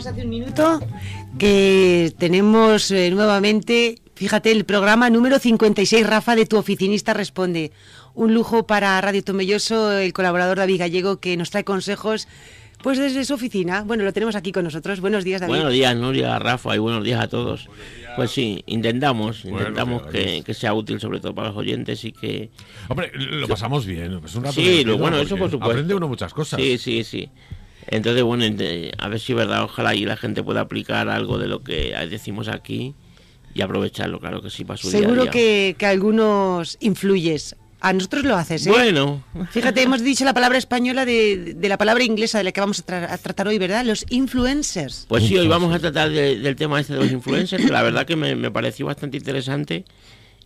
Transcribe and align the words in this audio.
decíamos 0.00 0.06
hace 0.06 0.24
un 0.24 0.30
minuto 0.30 0.80
que 1.38 2.12
tenemos 2.18 2.90
eh, 2.90 3.10
nuevamente, 3.10 3.96
fíjate, 4.14 4.50
el 4.50 4.64
programa 4.64 5.10
número 5.10 5.38
56, 5.38 6.06
Rafa, 6.06 6.36
de 6.36 6.46
Tu 6.46 6.56
Oficinista 6.56 7.14
Responde. 7.14 7.72
Un 8.14 8.34
lujo 8.34 8.66
para 8.66 9.00
Radio 9.00 9.22
Tomelloso, 9.22 9.92
el 9.92 10.12
colaborador 10.12 10.58
David 10.58 10.80
Gallego, 10.80 11.20
que 11.20 11.36
nos 11.36 11.50
trae 11.50 11.64
consejos 11.64 12.28
pues 12.82 12.98
desde 12.98 13.24
su 13.24 13.34
oficina. 13.34 13.82
Bueno, 13.82 14.04
lo 14.04 14.12
tenemos 14.12 14.36
aquí 14.36 14.52
con 14.52 14.64
nosotros. 14.64 15.00
Buenos 15.00 15.22
días, 15.22 15.40
David. 15.40 15.54
Buenos 15.54 15.72
días, 15.72 15.94
Nuria, 15.96 16.38
Rafa, 16.38 16.74
y 16.74 16.78
buenos 16.78 17.04
días 17.04 17.22
a 17.22 17.28
todos. 17.28 17.68
Pues 18.16 18.30
sí, 18.30 18.62
intentamos, 18.66 19.44
intentamos 19.44 20.02
que, 20.06 20.42
que, 20.44 20.54
sea 20.54 20.72
útil 20.74 20.98
sobre 20.98 21.20
todo 21.20 21.34
para 21.34 21.48
los 21.48 21.56
oyentes 21.56 22.04
y 22.04 22.12
que... 22.12 22.50
Hombre, 22.88 23.12
lo 23.14 23.46
pasamos 23.46 23.86
bien. 23.86 24.20
Es 24.24 24.34
un 24.34 24.44
rato 24.44 24.54
sí, 24.54 24.82
lo, 24.82 24.98
bueno, 24.98 25.18
eso 25.18 25.36
por 25.36 25.50
supuesto. 25.50 25.72
Aprende 25.72 25.94
uno 25.94 26.08
muchas 26.08 26.32
cosas. 26.32 26.58
Sí, 26.58 26.78
sí, 26.78 27.04
sí. 27.04 27.30
Entonces, 27.86 28.22
bueno, 28.22 28.44
a 28.98 29.08
ver 29.08 29.20
si 29.20 29.32
es 29.32 29.36
verdad, 29.36 29.64
ojalá 29.64 29.94
y 29.94 30.04
la 30.04 30.16
gente 30.16 30.42
pueda 30.42 30.60
aplicar 30.60 31.08
algo 31.08 31.38
de 31.38 31.48
lo 31.48 31.62
que 31.62 31.94
decimos 32.08 32.48
aquí 32.48 32.94
y 33.54 33.62
aprovecharlo, 33.62 34.20
claro 34.20 34.42
que 34.42 34.50
sí, 34.50 34.64
para 34.64 34.76
su 34.76 34.90
Seguro 34.90 35.22
día 35.22 35.22
a 35.22 35.24
día. 35.24 35.30
Que, 35.32 35.76
que 35.78 35.86
algunos 35.86 36.76
influyes. 36.80 37.56
A 37.82 37.94
nosotros 37.94 38.24
lo 38.24 38.36
haces, 38.36 38.66
¿eh? 38.66 38.70
Bueno. 38.70 39.24
Fíjate, 39.50 39.80
hemos 39.80 40.04
dicho 40.04 40.26
la 40.26 40.34
palabra 40.34 40.58
española 40.58 41.06
de, 41.06 41.54
de 41.54 41.68
la 41.68 41.78
palabra 41.78 42.04
inglesa 42.04 42.36
de 42.36 42.44
la 42.44 42.52
que 42.52 42.60
vamos 42.60 42.80
a, 42.80 42.82
tra 42.82 43.12
a, 43.12 43.16
tratar 43.16 43.48
hoy, 43.48 43.56
¿verdad? 43.56 43.86
Los 43.86 44.04
influencers. 44.10 45.06
Pues 45.08 45.24
sí, 45.24 45.38
hoy 45.38 45.48
vamos 45.48 45.74
a 45.74 45.78
tratar 45.78 46.10
de, 46.10 46.38
del 46.38 46.56
tema 46.56 46.78
este 46.78 46.92
de 46.92 46.98
los 47.00 47.10
influencers, 47.10 47.64
que 47.64 47.72
la 47.72 47.82
verdad 47.82 48.04
que 48.04 48.16
me, 48.16 48.36
me 48.36 48.50
pareció 48.50 48.84
bastante 48.84 49.16
interesante. 49.16 49.86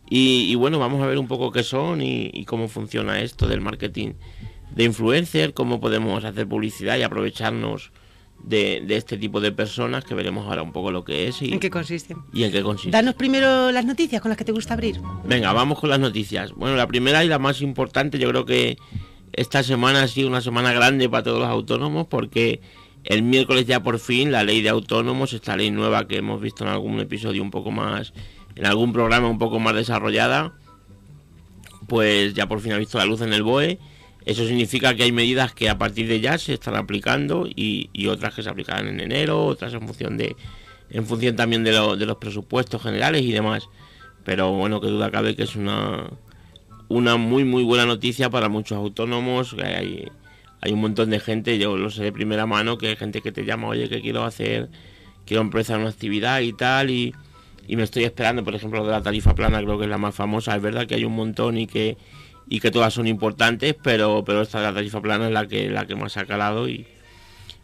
Y, 0.08 0.46
y, 0.48 0.54
bueno, 0.54 0.78
vamos 0.78 1.02
a 1.02 1.06
ver 1.06 1.18
un 1.18 1.26
poco 1.26 1.50
qué 1.50 1.64
son 1.64 2.02
y, 2.02 2.30
y 2.32 2.44
cómo 2.44 2.68
funciona 2.68 3.20
esto 3.20 3.48
del 3.48 3.60
marketing 3.60 4.12
de 4.74 4.84
influencer, 4.84 5.54
cómo 5.54 5.80
podemos 5.80 6.24
hacer 6.24 6.48
publicidad 6.48 6.96
y 6.98 7.02
aprovecharnos 7.02 7.92
de, 8.42 8.82
de, 8.86 8.96
este 8.96 9.16
tipo 9.16 9.40
de 9.40 9.52
personas, 9.52 10.04
que 10.04 10.14
veremos 10.14 10.46
ahora 10.46 10.62
un 10.62 10.72
poco 10.72 10.90
lo 10.90 11.04
que 11.04 11.28
es 11.28 11.40
y 11.40 11.52
en 11.52 11.60
qué 11.60 11.70
consiste. 11.70 12.16
Y 12.32 12.44
en 12.44 12.52
qué 12.52 12.62
consiste. 12.62 12.90
Danos 12.90 13.14
primero 13.14 13.70
las 13.72 13.86
noticias 13.86 14.20
con 14.20 14.28
las 14.28 14.36
que 14.36 14.44
te 14.44 14.52
gusta 14.52 14.74
abrir. 14.74 15.00
Venga, 15.24 15.52
vamos 15.52 15.78
con 15.78 15.90
las 15.90 16.00
noticias. 16.00 16.52
Bueno, 16.52 16.76
la 16.76 16.86
primera 16.86 17.24
y 17.24 17.28
la 17.28 17.38
más 17.38 17.62
importante, 17.62 18.18
yo 18.18 18.28
creo 18.28 18.44
que 18.44 18.76
esta 19.32 19.62
semana 19.62 20.02
ha 20.02 20.08
sido 20.08 20.28
una 20.28 20.40
semana 20.40 20.72
grande 20.72 21.08
para 21.08 21.22
todos 21.22 21.38
los 21.38 21.48
autónomos 21.48 22.06
porque 22.08 22.60
el 23.04 23.22
miércoles 23.22 23.66
ya 23.66 23.82
por 23.82 23.98
fin 23.98 24.32
la 24.32 24.44
ley 24.44 24.60
de 24.60 24.68
autónomos, 24.68 25.32
esta 25.32 25.56
ley 25.56 25.70
nueva 25.70 26.06
que 26.08 26.16
hemos 26.16 26.40
visto 26.40 26.64
en 26.64 26.70
algún 26.70 27.00
episodio 27.00 27.42
un 27.42 27.50
poco 27.50 27.70
más, 27.70 28.12
en 28.56 28.66
algún 28.66 28.92
programa 28.92 29.28
un 29.28 29.38
poco 29.38 29.58
más 29.58 29.74
desarrollada, 29.74 30.52
pues 31.86 32.34
ya 32.34 32.46
por 32.46 32.60
fin 32.60 32.72
ha 32.72 32.78
visto 32.78 32.98
la 32.98 33.06
luz 33.06 33.20
en 33.20 33.32
el 33.32 33.42
BOE 33.42 33.78
eso 34.24 34.46
significa 34.46 34.94
que 34.94 35.02
hay 35.02 35.12
medidas 35.12 35.52
que 35.52 35.68
a 35.68 35.76
partir 35.76 36.08
de 36.08 36.20
ya 36.20 36.38
se 36.38 36.54
están 36.54 36.76
aplicando 36.76 37.46
y, 37.46 38.06
otras 38.06 38.34
que 38.34 38.42
se 38.42 38.48
aplicarán 38.48 38.88
en 38.88 39.00
enero, 39.00 39.44
otras 39.44 39.74
en 39.74 39.86
función 39.86 40.16
de 40.16 40.36
en 40.90 41.06
función 41.06 41.34
también 41.34 41.64
de, 41.64 41.72
de, 41.72 42.06
los 42.06 42.16
presupuestos 42.18 42.82
generales 42.82 43.22
y 43.22 43.32
demás. 43.32 43.68
Pero 44.24 44.52
bueno, 44.52 44.80
que 44.80 44.86
duda 44.86 45.10
cabe 45.10 45.34
que 45.34 45.42
es 45.42 45.56
una 45.56 46.04
una 46.88 47.16
muy 47.16 47.44
muy 47.44 47.64
buena 47.64 47.84
noticia 47.84 48.30
para 48.30 48.48
muchos 48.48 48.78
autónomos. 48.78 49.54
Hay, 49.62 50.08
hay 50.60 50.72
un 50.72 50.80
montón 50.80 51.10
de 51.10 51.20
gente, 51.20 51.58
yo 51.58 51.76
lo 51.76 51.90
sé 51.90 52.04
de 52.04 52.12
primera 52.12 52.46
mano, 52.46 52.78
que 52.78 52.88
hay 52.88 52.96
gente 52.96 53.20
que 53.20 53.32
te 53.32 53.44
llama, 53.44 53.68
oye, 53.68 53.88
que 53.88 54.00
quiero 54.00 54.24
hacer, 54.24 54.70
quiero 55.26 55.42
empezar 55.42 55.78
una 55.78 55.90
actividad 55.90 56.40
y 56.40 56.54
tal, 56.54 56.88
y, 56.90 57.14
y 57.66 57.76
me 57.76 57.82
estoy 57.82 58.04
esperando, 58.04 58.44
por 58.44 58.54
ejemplo, 58.54 58.84
de 58.84 58.90
la 58.90 59.02
tarifa 59.02 59.34
plana, 59.34 59.62
creo 59.62 59.76
que 59.78 59.84
es 59.84 59.90
la 59.90 59.98
más 59.98 60.14
famosa. 60.14 60.56
Es 60.56 60.62
verdad 60.62 60.86
que 60.86 60.94
hay 60.94 61.04
un 61.04 61.14
montón 61.14 61.58
y 61.58 61.66
que 61.66 61.98
y 62.48 62.60
que 62.60 62.70
todas 62.70 62.92
son 62.94 63.06
importantes, 63.06 63.74
pero, 63.82 64.22
pero 64.24 64.42
esta 64.42 64.58
de 64.60 64.66
la 64.66 64.74
tarifa 64.74 65.00
plana 65.00 65.26
es 65.26 65.32
la 65.32 65.46
que, 65.46 65.68
la 65.70 65.86
que 65.86 65.96
más 65.96 66.16
ha 66.16 66.26
calado 66.26 66.68
y, 66.68 66.86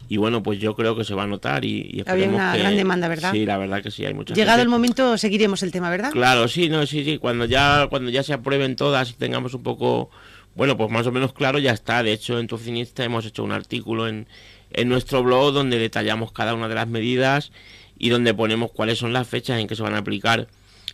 y 0.09 0.17
bueno, 0.17 0.43
pues 0.43 0.59
yo 0.59 0.75
creo 0.75 0.95
que 0.95 1.03
se 1.03 1.13
va 1.13 1.23
a 1.23 1.27
notar 1.27 1.63
y, 1.63 1.87
y 1.91 2.03
Había 2.05 2.27
una 2.27 2.51
que, 2.53 2.59
gran 2.59 2.75
demanda, 2.75 3.07
¿verdad? 3.07 3.31
Sí, 3.31 3.45
la 3.45 3.57
verdad 3.57 3.81
que 3.81 3.91
sí, 3.91 4.05
hay 4.05 4.13
mucha 4.13 4.33
Llegado 4.33 4.57
gente. 4.57 4.63
el 4.63 4.69
momento 4.69 5.17
seguiremos 5.17 5.63
el 5.63 5.71
tema, 5.71 5.89
¿verdad? 5.89 6.11
Claro, 6.11 6.47
sí, 6.47 6.67
no, 6.67 6.85
sí, 6.85 7.03
sí, 7.05 7.17
cuando 7.17 7.45
ya, 7.45 7.87
cuando 7.89 8.09
ya 8.09 8.23
se 8.23 8.33
aprueben 8.33 8.75
todas 8.75 9.11
y 9.11 9.13
tengamos 9.13 9.53
un 9.53 9.63
poco, 9.63 10.09
bueno, 10.55 10.75
pues 10.75 10.89
más 10.89 11.07
o 11.07 11.11
menos 11.11 11.31
claro, 11.33 11.59
ya 11.59 11.71
está. 11.71 12.03
De 12.03 12.11
hecho, 12.11 12.39
en 12.39 12.47
Tu 12.47 12.55
Oficinista 12.55 13.03
hemos 13.03 13.25
hecho 13.25 13.43
un 13.43 13.51
artículo 13.51 14.07
en, 14.07 14.27
en 14.73 14.89
nuestro 14.89 15.23
blog 15.23 15.53
donde 15.53 15.77
detallamos 15.79 16.31
cada 16.31 16.55
una 16.55 16.67
de 16.67 16.75
las 16.75 16.87
medidas 16.87 17.51
y 17.97 18.09
donde 18.09 18.33
ponemos 18.33 18.71
cuáles 18.71 18.97
son 18.97 19.13
las 19.13 19.27
fechas 19.27 19.59
en 19.59 19.67
que 19.67 19.75
se 19.75 19.83
van 19.83 19.93
a 19.93 19.99
aplicar 19.99 20.47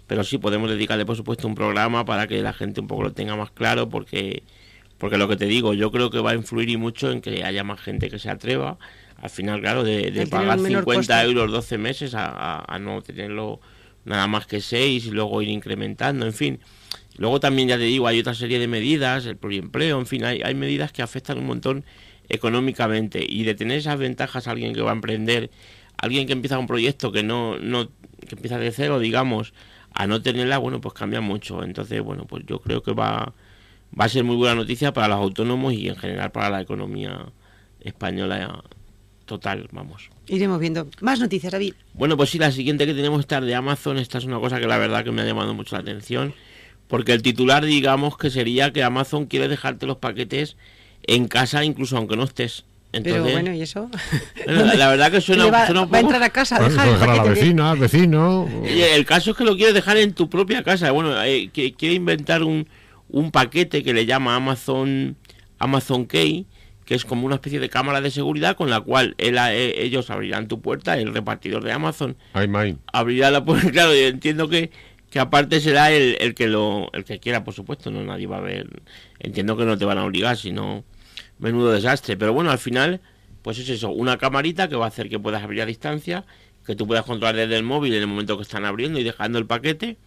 pero 0.07 0.23
sí 0.23 0.37
podemos 0.37 0.69
dedicarle 0.69 1.05
por 1.05 1.15
supuesto 1.15 1.47
un 1.47 1.55
programa 1.55 2.05
para 2.05 2.27
que 2.27 2.41
la 2.41 2.53
gente 2.53 2.81
un 2.81 2.87
poco 2.87 3.03
lo 3.03 3.13
tenga 3.13 3.35
más 3.35 3.51
claro 3.51 3.89
porque 3.89 4.43
porque 4.97 5.17
lo 5.17 5.27
que 5.27 5.35
te 5.35 5.45
digo 5.45 5.73
yo 5.73 5.91
creo 5.91 6.09
que 6.09 6.19
va 6.19 6.31
a 6.31 6.35
influir 6.35 6.69
y 6.69 6.77
mucho 6.77 7.11
en 7.11 7.21
que 7.21 7.43
haya 7.43 7.63
más 7.63 7.79
gente 7.79 8.09
que 8.09 8.17
se 8.17 8.29
atreva 8.29 8.77
al 9.17 9.29
final 9.29 9.59
claro 9.61 9.83
de, 9.83 10.11
de 10.11 10.27
pagar 10.27 10.59
50 10.59 10.83
costo. 10.83 11.13
euros 11.13 11.51
12 11.51 11.77
meses 11.77 12.15
a, 12.15 12.25
a, 12.25 12.75
a, 12.75 12.79
no 12.79 13.01
tenerlo 13.01 13.59
nada 14.05 14.27
más 14.27 14.47
que 14.47 14.61
6 14.61 15.05
y 15.05 15.11
luego 15.11 15.41
ir 15.41 15.49
incrementando 15.49 16.25
en 16.25 16.33
fin 16.33 16.59
luego 17.17 17.39
también 17.39 17.67
ya 17.67 17.77
te 17.77 17.83
digo 17.83 18.07
hay 18.07 18.19
otra 18.19 18.33
serie 18.33 18.59
de 18.59 18.67
medidas 18.67 19.25
el 19.25 19.37
pluriempleo 19.37 19.99
en 19.99 20.05
fin 20.05 20.23
hay, 20.23 20.41
hay 20.43 20.55
medidas 20.55 20.91
que 20.91 21.01
afectan 21.01 21.37
un 21.37 21.47
montón 21.47 21.83
económicamente 22.29 23.25
y 23.27 23.43
de 23.43 23.55
tener 23.55 23.77
esas 23.79 23.97
ventajas 23.97 24.47
a 24.47 24.51
alguien 24.51 24.73
que 24.73 24.81
va 24.81 24.91
a 24.91 24.93
emprender 24.93 25.49
alguien 25.97 26.27
que 26.27 26.33
empieza 26.33 26.59
un 26.59 26.67
proyecto 26.67 27.11
que 27.11 27.23
no, 27.23 27.57
no 27.57 27.87
que 27.87 28.35
empieza 28.35 28.57
de 28.57 28.71
cero 28.71 28.99
digamos 28.99 29.53
a 29.99 30.05
no 30.05 30.21
tenerla, 30.21 30.59
bueno, 30.59 30.79
pues 30.79 30.93
cambia 30.93 31.21
mucho. 31.21 31.63
Entonces, 31.63 32.01
bueno, 32.03 32.25
pues 32.25 32.43
yo 32.45 32.59
creo 32.59 32.83
que 32.83 32.93
va, 32.93 33.33
va 33.99 34.05
a 34.05 34.09
ser 34.09 34.23
muy 34.23 34.35
buena 34.35 34.53
noticia 34.53 34.93
para 34.93 35.07
los 35.07 35.17
autónomos 35.17 35.73
y 35.73 35.89
en 35.89 35.95
general 35.95 36.31
para 36.31 36.51
la 36.51 36.61
economía 36.61 37.25
española 37.81 38.63
total, 39.25 39.67
vamos. 39.71 40.11
Iremos 40.27 40.59
viendo. 40.59 40.87
Más 41.01 41.19
noticias, 41.19 41.51
David. 41.51 41.73
Bueno, 41.93 42.15
pues 42.15 42.29
sí, 42.29 42.37
la 42.37 42.51
siguiente 42.51 42.85
que 42.85 42.93
tenemos 42.93 43.21
esta 43.21 43.41
de 43.41 43.55
Amazon. 43.55 43.97
Esta 43.97 44.19
es 44.19 44.25
una 44.25 44.39
cosa 44.39 44.59
que 44.59 44.67
la 44.67 44.77
verdad 44.77 45.03
que 45.03 45.11
me 45.11 45.23
ha 45.23 45.25
llamado 45.25 45.55
mucho 45.55 45.75
la 45.75 45.81
atención. 45.81 46.35
Porque 46.87 47.13
el 47.13 47.23
titular, 47.23 47.65
digamos, 47.65 48.19
que 48.19 48.29
sería 48.29 48.71
que 48.71 48.83
Amazon 48.83 49.25
quiere 49.25 49.47
dejarte 49.47 49.87
los 49.87 49.97
paquetes 49.97 50.57
en 51.07 51.27
casa 51.27 51.65
incluso 51.65 51.97
aunque 51.97 52.15
no 52.15 52.23
estés. 52.23 52.65
Entonces, 52.93 53.21
Pero 53.21 53.33
bueno, 53.33 53.53
¿y 53.53 53.61
eso? 53.61 53.89
Bueno, 54.45 54.73
la 54.75 54.89
verdad 54.89 55.11
que 55.11 55.21
suena, 55.21 55.47
va, 55.47 55.65
suena 55.65 55.81
un 55.81 55.87
poco... 55.87 55.93
va 55.93 55.97
a 55.97 56.01
entrar 56.01 56.23
a 56.23 56.29
casa 56.29 56.55
a 56.55 56.59
Bueno, 56.59 56.73
dejar, 56.73 56.89
dejar 56.93 57.09
a 57.09 57.15
la 57.15 57.23
vecina, 57.23 57.71
al 57.71 57.77
vecino. 57.79 58.49
Y 58.65 58.81
el 58.81 59.05
caso 59.05 59.31
es 59.31 59.37
que 59.37 59.43
lo 59.43 59.55
quieres 59.55 59.73
dejar 59.73 59.97
en 59.97 60.13
tu 60.13 60.29
propia 60.29 60.63
casa. 60.63 60.91
Bueno, 60.91 61.21
eh, 61.23 61.49
que 61.51 61.73
quiere 61.73 61.95
inventar 61.95 62.43
un, 62.43 62.67
un 63.09 63.31
paquete 63.31 63.83
que 63.83 63.93
le 63.93 64.05
llama 64.05 64.35
Amazon 64.35 65.17
Amazon 65.59 66.05
Key, 66.05 66.45
que 66.85 66.95
es 66.95 67.03
como 67.03 67.25
una 67.25 67.35
especie 67.35 67.59
de 67.59 67.69
cámara 67.69 67.99
de 67.99 68.09
seguridad 68.11 68.55
con 68.55 68.69
la 68.69 68.79
cual 68.79 69.15
él, 69.17 69.37
eh, 69.37 69.73
ellos 69.83 70.09
abrirán 70.09 70.47
tu 70.47 70.61
puerta, 70.61 70.97
el 70.97 71.13
repartidor 71.13 71.63
de 71.63 71.73
Amazon 71.73 72.15
mine. 72.35 72.77
abrirá 72.93 73.29
la 73.31 73.43
puerta. 73.43 73.69
Claro, 73.71 73.93
yo 73.93 74.07
entiendo 74.07 74.47
que, 74.47 74.71
que 75.09 75.19
aparte 75.19 75.59
será 75.59 75.91
el, 75.91 76.15
el 76.21 76.33
que 76.35 76.47
lo 76.47 76.89
el 76.93 77.03
que 77.03 77.19
quiera, 77.19 77.43
por 77.43 77.53
supuesto, 77.53 77.91
no 77.91 78.01
nadie 78.03 78.27
va 78.27 78.37
a 78.37 78.41
ver. 78.41 78.67
Entiendo 79.19 79.57
que 79.57 79.65
no 79.65 79.77
te 79.77 79.83
van 79.85 79.97
a 79.97 80.05
obligar, 80.05 80.37
sino 80.37 80.85
menudo 81.39 81.71
desastre. 81.71 82.17
Pero 82.17 82.33
bueno, 82.33 82.51
al 82.51 82.59
final, 82.59 83.01
pues 83.41 83.59
es 83.59 83.69
eso, 83.69 83.89
una 83.89 84.17
camarita 84.17 84.67
que 84.67 84.75
va 84.75 84.85
a 84.85 84.89
hacer 84.89 85.09
que 85.09 85.19
puedas 85.19 85.43
abrir 85.43 85.61
a 85.61 85.65
distancia, 85.65 86.25
que 86.65 86.75
tú 86.75 86.87
puedas 86.87 87.05
controlar 87.05 87.35
desde 87.35 87.57
el 87.57 87.63
móvil 87.63 87.93
en 87.93 88.01
el 88.01 88.07
momento 88.07 88.37
que 88.37 88.43
están 88.43 88.65
abriendo 88.65 88.99
y 88.99 89.03
dejando 89.03 89.39
el 89.39 89.45
paquete. 89.45 89.97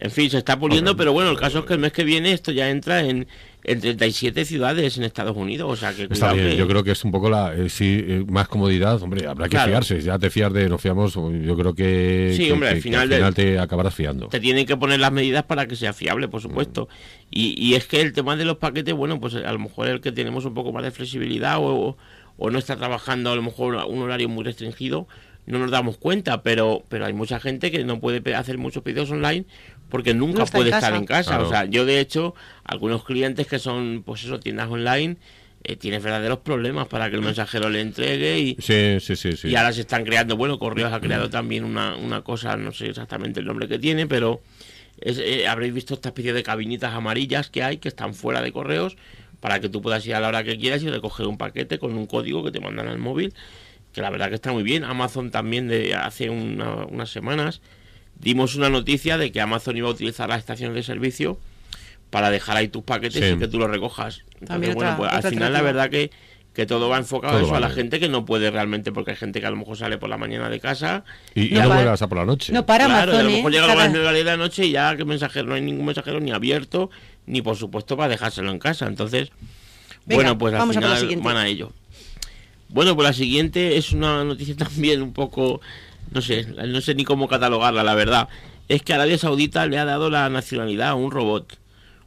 En 0.00 0.10
fin, 0.12 0.30
se 0.30 0.38
está 0.38 0.58
puliendo, 0.58 0.96
pero 0.96 1.12
bueno, 1.12 1.30
el 1.30 1.38
caso 1.38 1.60
es 1.60 1.64
que 1.64 1.72
el 1.72 1.80
mes 1.80 1.92
que 1.92 2.04
viene 2.04 2.32
esto 2.32 2.52
ya 2.52 2.70
entra 2.70 3.00
en, 3.00 3.26
en 3.64 3.80
37 3.80 4.44
ciudades 4.44 4.96
en 4.96 5.04
Estados 5.04 5.36
Unidos, 5.36 5.70
o 5.70 5.76
sea 5.76 5.92
que 5.92 6.04
Está 6.04 6.14
cuidado 6.30 6.34
bien, 6.36 6.50
que- 6.50 6.56
yo 6.56 6.68
creo 6.68 6.84
que 6.84 6.92
es 6.92 7.04
un 7.04 7.10
poco 7.10 7.28
la 7.28 7.54
eh, 7.54 7.68
sí, 7.68 8.02
eh, 8.06 8.24
más 8.28 8.48
comodidad. 8.48 9.02
Hombre, 9.02 9.26
habrá 9.26 9.46
que 9.46 9.50
Claro. 9.50 9.70
fiarse. 9.72 10.00
Ya 10.00 10.18
te 10.18 10.30
fías 10.30 10.52
de 10.52 10.68
no 10.68 10.78
fiamos, 10.78 11.14
yo 11.14 11.56
creo 11.56 11.74
que, 11.74 12.32
Sí, 12.36 12.46
que- 12.46 12.52
hombre, 12.52 12.68
al 12.70 12.80
final 12.80 13.34
te 13.34 13.58
acabarás 13.58 13.94
fiando. 13.94 14.28
te 14.28 14.40
tienen 14.40 14.64
que 14.64 14.76
poner 14.76 15.00
las 15.00 15.12
medidas 15.12 15.42
para 15.44 15.66
que 15.66 15.76
sea 15.76 15.92
fiable, 15.92 16.28
por 16.28 16.40
supuesto. 16.40 16.88
Y, 17.30 17.54
y 17.62 17.74
es 17.74 17.86
que 17.86 18.00
el 18.00 18.12
tema 18.12 18.36
de 18.36 18.44
los 18.44 18.56
paquetes, 18.58 18.94
bueno, 18.94 19.20
pues 19.20 19.34
a 19.34 19.52
lo 19.52 19.58
mejor 19.58 19.88
el 19.88 20.00
que 20.00 20.12
tenemos 20.12 20.44
un 20.44 20.54
poco 20.54 20.72
más 20.72 20.82
de 20.84 20.90
flexibilidad 20.90 21.56
o, 21.58 21.96
o 22.36 22.50
no 22.50 22.58
está 22.58 22.76
trabajando 22.76 23.32
a 23.32 23.36
lo 23.36 23.42
mejor 23.42 23.74
un 23.74 24.00
horario 24.02 24.28
muy 24.28 24.44
restringido, 24.44 25.08
no 25.46 25.58
nos 25.58 25.70
damos 25.70 25.96
cuenta, 25.96 26.42
pero, 26.42 26.84
pero 26.88 27.06
hay 27.06 27.12
mucha 27.14 27.40
gente 27.40 27.70
que 27.70 27.82
no 27.82 28.00
puede 28.00 28.34
hacer 28.34 28.58
muchos 28.58 28.82
pedidos 28.82 29.10
online 29.10 29.46
porque 29.88 30.14
nunca 30.14 30.38
No 30.38 30.44
está 30.44 30.58
en 30.58 30.62
puede 30.64 30.74
estar 30.74 30.94
en 30.94 31.06
casa. 31.06 31.30
Claro. 31.32 31.46
O 31.46 31.50
sea, 31.50 31.64
yo 31.64 31.84
de 31.86 32.00
hecho, 32.00 32.34
algunos 32.64 33.04
clientes 33.04 33.46
que 33.46 33.58
son, 33.58 34.02
pues 34.04 34.24
eso, 34.24 34.38
tiendas 34.40 34.68
online, 34.68 35.16
eh, 35.64 35.76
tienen 35.76 36.02
verdaderos 36.02 36.38
problemas 36.38 36.86
para 36.88 37.10
que 37.10 37.16
el 37.16 37.22
mensajero 37.22 37.68
le 37.68 37.80
entregue 37.80 38.38
y, 38.38 38.56
Sí, 38.60 38.98
sí, 39.00 39.16
sí. 39.16 39.32
sí. 39.36 39.48
y 39.48 39.56
ahora 39.56 39.72
se 39.72 39.80
están 39.80 40.04
creando, 40.04 40.36
bueno, 40.36 40.58
Correos 40.58 40.92
ha 40.92 41.00
creado 41.00 41.30
también 41.30 41.64
una, 41.64 41.96
una 41.96 42.22
cosa, 42.22 42.56
no 42.56 42.72
sé 42.72 42.86
exactamente 42.88 43.40
el 43.40 43.46
nombre 43.46 43.66
que 43.68 43.78
tiene, 43.78 44.06
pero 44.06 44.40
es, 45.00 45.18
eh, 45.18 45.48
habréis 45.48 45.74
visto 45.74 45.94
esta 45.94 46.10
especie 46.10 46.32
de 46.32 46.42
cabinitas 46.42 46.92
amarillas 46.94 47.50
que 47.50 47.62
hay, 47.62 47.78
que 47.78 47.88
están 47.88 48.14
fuera 48.14 48.40
de 48.40 48.52
Correos, 48.52 48.96
para 49.40 49.60
que 49.60 49.68
tú 49.68 49.80
puedas 49.82 50.04
ir 50.06 50.14
a 50.14 50.20
la 50.20 50.28
hora 50.28 50.44
que 50.44 50.58
quieras 50.58 50.82
y 50.82 50.88
recoger 50.90 51.26
un 51.26 51.38
paquete 51.38 51.78
con 51.78 51.94
un 51.96 52.06
código 52.06 52.44
que 52.44 52.50
te 52.50 52.60
mandan 52.60 52.88
al 52.88 52.98
móvil, 52.98 53.32
que 53.92 54.00
la 54.00 54.10
verdad 54.10 54.28
que 54.28 54.34
está 54.36 54.52
muy 54.52 54.62
bien. 54.62 54.84
Amazon 54.84 55.30
también 55.30 55.66
de 55.68 55.94
hace 55.94 56.28
una- 56.30 56.84
unas 56.86 57.10
semanas 57.10 57.60
dimos 58.20 58.54
una 58.56 58.68
noticia 58.70 59.18
de 59.18 59.30
que 59.32 59.40
Amazon 59.40 59.76
iba 59.76 59.88
a 59.88 59.92
utilizar 59.92 60.28
las 60.28 60.38
estaciones 60.38 60.74
de 60.74 60.82
servicio 60.82 61.38
para 62.10 62.30
dejar 62.30 62.56
ahí 62.56 62.68
tus 62.68 62.82
paquetes 62.82 63.22
Sí. 63.24 63.32
y 63.34 63.38
que 63.38 63.48
tú 63.48 63.58
los 63.58 63.70
recojas. 63.70 64.20
Entonces, 64.40 64.48
También 64.48 64.74
bueno, 64.74 64.92
otra- 64.92 64.96
pues 64.96 65.24
al 65.24 65.30
final 65.30 65.52
la 65.52 65.62
verdad 65.62 65.90
que, 65.90 66.10
que 66.54 66.66
todo 66.66 66.88
va 66.88 66.96
enfocado 66.98 67.34
Todo 67.34 67.42
a 67.42 67.46
eso, 67.46 67.54
a 67.56 67.60
la 67.60 67.70
gente 67.70 68.00
que 68.00 68.08
no 68.08 68.24
puede 68.24 68.50
realmente, 68.50 68.90
porque 68.92 69.12
hay 69.12 69.16
gente 69.16 69.40
que 69.40 69.46
a 69.46 69.50
lo 69.50 69.56
mejor 69.56 69.76
sale 69.76 69.98
por 69.98 70.08
la 70.08 70.16
mañana 70.16 70.48
de 70.48 70.58
casa 70.58 71.04
Y, 71.34 71.42
y 71.42 71.50
No 71.50 71.56
no 71.56 71.68
para- 71.68 71.74
vuelve 71.76 71.90
hasta 71.92 72.08
por 72.08 72.18
la 72.18 72.24
noche. 72.24 72.52
No 72.52 72.66
para 72.66 72.86
Claro, 72.86 73.12
y 73.12 73.14
a 73.16 73.20
Amazon, 73.20 73.24
lo 73.24 73.30
¿eh? 73.30 73.36
mejor 73.36 73.52
llega 73.52 73.72
a 73.72 73.74
las 73.76 73.92
9 73.92 74.18
de 74.18 74.24
la 74.24 74.36
noche 74.36 74.66
y 74.66 74.70
ya 74.72 74.96
que 74.96 75.04
mensajero, 75.04 75.46
no 75.46 75.54
hay 75.54 75.60
ningún 75.62 75.84
mensajero 75.86 76.18
ni 76.18 76.30
abierto, 76.32 76.90
ni 77.26 77.42
por 77.42 77.56
supuesto 77.56 77.96
para 77.96 78.08
dejárselo 78.08 78.50
en 78.50 78.58
casa. 78.58 78.86
Entonces, 78.86 79.30
Venga, 80.06 80.22
bueno, 80.22 80.38
pues 80.38 80.54
al 80.54 80.62
a 80.62 80.72
final 80.72 80.98
siguiente. 80.98 81.24
van 81.24 81.36
a 81.36 81.46
ello. 81.46 81.72
Bueno, 82.70 82.94
pues 82.96 83.06
la 83.06 83.12
siguiente 83.12 83.76
es 83.76 83.92
una 83.92 84.24
noticia 84.24 84.56
también 84.56 85.02
un 85.02 85.12
poco, 85.12 85.60
no 86.10 86.22
sé, 86.22 86.46
no 86.46 86.80
sé 86.80 86.94
ni 86.94 87.04
cómo 87.04 87.28
catalogarla, 87.28 87.82
la 87.82 87.94
verdad. 87.94 88.28
Es 88.68 88.82
que 88.82 88.92
Arabia 88.92 89.18
Saudita 89.18 89.66
le 89.66 89.78
ha 89.78 89.84
dado 89.84 90.10
la 90.10 90.28
nacionalidad 90.28 90.90
a 90.90 90.94
un 90.94 91.10
robot. 91.10 91.58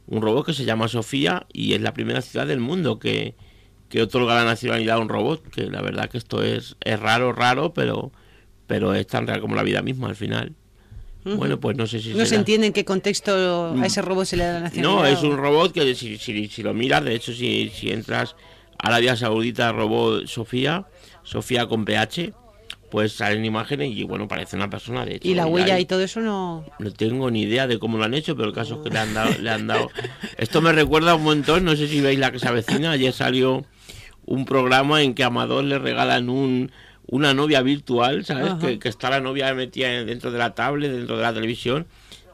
Un 0.06 0.22
robot 0.22 0.46
que 0.46 0.52
se 0.52 0.64
llama 0.64 0.88
Sofía 0.88 1.46
y 1.52 1.74
es 1.74 1.80
la 1.80 1.94
primera 1.94 2.22
ciudad 2.22 2.46
del 2.46 2.60
mundo 2.60 2.98
que, 2.98 3.34
que 3.88 4.02
otorga 4.02 4.34
la 4.34 4.44
nacionalidad 4.44 4.96
a 4.96 5.00
un 5.00 5.08
robot. 5.08 5.48
Que 5.50 5.64
la 5.64 5.82
verdad 5.82 6.08
que 6.08 6.18
esto 6.18 6.42
es, 6.42 6.76
es 6.80 7.00
raro, 7.00 7.32
raro, 7.32 7.72
pero, 7.72 8.12
pero 8.66 8.94
es 8.94 9.06
tan 9.06 9.26
real 9.26 9.40
como 9.40 9.56
la 9.56 9.62
vida 9.62 9.82
misma 9.82 10.08
al 10.08 10.16
final. 10.16 10.54
Bueno, 11.24 11.60
pues 11.60 11.76
no 11.76 11.86
sé 11.86 12.00
si 12.00 12.14
No 12.14 12.26
se 12.26 12.34
entiende 12.34 12.66
en 12.66 12.72
qué 12.72 12.84
contexto 12.84 13.74
a 13.80 13.86
ese 13.86 14.02
robot 14.02 14.24
se 14.26 14.36
le 14.36 14.44
da 14.44 14.52
la 14.54 14.60
nacionalidad. 14.60 15.02
no, 15.02 15.06
es 15.06 15.22
un 15.22 15.36
robot 15.36 15.72
que 15.72 15.94
si, 15.94 16.18
si, 16.18 16.48
si 16.48 16.62
lo 16.64 16.74
miras, 16.74 17.04
de 17.04 17.14
hecho, 17.14 17.32
si, 17.32 17.70
si 17.70 17.90
entras 17.90 18.34
a 18.76 18.88
Arabia 18.88 19.16
Saudita, 19.16 19.70
robot 19.70 20.26
Sofía, 20.26 20.86
Sofía 21.22 21.66
con 21.66 21.84
PH, 21.84 22.32
pues 22.92 23.14
salen 23.14 23.42
imágenes 23.42 23.90
y 23.96 24.04
bueno, 24.04 24.28
parece 24.28 24.54
una 24.54 24.68
persona 24.68 25.06
de 25.06 25.14
hecho. 25.16 25.26
Y 25.26 25.32
la 25.34 25.46
huella 25.46 25.80
y 25.80 25.86
todo 25.86 26.02
eso 26.02 26.20
no... 26.20 26.62
No 26.78 26.92
tengo 26.92 27.30
ni 27.30 27.40
idea 27.44 27.66
de 27.66 27.78
cómo 27.78 27.96
lo 27.96 28.04
han 28.04 28.12
hecho, 28.12 28.36
pero 28.36 28.48
el 28.48 28.54
caso 28.54 28.74
es 28.74 28.80
que 28.82 28.90
le 28.90 28.98
han 28.98 29.14
dado. 29.14 29.30
Le 29.40 29.48
han 29.50 29.66
dado... 29.66 29.88
Esto 30.36 30.60
me 30.60 30.72
recuerda 30.72 31.14
un 31.14 31.22
montón, 31.24 31.64
no 31.64 31.74
sé 31.74 31.88
si 31.88 32.02
veis 32.02 32.18
la 32.18 32.30
que 32.30 32.38
se 32.38 32.46
avecina, 32.48 32.90
ayer 32.90 33.14
salió 33.14 33.64
un 34.26 34.44
programa 34.44 35.00
en 35.02 35.14
que 35.14 35.24
a 35.24 35.28
Amador 35.28 35.64
le 35.64 35.78
regalan 35.78 36.28
un 36.28 36.70
una 37.06 37.32
novia 37.34 37.62
virtual, 37.62 38.24
¿sabes? 38.26 38.54
Que, 38.60 38.78
que 38.78 38.88
está 38.90 39.08
la 39.10 39.20
novia 39.20 39.52
metida 39.54 39.88
dentro 40.04 40.30
de 40.30 40.38
la 40.38 40.54
tablet, 40.54 40.92
dentro 40.92 41.16
de 41.16 41.22
la 41.22 41.32
televisión, 41.32 41.86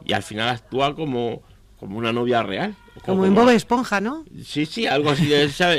y 0.05 0.11
al 0.13 0.23
final 0.23 0.47
actúa 0.49 0.93
como, 0.93 1.41
como 1.79 1.97
una 1.97 2.11
novia 2.13 2.43
real. 2.43 2.75
Como 3.05 3.25
en 3.25 3.33
Bob 3.33 3.49
Esponja, 3.49 3.99
¿no? 4.01 4.25
Sí, 4.45 4.65
sí, 4.65 4.85
algo 4.87 5.09
así. 5.09 5.29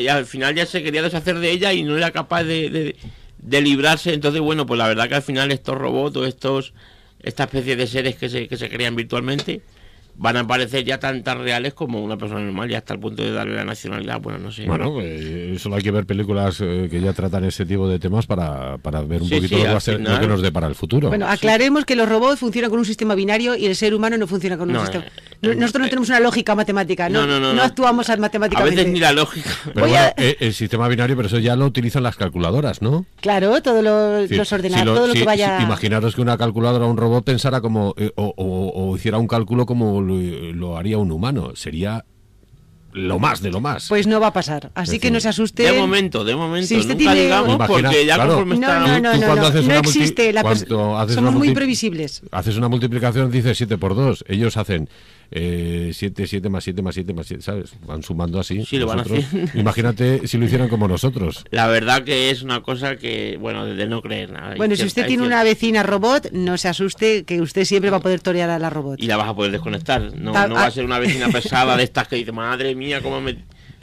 y 0.00 0.08
al 0.08 0.26
final 0.26 0.54
ya 0.54 0.64
se 0.66 0.82
quería 0.82 1.02
deshacer 1.02 1.38
de 1.38 1.50
ella 1.50 1.72
y 1.72 1.82
no 1.82 1.96
era 1.96 2.10
capaz 2.10 2.44
de, 2.44 2.68
de- 2.70 2.96
de 3.42 3.60
librarse. 3.60 4.12
Entonces, 4.12 4.40
bueno, 4.40 4.66
pues 4.66 4.78
la 4.78 4.88
verdad 4.88 5.08
que 5.08 5.16
al 5.16 5.22
final 5.22 5.50
estos 5.52 5.76
robots 5.76 6.16
o 6.16 6.26
estos 6.26 6.72
esta 7.22 7.44
especie 7.44 7.76
de 7.76 7.86
seres 7.86 8.16
que 8.16 8.28
se, 8.28 8.48
que 8.48 8.56
se 8.56 8.70
crean 8.70 8.96
virtualmente 8.96 9.60
van 10.22 10.36
a 10.36 10.46
parecer 10.46 10.84
ya 10.84 11.00
tan, 11.00 11.22
tan 11.22 11.38
reales 11.38 11.72
como 11.72 12.02
una 12.04 12.18
persona 12.18 12.40
normal, 12.42 12.68
ya 12.68 12.76
hasta 12.78 12.92
el 12.92 13.00
punto 13.00 13.22
de 13.22 13.32
darle 13.32 13.54
la 13.56 13.64
nacionalidad. 13.64 14.20
Bueno, 14.20 14.38
no 14.38 14.52
sé. 14.52 14.66
Bueno, 14.66 14.98
eh, 15.00 15.56
solo 15.58 15.76
hay 15.76 15.82
que 15.82 15.90
ver 15.90 16.04
películas 16.04 16.60
eh, 16.60 16.88
que 16.90 17.00
ya 17.00 17.14
tratan 17.14 17.44
ese 17.44 17.64
tipo 17.64 17.88
de 17.88 17.98
temas 17.98 18.26
para, 18.26 18.76
para 18.76 19.00
ver 19.00 19.22
un 19.22 19.28
Sí, 19.28 19.36
poquito 19.36 19.48
sí, 19.48 19.54
lo, 19.54 19.60
que 19.62 19.64
va 19.64 19.70
al 19.70 19.76
a 19.78 19.80
ser- 19.80 20.00
lo 20.00 20.20
que 20.20 20.26
nos 20.26 20.42
dé 20.42 20.52
para 20.52 20.66
el 20.66 20.74
futuro. 20.74 21.08
Bueno, 21.08 21.26
aclaremos 21.26 21.86
que 21.86 21.96
los 21.96 22.06
robots 22.06 22.38
funcionan 22.40 22.68
con 22.70 22.78
un 22.80 22.84
sistema 22.84 23.14
binario 23.14 23.56
y 23.56 23.64
el 23.64 23.74
ser 23.74 23.94
humano 23.94 24.18
no 24.18 24.26
funciona 24.26 24.58
con 24.58 24.68
un 24.68 24.74
No, 24.74 24.80
sistema. 24.82 25.04
eh, 25.06 25.10
eh, 25.40 25.54
Nosotros 25.56 25.84
no 25.84 25.88
tenemos 25.88 26.08
una 26.10 26.20
lógica 26.20 26.54
matemática, 26.54 27.08
no, 27.08 27.26
no, 27.26 27.40
no, 27.40 27.54
no, 27.54 27.62
actuamos 27.62 28.10
a 28.10 28.16
matemáticamente. 28.18 28.76
veces 28.76 28.92
ni 28.92 29.00
la 29.00 29.12
lógica. 29.12 29.48
Pero 29.64 29.80
voy 29.86 29.90
bueno, 29.90 30.04
a- 30.04 30.20
el 30.20 30.52
sistema 30.52 30.86
binario, 30.88 31.16
pero 31.16 31.28
eso 31.28 31.38
ya 31.38 31.56
lo 31.56 31.64
utilizan 31.64 32.02
las 32.02 32.16
calculadoras, 32.16 32.82
¿no? 32.82 33.06
Claro, 33.22 33.62
todos 33.62 33.82
los, 33.82 34.28
Sí, 34.28 34.34
los 34.36 34.52
ordenadores, 34.52 34.82
si 34.82 34.84
lo- 34.86 34.94
todo 34.96 35.06
lo 35.06 35.12
si- 35.14 35.18
que 35.20 35.24
vaya... 35.24 35.56
si- 35.58 35.64
imaginaros 35.64 36.14
que 36.14 36.20
una 36.20 36.36
calculadora 36.36 36.84
o 36.84 36.90
un 36.90 36.98
robot 36.98 37.24
pensara 37.24 37.62
como 37.62 37.94
eh, 37.96 38.12
o, 38.16 38.34
o- 38.36 38.72
o 38.90 38.96
hiciera 38.96 39.16
un 39.16 39.26
cálculo 39.26 39.64
como 39.64 40.02
lo, 40.10 40.52
lo 40.52 40.76
haría 40.76 40.98
un 40.98 41.10
humano. 41.12 41.52
Sería 41.54 42.04
lo 42.92 43.18
más 43.20 43.40
de 43.40 43.50
lo 43.52 43.60
más. 43.60 43.88
Pues 43.88 44.06
no 44.08 44.18
va 44.18 44.28
a 44.28 44.32
pasar, 44.32 44.72
así 44.74 44.96
Es 44.96 45.02
que 45.02 45.10
no 45.10 45.14
decir, 45.14 45.22
se 45.22 45.28
asuste. 45.28 45.62
De 45.62 45.72
momento, 45.72 46.24
de 46.24 46.34
momento. 46.34 46.66
Si 46.66 46.76
usted 46.76 46.94
Nunca 46.96 47.12
tiene- 47.12 47.22
digamos 47.22 47.54
Imagina- 47.54 47.66
porque 47.88 48.04
ya 48.06 48.14
claro. 48.16 48.30
conforme 48.34 48.56
No, 48.56 48.60
está... 48.66 48.80
no, 48.80 48.86
no, 48.86 48.94
no, 48.98 49.00
no, 49.36 49.46
haces 49.46 49.66
no 49.66 49.74
multi- 49.74 49.88
existe. 49.88 50.32
La 50.32 50.40
haces 50.40 50.66
somos 50.68 51.16
una 51.16 51.30
muy 51.30 51.52
previsibles. 51.54 52.22
Haces 52.32 52.56
una 52.56 52.68
multiplicación, 52.68 53.30
dices 53.30 53.56
7 53.56 53.78
por 53.78 53.94
2. 53.94 54.24
Ellos 54.26 54.56
hacen 54.56 54.88
7, 55.32 56.26
7 56.26 56.48
más 56.48 56.64
7 56.64 56.82
más 56.82 56.94
7 56.94 57.12
más 57.12 57.26
7, 57.26 57.42
¿sabes? 57.42 57.72
Van 57.86 58.02
sumando 58.02 58.40
así. 58.40 58.64
Sí, 58.64 58.78
lo 58.78 58.86
van. 58.86 59.04
Imagínate 59.54 60.26
si 60.26 60.38
lo 60.38 60.44
hicieran 60.44 60.68
como 60.68 60.88
nosotros. 60.88 61.44
La 61.50 61.68
verdad 61.68 62.02
que 62.02 62.30
es 62.30 62.42
una 62.42 62.62
cosa 62.62 62.96
que, 62.96 63.36
bueno, 63.40 63.64
de 63.64 63.86
no 63.86 64.02
creer 64.02 64.32
nada. 64.32 64.56
Bueno, 64.56 64.74
si 64.74 64.84
usted 64.84 65.06
tiene 65.06 65.22
cierta- 65.22 65.36
una 65.36 65.44
vecina 65.44 65.82
robot, 65.84 66.32
no 66.32 66.58
se 66.58 66.68
asuste, 66.68 67.24
que 67.24 67.40
usted 67.40 67.64
siempre 67.64 67.90
va 67.90 67.98
a 67.98 68.00
poder 68.00 68.20
torear 68.20 68.50
a 68.50 68.58
la 68.58 68.70
robot. 68.70 69.00
y 69.00 69.06
la 69.06 69.16
vas 69.16 69.28
a 69.28 69.34
poder 69.34 69.52
desconectar. 69.52 70.12
No, 70.16 70.32
va 70.32 70.42
ah. 70.42 70.66
a 70.66 70.70
ser 70.70 70.84
una 70.84 70.98
vecina 70.98 71.28
pesada 71.28 71.76
de 71.76 71.82
estas 71.90 72.08
que 72.08 72.16
dice, 72.16 72.32
madre 72.32 72.74
mía, 72.74 73.00
cómo 73.00 73.20
me... 73.20 73.36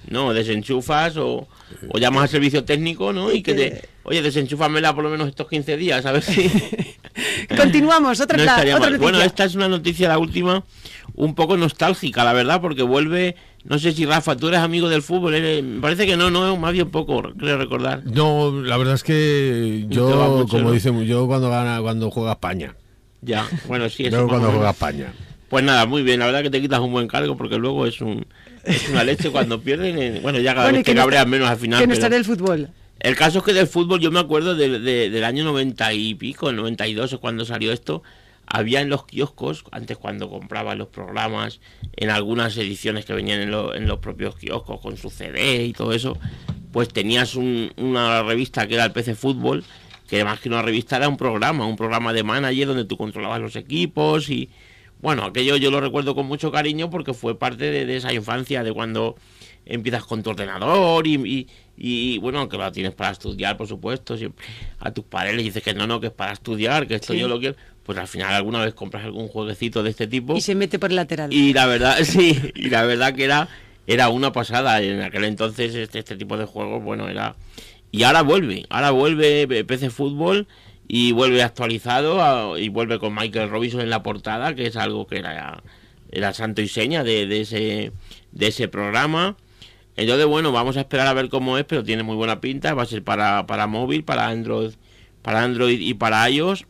No, 0.10 0.34
desenchufas 0.34 1.18
o, 1.18 1.50
o 1.90 1.98
llamas 1.98 2.24
al 2.24 2.30
servicio 2.30 2.64
técnico, 2.64 3.12
¿no? 3.12 3.32
Y 3.32 3.42
que 3.44 3.54
te... 3.54 3.82
Oye, 4.04 4.22
desenchúfamela 4.22 4.96
por 4.96 5.04
lo 5.04 5.10
menos 5.10 5.28
estos 5.28 5.50
15 5.50 5.76
días, 5.76 6.06
a 6.06 6.14
ver 6.14 6.24
si... 6.24 6.50
Continuamos, 7.58 8.20
otra, 8.22 8.38
no 8.38 8.78
otra. 8.78 8.98
Bueno, 8.98 9.22
esta 9.22 9.44
es 9.46 9.56
una 9.56 9.68
noticia, 9.68 10.08
la 10.08 10.18
última, 10.18 10.64
un 11.18 11.36
poco 11.36 11.58
nostálgica, 11.58 12.24
la 12.24 12.32
verdad, 12.34 12.62
porque 12.62 12.84
vuelve... 12.84 13.36
No 13.66 13.78
sé 13.80 13.92
si 13.92 14.06
Rafa, 14.06 14.38
tú 14.38 14.48
eres 14.48 14.62
amigo 14.62 14.88
del 14.88 15.02
fútbol, 15.02 15.34
eres- 15.36 15.62
me 15.62 15.82
parece 15.82 16.06
que 16.06 16.16
no, 16.16 16.32
no, 16.32 16.56
más 16.56 16.72
bien 16.72 16.90
poco, 16.90 17.22
creo 17.38 17.58
recordar. 17.58 18.02
No, 18.06 18.62
la 18.64 18.78
verdad 18.78 18.94
es 18.96 19.04
que 19.04 19.86
te 19.90 19.94
yo, 19.94 20.08
mucho, 20.38 20.52
como 20.52 20.70
¿no? 20.70 20.72
dicen, 20.72 21.04
yo 21.04 21.28
cuando 21.28 21.50
gana, 21.50 21.82
cuando 21.82 22.10
juega 22.10 22.32
España. 22.32 22.76
Ya, 23.22 23.46
bueno, 23.68 23.90
sí, 23.90 24.06
eso 24.06 24.12
Yo 24.16 24.18
más 24.20 24.26
o 24.26 24.30
cuando 24.30 24.52
juega 24.52 24.70
España. 24.70 25.14
Pues 25.50 25.66
nada, 25.66 25.86
muy 25.86 26.02
bien, 26.04 26.20
la 26.20 26.28
verdad 26.28 26.44
que 26.44 26.50
te 26.50 26.62
quitas 26.62 26.80
un 26.80 26.92
buen 26.94 27.08
cargo 27.08 27.36
porque 27.36 27.58
luego 27.58 27.86
es 27.86 28.00
un 28.00 28.26
es 28.64 28.88
una 28.90 29.04
leche 29.04 29.30
cuando 29.32 29.60
pierden. 29.60 29.98
eh, 29.98 30.20
Bueno, 30.22 30.40
ya 30.40 30.54
cada 30.54 30.68
Bueno, 30.68 30.78
vez 30.78 30.86
te 30.86 30.92
que 30.92 30.96
no 30.96 31.02
cabreas 31.02 31.28
menos 31.28 31.50
al 31.50 31.58
final. 31.58 31.80
que 31.82 31.88
no 31.88 31.94
está 31.94 32.10
del 32.10 32.24
fútbol. 32.26 32.70
El 33.00 33.16
caso 33.16 33.40
es 33.40 33.44
que 33.44 33.54
del 33.54 33.68
fútbol 33.68 34.00
yo 34.00 34.12
me 34.12 34.20
acuerdo 34.20 34.56
de- 34.56 34.80
de- 34.80 35.10
del 35.10 35.24
año 35.24 35.44
90 35.44 35.94
y 35.94 36.16
pico, 36.16 36.50
el 36.50 36.56
92 36.58 37.14
es 37.14 37.20
cuando 37.20 37.44
salió 37.46 37.72
esto. 37.74 38.02
Había 38.50 38.80
en 38.82 38.90
los 38.90 39.06
kioscos, 39.06 39.66
antes 39.72 39.98
cuando 39.98 40.30
comprabas 40.30 40.78
los 40.78 40.88
programas, 40.88 41.60
en 41.98 42.10
algunas 42.10 42.56
ediciones 42.58 43.06
que 43.06 43.14
venían 43.14 43.42
en, 43.42 43.52
lo- 43.52 43.76
en 43.76 43.88
los 43.88 44.00
propios 44.00 44.38
kioscos 44.38 44.80
con 44.80 44.96
su 44.98 45.10
CD 45.10 45.66
y 45.66 45.74
todo 45.74 45.92
eso, 45.94 46.18
pues 46.72 46.88
tenías 46.90 47.36
un- 47.36 47.72
una 47.78 48.24
revista 48.24 48.66
que 48.68 48.76
era 48.76 48.86
el 48.86 48.92
PC 48.94 49.16
Fútbol, 49.16 49.64
que 50.08 50.24
más 50.24 50.40
que 50.40 50.48
una 50.48 50.62
revista 50.62 50.96
era 50.96 51.10
un 51.10 51.18
programa, 51.18 51.66
un 51.66 51.76
programa 51.76 52.14
de 52.14 52.24
manager 52.24 52.68
donde 52.68 52.86
tú 52.86 52.96
controlabas 52.98 53.42
los 53.42 53.56
equipos 53.58 54.30
y 54.30 54.50
bueno, 55.02 55.26
aquello 55.26 55.58
yo 55.58 55.70
lo 55.70 55.80
recuerdo 55.82 56.16
con 56.16 56.26
mucho 56.26 56.52
cariño 56.52 56.90
porque 56.90 57.14
fue 57.14 57.38
parte 57.38 57.70
de, 57.70 57.86
de 57.86 57.98
esa 57.98 58.14
infancia, 58.14 58.64
de 58.64 58.72
cuando 58.74 59.16
empiezas 59.66 60.06
con 60.06 60.24
tu 60.24 60.30
ordenador 60.30 61.06
y, 61.06 61.16
y- 61.16 61.48
y, 61.80 62.18
bueno, 62.18 62.50
que 62.50 62.58
lo 62.58 62.72
tienes 62.72 62.96
para 62.96 63.12
estudiar, 63.12 63.56
por 63.56 63.68
supuesto, 63.68 64.18
siempre 64.18 64.44
a 64.80 64.92
tus 64.92 65.04
padres 65.04 65.36
les 65.36 65.44
dices 65.46 65.62
que 65.62 65.76
no, 65.76 65.86
no, 65.86 66.00
que 66.00 66.08
es 66.08 66.14
para 66.14 66.32
estudiar, 66.34 66.88
que 66.88 66.96
esto 66.96 67.14
Sí. 67.14 67.20
yo 67.20 67.28
lo 67.28 67.40
quiero, 67.40 67.56
pues 67.88 67.98
al 67.98 68.08
final 68.08 68.32
alguna 68.36 68.64
vez 68.64 68.76
compras 68.76 69.04
algún 69.04 69.28
jueguecito 69.30 69.82
de 69.82 69.90
este 69.90 70.06
tipo 70.06 70.36
Y 70.36 70.42
se 70.42 70.54
mete 70.54 70.78
por 70.78 70.92
el 70.92 70.98
lateral. 70.98 71.34
y 71.34 71.54
la 71.54 71.66
verdad, 71.66 71.98
sí, 72.04 72.40
y 72.54 72.70
la 72.70 72.84
verdad 72.84 73.16
que 73.16 73.24
era, 73.24 73.48
era 73.88 74.10
una 74.10 74.32
pasada. 74.32 74.80
En 74.84 75.02
aquel 75.02 75.24
entonces 75.24 75.74
este, 75.74 75.98
este 76.00 76.16
tipo 76.18 76.38
de 76.38 76.46
juegos, 76.46 76.84
bueno, 76.84 77.10
era... 77.10 77.36
Y 77.90 78.04
ahora 78.04 78.22
vuelve, 78.22 78.66
ahora 78.70 78.92
vuelve 78.92 79.64
PC 79.66 79.90
Fútbol 79.90 80.48
y 80.90 81.14
vuelve 81.14 81.42
actualizado 81.42 82.22
a- 82.22 82.60
y 82.60 82.70
vuelve 82.70 83.00
con 83.00 83.16
Michael 83.16 83.50
Robinson 83.50 83.82
en 83.82 83.90
la 83.90 84.04
portada, 84.04 84.54
que 84.54 84.68
es 84.68 84.76
algo 84.76 85.08
que 85.08 85.18
era, 85.20 85.64
era 86.12 86.34
santo 86.34 86.62
y 86.62 86.68
seña 86.68 87.04
de, 87.04 87.26
de 87.26 87.42
ese, 87.42 87.92
de 88.34 88.48
ese 88.48 88.68
programa. 88.68 89.38
Entonces, 89.96 90.26
bueno, 90.28 90.52
vamos 90.52 90.78
a 90.78 90.82
esperar 90.82 91.08
a 91.08 91.14
ver 91.14 91.30
cómo 91.30 91.58
es, 91.58 91.64
pero 91.64 91.84
tiene 91.84 92.04
muy 92.04 92.16
buena 92.18 92.40
pinta. 92.42 92.74
Va 92.74 92.84
a 92.84 92.86
ser 92.86 93.04
para, 93.04 93.48
para 93.48 93.66
móvil, 93.68 94.04
para 94.04 94.28
Android, 94.28 94.74
para 95.22 95.42
Android 95.44 95.80
y 95.80 95.94
para 95.94 96.30
iOS. 96.30 96.66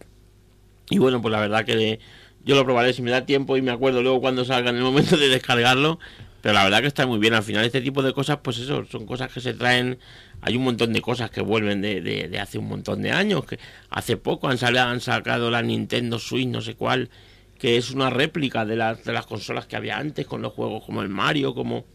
Y 0.90 1.00
bueno, 1.00 1.22
pues 1.22 1.32
la 1.32 1.40
verdad 1.40 1.66
que 1.66 2.00
yo 2.46 2.56
lo 2.56 2.64
probaré 2.64 2.94
si 2.94 3.02
me 3.02 3.12
da 3.12 3.26
tiempo 3.26 3.58
y 3.58 3.62
me 3.62 3.72
acuerdo 3.72 4.02
luego 4.02 4.22
cuando 4.22 4.46
salga 4.46 4.70
en 4.70 4.78
el 4.78 4.84
momento 4.84 5.18
de 5.18 5.28
descargarlo. 5.30 6.00
Pero 6.42 6.54
la 6.54 6.64
verdad 6.64 6.82
que 6.82 6.88
está 6.88 7.06
muy 7.06 7.20
bien. 7.20 7.34
Al 7.34 7.44
final 7.44 7.66
este 7.66 7.82
tipo 7.82 8.04
de 8.04 8.14
cosas, 8.14 8.38
pues 8.42 8.58
eso, 8.60 8.86
son 8.86 9.06
cosas 9.06 9.32
que 9.34 9.42
se 9.42 9.54
traen. 9.54 9.98
Hay 10.42 10.56
un 10.56 10.64
montón 10.64 10.94
de 10.94 11.02
cosas 11.02 11.30
que 11.32 11.42
vuelven 11.42 11.82
de, 11.82 12.00
de- 12.00 12.40
hace 12.40 12.58
un 12.58 12.68
montón 12.70 13.02
de 13.02 13.12
años. 13.12 13.44
Que 13.46 13.60
hace 13.90 14.16
poco 14.18 14.48
han, 14.48 14.58
salido, 14.58 14.84
han 14.84 15.02
sacado 15.02 15.52
la 15.52 15.62
Nintendo 15.62 16.20
Switch, 16.20 16.48
no 16.48 16.62
sé 16.62 16.76
cuál, 16.76 17.10
que 17.58 17.76
es 17.76 17.92
una 17.92 18.10
réplica 18.12 18.66
de 18.66 18.76
las, 18.78 19.04
de 19.04 19.14
las 19.14 19.26
consolas 19.26 19.66
que 19.66 19.76
había 19.76 19.98
antes, 19.98 20.26
con 20.26 20.42
los 20.42 20.54
juegos 20.54 20.86
como 20.86 21.02
el 21.02 21.10
Mario, 21.10 21.54
como... 21.54 21.86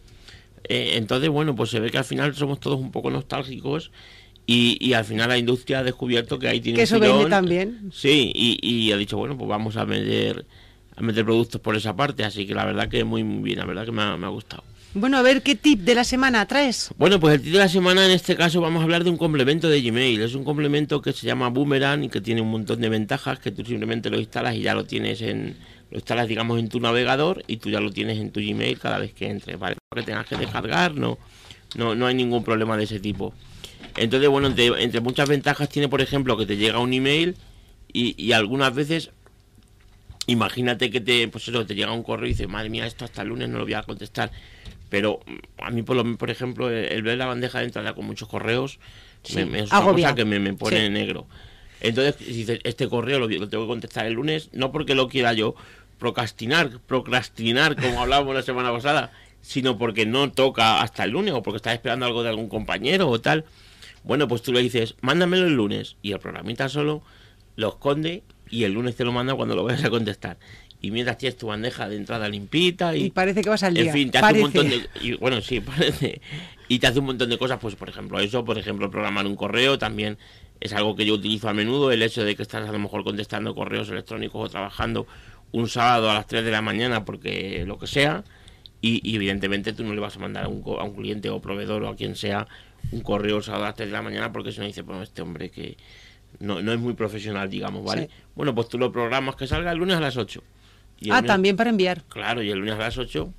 Eh, 0.68 0.92
entonces, 0.96 1.28
bueno, 1.30 1.54
pues 1.56 1.70
se 1.70 1.80
ve 1.80 1.90
que 1.90 1.98
al 1.98 2.04
final 2.04 2.34
somos 2.34 2.60
todos 2.60 2.78
un 2.78 2.90
poco 2.92 3.10
nostálgicos 3.10 3.90
y, 4.52 4.76
y 4.80 4.92
al 4.94 5.04
final 5.04 5.28
la 5.28 5.38
industria 5.38 5.78
ha 5.80 5.82
descubierto 5.82 6.38
que 6.38 6.48
ahí 6.48 6.60
tiene 6.60 6.76
Que 6.76 6.82
un 6.82 6.84
eso 6.84 6.98
vende 7.00 7.16
filón. 7.16 7.30
también. 7.30 7.90
Sí, 7.92 8.30
y, 8.34 8.58
y 8.62 8.92
ha 8.92 8.96
dicho, 8.96 9.16
bueno, 9.16 9.36
pues 9.36 9.48
vamos 9.48 9.76
a 9.76 9.84
meter 9.86 10.44
a 10.94 11.00
meter 11.02 11.24
productos 11.24 11.60
por 11.60 11.74
esa 11.74 11.96
parte, 11.96 12.22
así 12.24 12.46
que 12.46 12.54
la 12.54 12.64
verdad 12.66 12.88
que 12.88 13.02
muy, 13.04 13.24
muy 13.24 13.42
bien, 13.42 13.58
la 13.58 13.64
verdad 13.64 13.84
que 13.86 13.92
me 13.92 14.02
ha, 14.02 14.16
me 14.16 14.26
ha 14.26 14.30
gustado. 14.30 14.62
Bueno, 14.94 15.16
a 15.16 15.22
ver 15.22 15.42
qué 15.42 15.54
tip 15.54 15.80
de 15.80 15.94
la 15.94 16.04
semana 16.04 16.44
traes. 16.46 16.90
Bueno, 16.98 17.18
pues 17.18 17.36
el 17.36 17.40
título 17.40 17.60
de 17.60 17.64
la 17.64 17.68
semana 17.70 18.04
en 18.04 18.10
este 18.10 18.36
caso 18.36 18.60
vamos 18.60 18.80
a 18.80 18.82
hablar 18.84 19.04
de 19.04 19.08
un 19.08 19.16
complemento 19.16 19.70
de 19.70 19.80
Gmail. 19.80 20.20
Es 20.20 20.34
un 20.34 20.44
complemento 20.44 21.00
que 21.00 21.14
se 21.14 21.26
llama 21.26 21.48
Boomerang 21.48 22.04
y 22.04 22.08
que 22.10 22.20
tiene 22.20 22.42
un 22.42 22.50
montón 22.50 22.78
de 22.82 22.90
ventajas 22.90 23.38
que 23.38 23.50
tú 23.50 23.64
simplemente 23.64 24.10
lo 24.10 24.18
instalas 24.20 24.54
y 24.54 24.60
ya 24.60 24.74
lo 24.74 24.84
tienes 24.84 25.22
en 25.22 25.56
lo 25.90 25.96
instalas 25.96 26.28
digamos 26.28 26.58
en 26.58 26.68
tu 26.68 26.78
navegador 26.78 27.42
y 27.46 27.56
tú 27.56 27.70
ya 27.70 27.80
lo 27.80 27.90
tienes 27.90 28.18
en 28.18 28.30
tu 28.32 28.40
Gmail 28.40 28.78
cada 28.78 28.98
vez 28.98 29.14
que 29.14 29.30
entres, 29.30 29.58
¿vale? 29.58 29.76
Que 29.96 30.02
tengas 30.02 30.26
que 30.26 30.36
descargar, 30.36 30.94
no 30.94 31.16
no 31.74 31.94
no 31.94 32.06
hay 32.06 32.14
ningún 32.14 32.44
problema 32.44 32.76
de 32.76 32.84
ese 32.84 33.00
tipo. 33.00 33.32
Entonces, 33.96 34.28
bueno, 34.28 34.48
entre, 34.48 35.00
muchas 35.00 35.28
ventajas 35.28 35.68
tiene, 35.68 35.88
por 35.88 36.00
ejemplo, 36.00 36.36
que 36.36 36.46
te 36.46 36.56
llega 36.56 36.78
un 36.78 36.92
email 36.92 37.36
y, 37.92 38.14
y 38.22 38.32
algunas 38.32 38.74
veces 38.74 39.10
imagínate 40.26 40.90
que 40.90 41.00
te, 41.00 41.28
pues 41.28 41.48
eso, 41.48 41.66
te 41.66 41.74
llega 41.74 41.92
un 41.92 42.02
correo 42.02 42.26
y 42.26 42.30
dices, 42.30 42.48
madre 42.48 42.68
mía, 42.68 42.86
esto 42.86 43.04
hasta 43.04 43.22
el 43.22 43.28
lunes 43.28 43.48
no 43.48 43.58
lo 43.58 43.64
voy 43.64 43.74
a 43.74 43.82
contestar. 43.82 44.30
Pero 44.88 45.20
mm, 45.26 45.62
a 45.62 45.70
mí, 45.70 45.82
por, 45.82 45.96
lo, 45.96 46.16
por 46.16 46.30
ejemplo, 46.30 46.70
el, 46.70 47.02
ver 47.02 47.18
la 47.18 47.26
bandeja 47.26 47.58
de 47.58 47.66
entrada 47.66 47.94
con 47.94 48.06
muchos 48.06 48.28
correos 48.28 48.78
me, 49.34 49.60
es 49.60 49.70
una 49.70 49.82
cosa 49.82 50.14
que 50.14 50.24
me, 50.24 50.52
pone 50.54 50.90
negro. 50.90 51.26
Entonces, 51.80 52.16
si 52.18 52.32
dices, 52.32 52.60
este 52.64 52.88
correo 52.88 53.18
lo, 53.18 53.28
lo, 53.28 53.48
tengo 53.48 53.64
que 53.64 53.68
contestar 53.68 54.06
el 54.06 54.14
lunes, 54.14 54.50
no 54.52 54.70
porque 54.70 54.94
lo 54.94 55.08
quiera 55.08 55.32
yo 55.32 55.54
procrastinar, 55.98 56.80
procrastinar, 56.86 57.76
como 57.76 58.02
hablábamos 58.02 58.34
la 58.34 58.42
semana 58.42 58.72
pasada, 58.72 59.12
sino 59.40 59.78
porque 59.78 60.06
no 60.06 60.30
toca 60.30 60.80
hasta 60.80 61.04
el 61.04 61.10
lunes 61.10 61.34
o 61.34 61.42
porque 61.42 61.56
estás 61.56 61.74
esperando 61.74 62.06
algo 62.06 62.22
de 62.22 62.28
algún 62.28 62.48
compañero 62.48 63.08
o 63.08 63.20
tal. 63.20 63.44
Bueno, 64.04 64.28
pues 64.28 64.42
tú 64.42 64.52
le 64.52 64.60
dices, 64.60 64.96
mándamelo 65.00 65.46
el 65.46 65.54
lunes 65.54 65.96
y 66.02 66.12
el 66.12 66.18
programita 66.18 66.68
solo 66.68 67.02
lo 67.56 67.68
esconde 67.68 68.22
y 68.50 68.64
el 68.64 68.72
lunes 68.72 68.96
te 68.96 69.04
lo 69.04 69.12
manda 69.12 69.34
cuando 69.34 69.54
lo 69.56 69.64
vayas 69.64 69.84
a 69.84 69.90
contestar. 69.90 70.38
Y 70.80 70.90
mientras 70.90 71.16
tienes 71.16 71.36
tu 71.36 71.46
bandeja 71.46 71.88
de 71.88 71.96
entrada 71.96 72.28
limpita 72.28 72.96
y... 72.96 73.10
parece 73.10 73.42
que 73.42 73.48
vas 73.48 73.62
al 73.62 73.74
día. 73.74 73.84
En 73.84 73.92
fin, 73.92 74.10
te 74.10 74.18
hace 74.18 74.34
un 74.34 74.40
montón 74.40 74.68
de... 74.68 74.88
Y, 75.00 75.14
bueno, 75.14 75.40
sí, 75.40 75.60
parece. 75.60 76.20
Y 76.68 76.80
te 76.80 76.88
hace 76.88 76.98
un 76.98 77.06
montón 77.06 77.30
de 77.30 77.38
cosas, 77.38 77.58
pues 77.60 77.76
por 77.76 77.88
ejemplo 77.88 78.18
eso, 78.18 78.44
por 78.44 78.58
ejemplo 78.58 78.90
programar 78.90 79.26
un 79.26 79.36
correo 79.36 79.78
también 79.78 80.18
es 80.60 80.72
algo 80.72 80.94
que 80.94 81.04
yo 81.04 81.14
utilizo 81.14 81.48
a 81.48 81.52
menudo, 81.52 81.90
el 81.90 82.02
hecho 82.02 82.24
de 82.24 82.36
que 82.36 82.42
estás 82.42 82.68
a 82.68 82.72
lo 82.72 82.78
mejor 82.78 83.02
contestando 83.02 83.54
correos 83.54 83.88
electrónicos 83.90 84.46
o 84.46 84.48
trabajando 84.48 85.06
un 85.50 85.68
sábado 85.68 86.10
a 86.10 86.14
las 86.14 86.26
3 86.26 86.44
de 86.44 86.50
la 86.50 86.62
mañana 86.62 87.04
porque 87.04 87.64
lo 87.66 87.78
que 87.78 87.86
sea, 87.86 88.24
y, 88.80 89.14
evidentemente 89.14 89.72
tú 89.72 89.84
no 89.84 89.94
le 89.94 90.00
vas 90.00 90.16
a 90.16 90.20
mandar 90.20 90.44
a 90.44 90.48
un, 90.48 90.62
a 90.78 90.84
un 90.84 90.94
cliente 90.94 91.30
o 91.30 91.40
proveedor 91.40 91.82
o 91.84 91.88
a 91.88 91.96
quien 91.96 92.16
sea 92.16 92.46
un 92.90 93.00
correo 93.00 93.42
sábado 93.42 93.64
a 93.64 93.68
las 93.68 93.76
3 93.76 93.88
de 93.88 93.92
la 93.92 94.02
mañana 94.02 94.32
porque 94.32 94.52
si 94.52 94.60
no 94.60 94.66
dice, 94.66 94.82
bueno, 94.82 95.02
este 95.02 95.22
hombre 95.22 95.50
que 95.50 95.76
no, 96.40 96.60
no 96.62 96.72
es 96.72 96.78
muy 96.78 96.94
profesional, 96.94 97.48
digamos, 97.48 97.84
¿vale? 97.84 98.10
Bueno, 98.34 98.54
pues 98.54 98.68
tú 98.68 98.78
lo 98.78 98.90
programas 98.90 99.36
que 99.36 99.46
salga 99.46 99.72
el 99.72 99.78
lunes 99.78 99.96
a 99.96 100.00
las 100.00 100.16
8. 100.16 100.42
ah, 101.10 101.22
también 101.22 101.56
para 101.56 101.70
enviar. 101.70 102.02
Claro, 102.08 102.42
y 102.42 102.50
el 102.50 102.58
lunes 102.58 102.74
a 102.74 102.78
las 102.78 102.98
8 102.98 103.32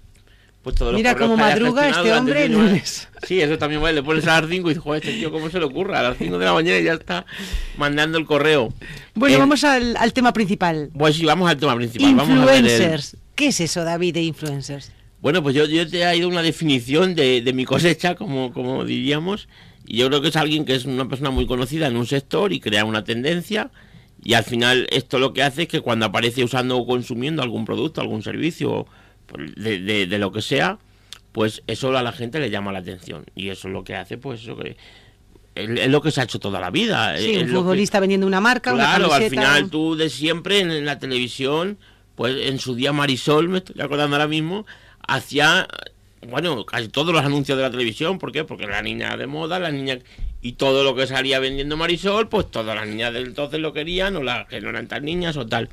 pues 0.63 0.77
todos 0.77 0.93
Mira 0.93 1.15
cómo 1.15 1.35
madruga 1.35 1.89
este 1.89 2.13
hombre 2.13 2.45
el 2.45 2.53
lunes. 2.53 3.09
Sí, 3.27 3.41
eso 3.41 3.57
también 3.57 3.81
vale. 3.81 3.95
Le 3.95 4.03
pones 4.03 4.25
a 4.27 4.39
las 4.39 4.49
5 4.49 4.67
y 4.67 4.71
dices, 4.71 4.81
joder, 4.81 5.03
este 5.03 5.17
tío, 5.19 5.29
¿cómo 5.29 5.49
se 5.49 5.59
le 5.59 5.65
ocurra? 5.65 5.99
A 5.99 6.03
las 6.03 6.17
5 6.17 6.37
de 6.37 6.45
la 6.45 6.53
mañana 6.53 6.79
ya 6.79 6.93
está 6.93 7.25
mandando 7.77 8.17
el 8.17 8.25
correo. 8.25 8.73
Bueno, 9.13 9.39
vamos 9.39 9.65
al, 9.65 10.13
tema 10.13 10.31
principal. 10.31 10.89
Pues 10.97 11.17
sí, 11.17 11.25
vamos 11.25 11.49
al 11.49 11.57
tema 11.57 11.75
principal. 11.75 12.09
Influencers. 12.09 13.17
¿Qué 13.35 13.47
es 13.47 13.59
eso, 13.59 13.83
David, 13.83 14.13
de 14.13 14.21
influencers? 14.21 14.93
Bueno, 15.23 15.41
pues 15.41 15.55
yo, 15.55 15.65
yo 15.67 15.89
te 15.89 16.03
he 16.03 16.17
ido 16.17 16.27
una 16.27 16.41
definición 16.41 17.15
de, 17.15 17.41
de 17.41 17.53
mi 17.53 17.63
cosecha, 17.63 18.15
como, 18.15 18.51
como 18.51 18.83
diríamos. 18.83 19.47
Y 19.87 19.95
yo 19.99 20.09
creo 20.09 20.21
que 20.21 20.27
es 20.27 20.35
alguien 20.35 20.65
que 20.65 20.75
es 20.75 20.83
una 20.83 21.07
persona 21.07 21.29
muy 21.29 21.47
conocida 21.47 21.87
en 21.87 21.95
un 21.95 22.05
sector 22.05 22.51
y 22.51 22.59
crea 22.59 22.83
una 22.83 23.05
tendencia. 23.05 23.71
Y 24.21 24.33
al 24.33 24.43
final 24.43 24.85
esto 24.91 25.19
lo 25.19 25.31
que 25.31 25.41
hace 25.41 25.61
es 25.61 25.67
que 25.69 25.79
cuando 25.79 26.05
aparece 26.05 26.43
usando 26.43 26.77
o 26.77 26.85
consumiendo 26.85 27.41
algún 27.41 27.63
producto, 27.63 28.01
algún 28.01 28.21
servicio 28.21 28.85
de, 29.55 29.79
de, 30.07 30.19
lo 30.19 30.33
que 30.33 30.41
sea, 30.41 30.77
pues 31.31 31.63
eso 31.67 31.97
a 31.97 32.03
la 32.03 32.11
gente 32.11 32.41
le 32.41 32.49
llama 32.49 32.73
la 32.73 32.79
atención. 32.79 33.23
Y 33.33 33.47
eso 33.47 33.69
es 33.69 33.73
lo 33.73 33.85
que 33.85 33.95
hace, 33.95 34.17
pues 34.17 34.41
eso 34.41 34.57
que 34.57 34.75
es 35.55 35.89
lo 35.89 36.01
que 36.01 36.11
se 36.11 36.19
ha 36.19 36.25
hecho 36.25 36.39
toda 36.39 36.59
la 36.59 36.69
vida. 36.69 37.17
Sí, 37.17 37.37
un 37.37 37.47
futbolista 37.47 38.01
vendiendo 38.01 38.27
una 38.27 38.41
marca, 38.41 38.73
claro, 38.73 39.13
al 39.13 39.29
final 39.29 39.69
tú 39.69 39.95
de 39.95 40.09
siempre 40.09 40.59
en, 40.59 40.85
la 40.85 40.99
televisión, 40.99 41.77
pues 42.15 42.35
en 42.47 42.59
su 42.59 42.75
día 42.75 42.91
Marisol, 42.91 43.47
me 43.47 43.59
estoy 43.59 43.79
acordando 43.79 44.17
ahora 44.17 44.27
mismo, 44.27 44.65
hacía, 45.07 45.67
bueno, 46.27 46.65
casi 46.65 46.87
todos 46.87 47.13
los 47.13 47.23
anuncios 47.23 47.57
de 47.57 47.63
la 47.63 47.71
televisión, 47.71 48.19
¿por 48.19 48.31
qué? 48.31 48.43
Porque 48.43 48.67
la 48.67 48.81
niña 48.81 49.15
de 49.17 49.27
moda, 49.27 49.59
la 49.59 49.71
niña... 49.71 49.99
Y 50.45 50.53
todo 50.53 50.83
lo 50.83 50.93
que 50.93 51.07
salía 51.07 51.39
vendiendo 51.39 51.77
Marisol, 51.77 52.27
pues 52.27 52.51
todas 52.51 52.75
las 52.75 52.85
niñas 52.85 53.13
del 53.13 53.27
entonces 53.27 53.61
lo 53.61 53.71
querían, 53.71 54.17
o 54.17 54.23
las 54.23 54.45
que 54.49 54.59
no 54.59 54.71
eran 54.71 54.89
tan 54.89 55.05
niñas 55.05 55.37
o 55.37 55.47
tal. 55.47 55.69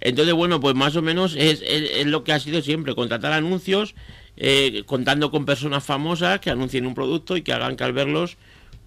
Entonces, 0.00 0.34
bueno, 0.34 0.58
pues 0.58 0.74
más 0.74 0.96
o 0.96 1.02
menos 1.02 1.36
es, 1.36 1.62
es, 1.62 2.06
lo 2.06 2.24
que 2.24 2.32
ha 2.32 2.40
sido 2.40 2.60
siempre, 2.62 2.96
contratar 2.96 3.32
anuncios 3.32 3.94
eh, 4.36 4.84
contando 4.86 5.30
con 5.30 5.44
personas 5.44 5.84
famosas 5.84 6.40
que 6.40 6.50
anuncien 6.50 6.86
un 6.86 6.94
producto 6.94 7.36
y 7.36 7.42
que 7.42 7.52
hagan 7.52 7.76
que 7.76 7.84
al 7.84 7.92
verlos, 7.92 8.38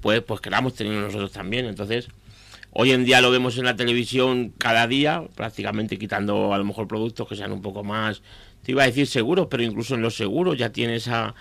pues, 0.02 0.22
pues 0.22 0.42
queramos 0.42 0.74
tenerlo 0.74 1.02
nosotros 1.02 1.32
también. 1.32 1.68
Entonces, 1.68 2.08
hoy 2.72 2.92
en 2.92 3.06
día 3.06 3.22
lo 3.22 3.30
vemos 3.30 3.58
en 3.58 3.66
la 3.66 3.76
televisión 3.76 4.52
cada 4.58 4.88
día, 4.88 5.24
prácticamente 5.36 6.00
quitando 6.00 6.54
a 6.54 6.58
lo 6.58 6.66
mejor 6.66 6.88
productos 6.88 7.28
que 7.28 7.36
sean 7.36 7.52
un 7.52 7.62
poco 7.62 7.84
más, 7.84 8.24
te 8.64 8.72
iba 8.72 8.84
a 8.84 8.86
decir 8.88 9.08
seguros, 9.08 9.48
pero 9.50 9.64
incluso 9.64 9.96
en 9.96 10.02
los 10.02 10.16
seguros 10.16 10.58
ya 10.58 10.72
tienes 10.72 11.08
a 11.08 11.36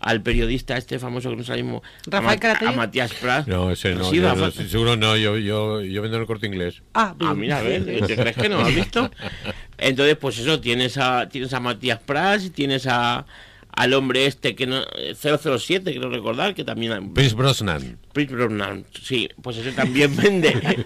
al 0.00 0.22
periodista 0.22 0.76
este 0.76 0.98
famoso 0.98 1.30
que 1.30 1.36
no 1.36 1.44
sabemos 1.44 1.82
Rafael 2.06 2.40
a, 2.44 2.68
a, 2.68 2.72
Matías 2.72 3.12
Prat. 3.14 3.46
No 3.46 3.70
ese 3.70 3.94
no, 3.94 4.12
yo, 4.12 4.50
seguro 4.50 4.96
no 4.96 5.16
yo, 5.16 5.38
yo, 5.38 5.80
yo 5.80 6.02
vendo 6.02 6.16
en 6.16 6.22
el 6.22 6.26
corte 6.26 6.46
inglés. 6.46 6.82
Ah, 6.94 7.14
ah 7.20 7.34
mira 7.34 7.58
a 7.58 7.62
ver 7.62 7.84
¿te 8.06 8.16
crees 8.16 8.36
que 8.36 8.48
no 8.48 8.60
has 8.60 8.74
visto? 8.74 9.10
entonces 9.78 10.16
pues 10.16 10.38
eso 10.38 10.60
tienes 10.60 10.98
a 10.98 11.28
tienes 11.28 11.52
a 11.52 11.60
Matías 11.60 12.00
Prats 12.00 12.52
tienes 12.52 12.86
a 12.86 13.26
al 13.72 13.94
hombre 13.94 14.26
este 14.26 14.54
que 14.54 14.66
no 14.66 14.82
007 15.20 15.90
quiero 15.90 16.10
recordar 16.10 16.54
que 16.54 16.64
también 16.64 17.14
Prince 17.14 17.34
Brosnan. 17.34 17.98
Prince 18.12 18.34
Brosnan 18.34 18.84
sí 19.02 19.28
pues 19.42 19.56
ese 19.56 19.72
también 19.72 20.14
vende. 20.14 20.84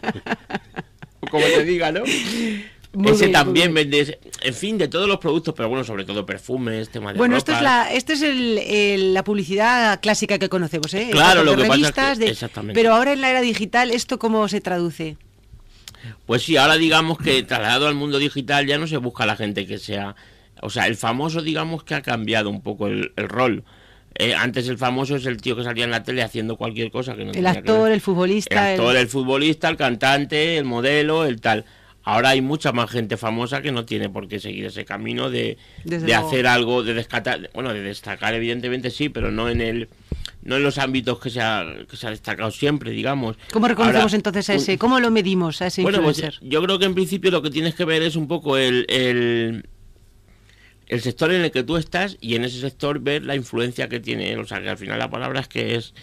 Como 1.30 1.44
te 1.44 1.64
diga 1.64 1.92
¿no? 1.92 2.02
ese 3.06 3.28
también 3.28 3.72
vende, 3.72 4.18
en 4.42 4.54
fin, 4.54 4.76
de 4.76 4.88
todos 4.88 5.06
los 5.06 5.18
productos, 5.18 5.54
pero 5.56 5.68
bueno, 5.68 5.84
sobre 5.84 6.04
todo 6.04 6.26
perfumes, 6.26 6.88
temas 6.88 7.14
de 7.14 7.18
Bueno, 7.18 7.36
esto 7.36 7.52
es 7.52 7.62
la, 7.62 7.92
esto 7.92 8.12
es 8.12 8.22
el, 8.22 9.14
la 9.14 9.22
publicidad 9.22 10.00
clásica 10.00 10.38
que 10.38 10.48
conocemos, 10.48 10.92
¿eh? 10.94 11.08
Claro, 11.12 11.44
lo 11.44 11.56
que 11.56 11.64
pasa 11.64 12.12
exactamente. 12.12 12.74
Pero 12.74 12.94
ahora 12.94 13.12
en 13.12 13.20
la 13.20 13.30
era 13.30 13.40
digital, 13.40 13.90
¿esto 13.90 14.18
cómo 14.18 14.48
se 14.48 14.60
traduce? 14.60 15.16
Pues 16.26 16.42
sí, 16.42 16.56
ahora 16.56 16.76
digamos 16.76 17.18
que 17.18 17.42
trasladado 17.42 17.86
al 17.86 17.94
mundo 17.94 18.18
digital 18.18 18.66
ya 18.66 18.78
no 18.78 18.86
se 18.86 18.96
busca 18.96 19.26
la 19.26 19.36
gente 19.36 19.66
que 19.66 19.78
sea... 19.78 20.16
O 20.62 20.68
sea, 20.68 20.86
el 20.86 20.96
famoso 20.96 21.42
digamos 21.42 21.84
que 21.84 21.94
ha 21.94 22.02
cambiado 22.02 22.50
un 22.50 22.60
poco 22.60 22.88
el, 22.88 23.12
rol. 23.16 23.64
Eh, 24.14 24.34
antes 24.34 24.68
el 24.68 24.76
famoso 24.76 25.16
es 25.16 25.24
el 25.24 25.40
tío 25.40 25.56
que 25.56 25.64
salía 25.64 25.84
en 25.84 25.90
la 25.90 26.02
tele 26.02 26.22
haciendo 26.22 26.56
cualquier 26.56 26.90
cosa 26.90 27.14
que 27.14 27.24
no 27.24 27.32
El 27.32 27.46
actor, 27.46 27.90
el 27.90 28.00
futbolista. 28.00 28.74
El 28.74 28.80
actor, 28.80 28.96
el 28.96 29.08
futbolista, 29.08 29.68
el 29.68 29.76
cantante, 29.76 30.58
el 30.58 30.64
modelo, 30.64 31.24
el 31.24 31.40
tal. 31.40 31.64
Ahora 32.02 32.30
hay 32.30 32.40
mucha 32.40 32.72
más 32.72 32.90
gente 32.90 33.16
famosa 33.16 33.60
que 33.60 33.72
no 33.72 33.84
tiene 33.84 34.08
por 34.08 34.26
qué 34.26 34.40
seguir 34.40 34.64
ese 34.64 34.84
camino 34.84 35.28
de, 35.28 35.58
de 35.84 36.14
hacer 36.14 36.46
algo, 36.46 36.82
de 36.82 36.94
destacar, 36.94 37.50
bueno, 37.52 37.74
de 37.74 37.82
destacar 37.82 38.34
evidentemente 38.34 38.90
sí, 38.90 39.10
pero 39.10 39.30
no 39.30 39.48
en 39.50 39.60
el 39.60 39.88
no 40.42 40.56
en 40.56 40.62
los 40.62 40.78
ámbitos 40.78 41.20
que 41.20 41.30
se 41.30 41.40
ha, 41.40 41.66
que 41.88 41.96
se 41.96 42.06
ha 42.06 42.10
destacado 42.10 42.50
siempre, 42.50 42.92
digamos. 42.92 43.36
¿Cómo 43.52 43.68
reconocemos 43.68 44.14
entonces 44.14 44.48
a 44.50 44.54
ese? 44.54 44.78
¿Cómo 44.78 44.98
lo 45.00 45.10
medimos 45.10 45.60
a 45.60 45.66
ese 45.66 45.82
bueno, 45.82 46.02
pues, 46.02 46.22
yo 46.40 46.62
creo 46.62 46.78
que 46.78 46.86
en 46.86 46.94
principio 46.94 47.30
lo 47.30 47.42
que 47.42 47.50
tienes 47.50 47.74
que 47.74 47.84
ver 47.84 48.02
es 48.02 48.16
un 48.16 48.26
poco 48.26 48.56
el, 48.56 48.86
el, 48.88 49.68
el 50.88 51.00
sector 51.02 51.32
en 51.32 51.42
el 51.42 51.50
que 51.50 51.62
tú 51.62 51.76
estás 51.76 52.16
y 52.20 52.36
en 52.36 52.44
ese 52.44 52.60
sector 52.60 53.00
ver 53.00 53.24
la 53.24 53.36
influencia 53.36 53.88
que 53.88 54.00
tiene. 54.00 54.36
O 54.38 54.46
sea, 54.46 54.62
que 54.62 54.70
al 54.70 54.78
final 54.78 54.98
la 54.98 55.10
palabra 55.10 55.40
es 55.40 55.48
que 55.48 55.74
es... 55.74 55.94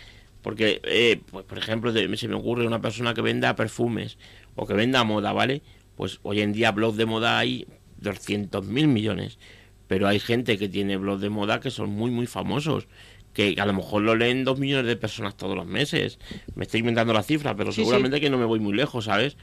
Porque, 0.44 0.82
eh, 0.84 1.20
pues, 1.32 1.44
por 1.46 1.58
ejemplo, 1.58 1.92
se 1.92 2.28
me 2.28 2.36
ocurre 2.36 2.66
una 2.68 2.80
persona 2.80 3.14
que 3.14 3.22
venda 3.22 3.56
perfumes 3.56 4.18
o 4.56 4.66
que 4.66 4.74
venda 4.74 5.04
moda, 5.04 5.34
¿vale? 5.34 5.62
Pues 5.98 6.20
hoy 6.24 6.40
en 6.40 6.54
día 6.54 6.72
blogs 6.72 6.96
de 6.96 7.06
moda 7.06 7.38
hay 7.38 7.68
200 7.98 8.66
mil 8.66 8.88
millones, 8.88 9.40
pero 9.88 10.08
hay 10.08 10.20
gente 10.20 10.58
que 10.58 10.70
tiene 10.70 10.96
blogs 10.96 11.22
de 11.22 11.30
moda 11.30 11.60
que 11.60 11.72
son 11.72 11.90
muy, 11.90 12.12
muy 12.12 12.28
famosos, 12.28 12.88
que 13.34 13.56
a 13.60 13.66
lo 13.66 13.74
mejor 13.74 14.04
lo 14.04 14.16
leen 14.16 14.46
dos 14.46 14.60
millones 14.60 14.86
de 14.86 14.96
personas 14.96 15.36
todos 15.36 15.56
los 15.56 15.66
meses. 15.66 16.20
Me 16.56 16.64
estoy 16.64 16.80
inventando 16.80 17.14
la 17.14 17.24
cifra, 17.24 17.56
pero 17.56 17.72
seguramente 17.72 18.22
que 18.22 18.30
no 18.30 18.38
me 18.38 18.46
voy 18.46 18.60
muy 18.60 18.74
lejos, 18.74 19.06
¿sabes? 19.06 19.36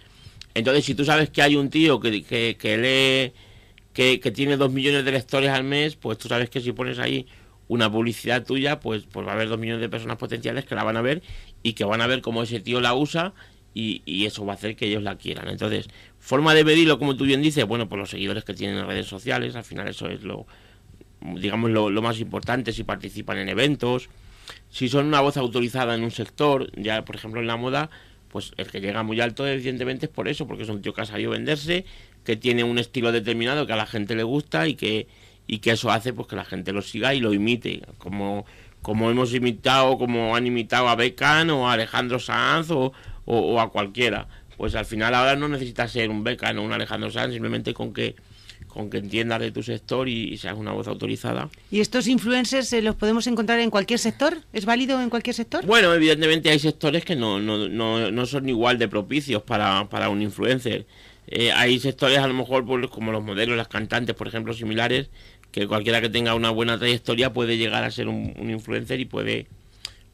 Entonces, 0.55 0.85
si 0.85 0.95
tú 0.95 1.05
sabes 1.05 1.31
que 1.31 1.43
hay 1.43 1.57
un 1.57 1.69
tío 1.69 1.99
que, 2.01 2.23
que, 2.23 2.57
que 2.59 2.77
lee, 2.79 3.33
que, 3.93 4.21
que 4.21 4.31
tiene 4.31 4.57
dos 4.57 4.73
millones 4.73 5.05
de 5.05 5.13
lectores 5.13 5.51
al 5.51 5.65
mes, 5.65 5.97
pues 5.97 6.19
tú 6.19 6.29
sabes 6.29 6.49
que 6.49 6.61
si 6.61 6.73
pones 6.73 6.99
ahí 6.99 7.27
una 7.67 7.91
publicidad 7.91 8.45
tuya, 8.45 8.81
pues, 8.81 9.05
pues 9.11 9.27
va 9.27 9.33
a 9.33 9.35
haber 9.35 9.49
dos 9.49 9.59
millones 9.59 9.81
de 9.81 9.89
personas 9.89 10.17
potenciales 10.17 10.65
que 10.65 10.75
la 10.75 10.85
van 10.85 10.97
a 10.97 11.03
ver 11.03 11.23
y 11.63 11.73
que 11.73 11.85
van 11.85 12.01
a 12.01 12.07
ver 12.07 12.21
cómo 12.21 12.43
ese 12.43 12.61
tío 12.61 12.81
la 12.81 12.95
usa 12.95 13.35
y, 13.73 14.03
y, 14.07 14.27
eso 14.27 14.47
va 14.47 14.53
a 14.53 14.57
hacer 14.57 14.77
que 14.77 14.87
ellos 14.87 15.03
la 15.03 15.17
quieran. 15.17 15.49
Entonces, 15.49 15.89
Forma 16.25 16.55
de 16.55 16.65
medirlo, 16.65 16.99
como 16.99 17.17
tú 17.17 17.25
bien 17.25 17.43
dices, 17.43 17.67
bueno, 17.67 17.87
por 17.87 17.99
los 17.99 18.09
seguidores 18.09 18.45
que 18.45 18.55
tienen 18.55 18.79
en 18.79 18.87
redes 18.87 19.07
sociales, 19.07 19.57
al 19.57 19.63
final 19.63 19.89
eso 19.89 20.09
es 20.09 20.23
lo, 20.23 20.47
digamos, 21.21 21.71
lo, 21.71 22.01
más 22.01 22.19
importante, 22.19 22.73
si 22.73 22.83
participan 22.83 23.37
en 23.37 23.51
eventos, 23.51 24.09
si 24.71 24.89
son 24.89 25.05
una 25.05 25.21
voz 25.21 25.37
autorizada 25.37 25.95
en 25.95 26.03
un 26.03 26.11
sector, 26.11 26.73
ya 26.81 27.05
por 27.05 27.17
ejemplo 27.17 27.43
en 27.43 27.47
la 27.47 27.59
moda, 27.59 27.91
pues 28.31 28.53
el 28.57 28.71
que 28.71 28.81
llega 28.81 29.03
muy 29.03 29.21
alto 29.21 29.47
evidentemente 29.47 30.07
es 30.07 30.13
por 30.13 30.27
eso, 30.27 30.47
porque 30.47 30.63
es 30.63 30.71
un 30.71 30.81
tío 30.81 30.95
que 30.95 31.03
ha 31.03 31.05
salido 31.05 31.33
a 31.33 31.35
venderse, 31.35 31.85
que 32.25 32.37
tiene 32.37 32.65
un 32.65 32.79
estilo 32.79 33.13
determinado 33.13 33.67
que 33.67 33.75
a 33.75 33.77
la 33.77 33.85
gente 33.85 34.15
le 34.15 34.23
gusta 34.23 34.67
y 34.67 34.77
que, 34.77 35.07
y 35.47 35.59
que 35.59 35.73
eso 35.73 35.91
hace 35.91 36.15
pues 36.15 36.27
que 36.27 36.37
la 36.37 36.47
gente 36.47 36.73
lo 36.73 36.81
siga 36.81 37.13
y 37.13 37.21
lo 37.21 37.35
imite, 37.35 37.83
como, 37.99 38.47
como 38.81 39.11
hemos 39.11 39.35
imitado, 39.35 39.99
como 39.99 40.35
han 40.35 40.47
imitado 40.47 40.89
a 40.89 40.97
Beckham 40.97 41.51
o 41.51 41.69
a 41.69 41.75
Alejandro 41.75 42.19
Sanz 42.19 42.71
o, 42.71 42.95
o 43.27 43.61
a 43.61 43.71
cualquiera 43.71 44.27
pues 44.57 44.75
al 44.75 44.85
final 44.85 45.15
ahora 45.15 45.37
no 45.37 45.49
necesitas 45.49 45.93
ser 45.93 46.11
un 46.11 46.25
Beckham 46.25 46.59
o 46.59 46.63
un 46.63 46.73
Alejandro 46.73 47.11
Sanz, 47.11 47.33
simplemente 47.33 47.75
con 47.75 47.93
que 47.93 48.15
con 48.69 48.91
que 48.91 48.99
entiendas 48.99 49.39
de 49.39 49.53
tu 49.53 49.63
sector 49.63 50.09
y, 50.09 50.37
seas 50.37 50.57
una 50.57 50.73
voz 50.73 50.89
autorizada. 50.89 51.49
¿Y 51.71 51.81
estos 51.81 52.09
influencers 52.09 52.73
eh, 52.73 52.83
los 52.83 52.97
podemos 52.97 53.27
encontrar 53.29 53.61
en 53.61 53.71
cualquier 53.71 54.01
sector? 54.01 54.39
¿Es 54.53 54.65
válido 54.65 55.01
en 55.01 55.11
cualquier 55.11 55.35
sector? 55.35 55.65
Bueno, 55.65 55.95
evidentemente 55.95 56.51
hay 56.51 56.59
sectores 56.59 57.05
que 57.05 57.15
no, 57.15 57.39
no, 57.39 57.69
no, 57.69 58.11
no 58.11 58.27
son 58.27 58.49
igual 58.49 58.79
de 58.79 58.89
propicios 58.89 59.43
para, 59.43 59.89
para 59.89 60.09
un 60.09 60.23
influencer. 60.23 60.87
Eh, 61.27 61.53
hay 61.53 61.79
sectores 61.79 62.19
a 62.19 62.27
lo 62.27 62.35
mejor 62.35 62.67
pues, 62.67 62.89
como 62.89 63.13
los 63.13 63.23
modelos, 63.23 63.57
las 63.57 63.69
cantantes, 63.69 64.15
por 64.15 64.29
ejemplo, 64.29 64.53
similares, 64.53 65.09
que 65.53 65.67
cualquiera 65.67 66.01
que 66.01 66.09
tenga 66.09 66.35
una 66.35 66.51
buena 66.51 66.79
trayectoria 66.79 67.33
puede 67.33 67.57
llegar 67.57 67.85
a 67.85 67.91
ser 67.91 68.09
un, 68.09 68.35
influencer 68.51 69.01
y 69.01 69.05
puede, 69.05 69.47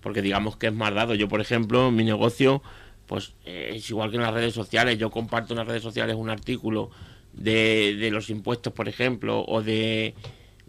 porque 0.03 0.23
digamos 0.23 0.57
que 0.57 0.69
es 0.69 0.73
más 0.73 0.95
dado. 0.95 1.15
Yo, 1.15 1.29
por 1.29 1.41
ejemplo, 1.41 1.91
mi 1.91 2.05
negocio, 2.05 2.63
pues 3.11 3.33
eh, 3.45 3.73
es 3.75 3.91
igual 3.91 4.11
que 4.11 4.19
en 4.19 4.23
las 4.23 4.33
redes 4.33 4.55
sociales. 4.55 4.97
Yo 4.97 5.11
comparto 5.11 5.53
en 5.53 5.59
las 5.59 5.67
redes 5.67 5.83
sociales 5.83 6.15
un 6.17 6.31
artículo 6.31 6.93
de, 7.33 7.97
de 7.99 8.09
los 8.13 8.31
impuestos, 8.31 8.73
por 8.73 8.89
ejemplo, 8.89 9.45
o 9.49 9.63
de, 9.63 10.15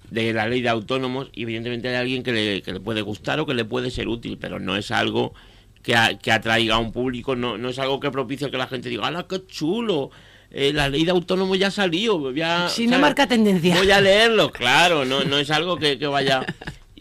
de 0.10 0.34
la 0.34 0.48
ley 0.48 0.62
de 0.62 0.70
autónomos, 0.70 1.30
y 1.34 1.44
evidentemente 1.44 1.90
hay 1.90 1.98
alguien 1.98 2.24
que 2.24 2.32
le, 2.32 2.64
que 2.64 2.74
le 2.74 2.80
puede 2.80 3.04
gustar 3.04 3.40
o 3.40 3.46
que 3.46 3.54
le 3.54 3.64
puede 3.64 3.92
ser 3.92 4.08
útil, 4.08 4.40
pero 4.42 4.60
no 4.60 4.76
es 4.76 4.90
algo 4.90 5.36
que, 5.84 5.94
que 6.20 6.32
atraiga 6.32 6.74
a 6.74 6.80
un 6.80 6.92
público, 6.92 7.36
no, 7.36 7.60
no 7.60 7.70
es 7.70 7.78
algo 7.78 8.00
que 8.00 8.10
propicie 8.10 8.50
que 8.50 8.58
la 8.58 8.66
gente 8.66 8.90
diga, 8.90 9.06
¡hala, 9.06 9.28
qué 9.28 9.46
chulo! 9.46 10.10
Eh, 10.50 10.74
la 10.74 10.90
ley 10.90 11.06
de 11.06 11.12
autónomo 11.12 11.54
ya 11.54 11.70
salió. 11.70 12.32
Ya, 12.32 12.70
si 12.70 12.88
no 12.88 12.98
marca 12.98 13.28
tendencia. 13.28 13.76
Voy 13.78 13.92
a 13.92 14.02
leerlo, 14.02 14.50
claro, 14.52 15.06
no, 15.06 15.24
no 15.26 15.38
es 15.38 15.52
algo 15.52 15.78
que, 15.78 16.00
que 16.00 16.08
vaya... 16.08 16.44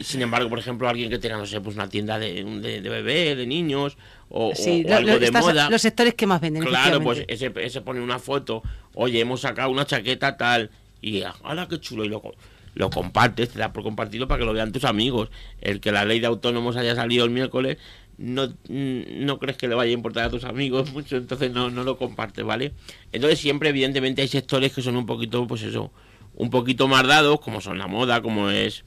Sin 0.00 0.22
embargo, 0.22 0.48
por 0.48 0.58
ejemplo, 0.58 0.88
alguien 0.88 1.10
que 1.10 1.18
tenga, 1.18 1.36
no 1.36 1.46
sé, 1.46 1.60
pues 1.60 1.76
una 1.76 1.88
tienda 1.88 2.18
de, 2.18 2.42
de, 2.44 2.88
bebé, 2.88 3.36
de 3.36 3.46
niños, 3.46 3.96
o, 4.28 4.52
algo 4.92 5.18
de 5.18 5.30
moda. 5.30 5.70
Los 5.70 5.82
sectores 5.82 6.14
que 6.14 6.26
más 6.26 6.40
venden. 6.40 6.64
Claro, 6.64 7.00
pues 7.02 7.24
ese, 7.28 7.52
ese 7.56 7.80
pone 7.80 8.00
una 8.00 8.18
foto, 8.18 8.62
oye, 8.94 9.20
hemos 9.20 9.40
sacado 9.42 9.70
una 9.70 9.86
chaqueta 9.86 10.36
tal, 10.36 10.70
y 11.02 11.22
¡hala, 11.44 11.68
qué 11.68 11.80
chulo! 11.80 12.04
Y 12.04 12.08
lo, 12.08 12.22
lo 12.74 12.90
compartes, 12.90 13.50
te 13.50 13.58
da 13.58 13.72
por 13.72 13.82
compartido 13.82 14.28
para 14.28 14.38
que 14.38 14.44
lo 14.44 14.52
vean 14.52 14.72
tus 14.72 14.84
amigos. 14.84 15.30
El 15.60 15.80
que 15.80 15.92
la 15.92 16.04
ley 16.04 16.20
de 16.20 16.26
autónomos 16.26 16.76
haya 16.76 16.94
salido 16.94 17.24
el 17.24 17.30
miércoles 17.30 17.78
no, 18.20 18.48
mm, 18.68 19.24
no 19.24 19.38
crees 19.38 19.56
que 19.56 19.66
le 19.66 19.74
vaya 19.74 19.90
a 19.90 19.94
importar 19.94 20.26
a 20.26 20.30
tus 20.30 20.44
amigos 20.44 20.92
mucho, 20.92 21.16
entonces 21.16 21.50
no, 21.50 21.70
no 21.70 21.82
lo 21.82 21.96
compartes, 21.96 22.44
¿vale? 22.44 22.72
Entonces 23.12 23.40
siempre, 23.40 23.70
evidentemente, 23.70 24.22
hay 24.22 24.28
sectores 24.28 24.72
que 24.72 24.82
son 24.82 24.96
un 24.96 25.06
poquito, 25.06 25.46
pues 25.46 25.62
eso, 25.62 25.90
un 26.34 26.50
poquito 26.50 26.86
más 26.86 27.06
dados, 27.06 27.40
como 27.40 27.60
son 27.60 27.78
la 27.78 27.86
moda, 27.86 28.22
como 28.22 28.50
es 28.50 28.84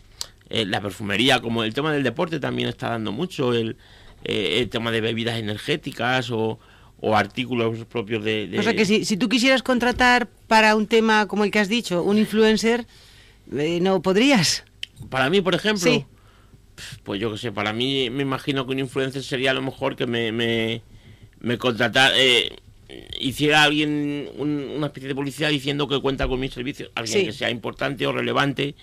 eh, 0.49 0.65
la 0.65 0.81
perfumería, 0.81 1.41
como 1.41 1.63
el 1.63 1.73
tema 1.73 1.91
del 1.91 2.03
deporte 2.03 2.39
también 2.39 2.69
está 2.69 2.89
dando 2.89 3.11
mucho, 3.11 3.53
el, 3.53 3.77
eh, 4.23 4.59
el 4.59 4.69
tema 4.69 4.91
de 4.91 5.01
bebidas 5.01 5.37
energéticas 5.37 6.31
o, 6.31 6.59
o 6.99 7.15
artículos 7.15 7.85
propios 7.85 8.23
de, 8.23 8.53
O 8.57 8.63
sea 8.63 8.75
que 8.75 8.85
si, 8.85 9.05
si 9.05 9.17
tú 9.17 9.29
quisieras 9.29 9.63
contratar 9.63 10.27
para 10.47 10.75
un 10.75 10.87
tema 10.87 11.27
como 11.27 11.43
el 11.43 11.51
que 11.51 11.59
has 11.59 11.69
dicho, 11.69 12.03
un 12.03 12.17
influencer, 12.17 12.85
eh, 13.51 13.79
¿no 13.81 14.01
podrías? 14.01 14.63
Para 15.09 15.29
mí, 15.29 15.41
por 15.41 15.55
ejemplo... 15.55 15.91
Sí 15.91 16.05
pues 17.03 17.21
yo 17.21 17.31
qué 17.31 17.37
sé, 17.37 17.51
para 17.51 17.73
mí 17.73 18.09
me 18.09 18.23
imagino 18.23 18.65
que 18.65 18.71
un 18.71 18.79
influencer 18.79 19.23
sería 19.23 19.51
a 19.51 19.53
lo 19.53 19.61
mejor 19.61 19.95
que 19.95 20.07
me, 20.07 20.31
me, 20.31 20.81
me 21.39 21.57
contratara, 21.57 22.13
eh, 22.17 22.55
hiciera 23.19 23.63
alguien 23.63 24.29
una 24.37 24.87
especie 24.87 25.07
de 25.07 25.15
publicidad 25.15 25.49
diciendo 25.49 25.87
que 25.87 25.99
cuenta 26.01 26.27
con 26.27 26.39
mis 26.39 26.53
servicios, 26.53 26.91
alguien 26.95 27.25
que 27.25 27.33
sea 27.33 27.49
importante 27.49 28.05
o 28.07 28.11
relevante. 28.11 28.75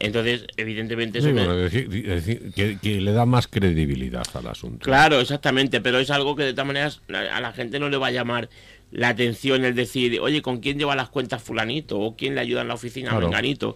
Entonces, 0.00 0.46
evidentemente 0.56 1.18
eso 1.18 1.28
que, 1.28 3.00
le 3.00 3.12
da 3.12 3.26
más 3.26 3.48
credibilidad 3.48 4.26
al 4.34 4.46
asunto. 4.46 4.84
Claro, 4.84 5.20
exactamente, 5.20 5.80
pero 5.80 5.98
es 5.98 6.10
algo 6.10 6.36
que 6.36 6.44
de 6.44 6.52
todas 6.52 6.66
maneras 6.66 7.02
a 7.08 7.40
la 7.40 7.52
gente 7.52 7.78
no 7.80 7.88
le 7.88 7.96
va 7.96 8.08
a 8.08 8.12
llamar 8.12 8.48
la 8.90 9.08
atención 9.08 9.64
el 9.64 9.74
decir, 9.74 10.20
oye, 10.20 10.40
¿con 10.40 10.58
quién 10.60 10.78
lleva 10.78 10.94
las 10.96 11.08
cuentas 11.08 11.42
fulanito? 11.42 11.98
¿O 11.98 12.16
quién 12.16 12.34
le 12.34 12.40
ayuda 12.40 12.62
en 12.62 12.68
la 12.68 12.74
oficina 12.74 13.10
a 13.10 13.20
menganito? 13.20 13.74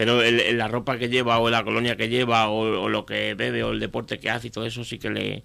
pero 0.00 0.22
el, 0.22 0.56
la 0.56 0.66
ropa 0.66 0.96
que 0.96 1.10
lleva 1.10 1.38
o 1.40 1.50
la 1.50 1.62
colonia 1.62 1.94
que 1.94 2.08
lleva 2.08 2.48
o, 2.48 2.88
lo 2.88 3.04
que 3.04 3.34
bebe 3.34 3.62
o 3.62 3.72
el 3.72 3.80
deporte 3.80 4.18
que 4.18 4.30
hace 4.30 4.46
y 4.46 4.50
todo 4.50 4.64
eso 4.64 4.82
sí 4.82 4.98
que 4.98 5.10
le 5.10 5.42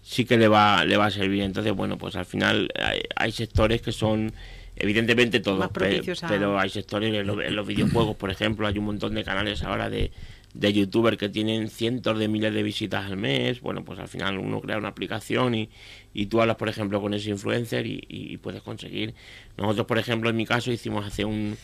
sí 0.00 0.24
que 0.24 0.38
le 0.38 0.48
va 0.48 0.82
le 0.86 0.96
va 0.96 1.04
a 1.04 1.10
servir 1.10 1.42
entonces 1.42 1.74
bueno 1.74 1.98
pues 1.98 2.16
al 2.16 2.24
final 2.24 2.70
hay, 3.16 3.32
sectores 3.32 3.82
que 3.82 3.92
son 3.92 4.32
evidentemente 4.78 5.40
todos 5.40 5.68
pero, 5.72 6.58
hay 6.58 6.70
sectores 6.70 7.14
en 7.14 7.26
los, 7.26 7.66
videojuegos 7.66 8.16
por 8.16 8.30
ejemplo 8.30 8.66
hay 8.66 8.78
un 8.78 8.84
montón 8.84 9.14
de 9.14 9.24
canales 9.24 9.62
ahora 9.62 9.90
de 9.90 10.10
de 10.54 10.72
youtubers 10.72 11.18
que 11.18 11.28
tienen 11.28 11.68
cientos 11.68 12.18
de 12.18 12.26
miles 12.26 12.54
de 12.54 12.62
visitas 12.62 13.04
al 13.04 13.16
mes. 13.18 13.60
Bueno 13.60 13.84
pues 13.84 13.98
al 13.98 14.08
final 14.08 14.38
uno 14.38 14.60
crea 14.60 14.78
una 14.78 14.88
aplicación 14.88 15.54
y, 15.54 15.68
y 16.14 16.26
tú 16.26 16.40
hablas 16.40 16.56
por 16.56 16.68
ejemplo 16.68 17.00
con 17.00 17.12
ese 17.12 17.30
influencer 17.30 17.86
y, 17.86 18.02
y 18.08 18.38
puedes 18.38 18.62
conseguir. 18.62 19.14
Nosotros 19.56 19.86
por 19.86 19.98
ejemplo 19.98 20.30
en 20.30 20.36
mi 20.36 20.46
caso 20.46 20.72
hicimos 20.72 21.06
hace 21.06 21.24
un 21.24 21.56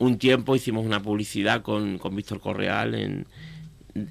un 0.00 0.18
tiempo 0.18 0.56
hicimos 0.56 0.84
una 0.84 1.02
publicidad 1.02 1.62
con, 1.62 1.98
con 1.98 2.16
Víctor 2.16 2.40
Correal 2.40 2.94
en, 2.94 3.26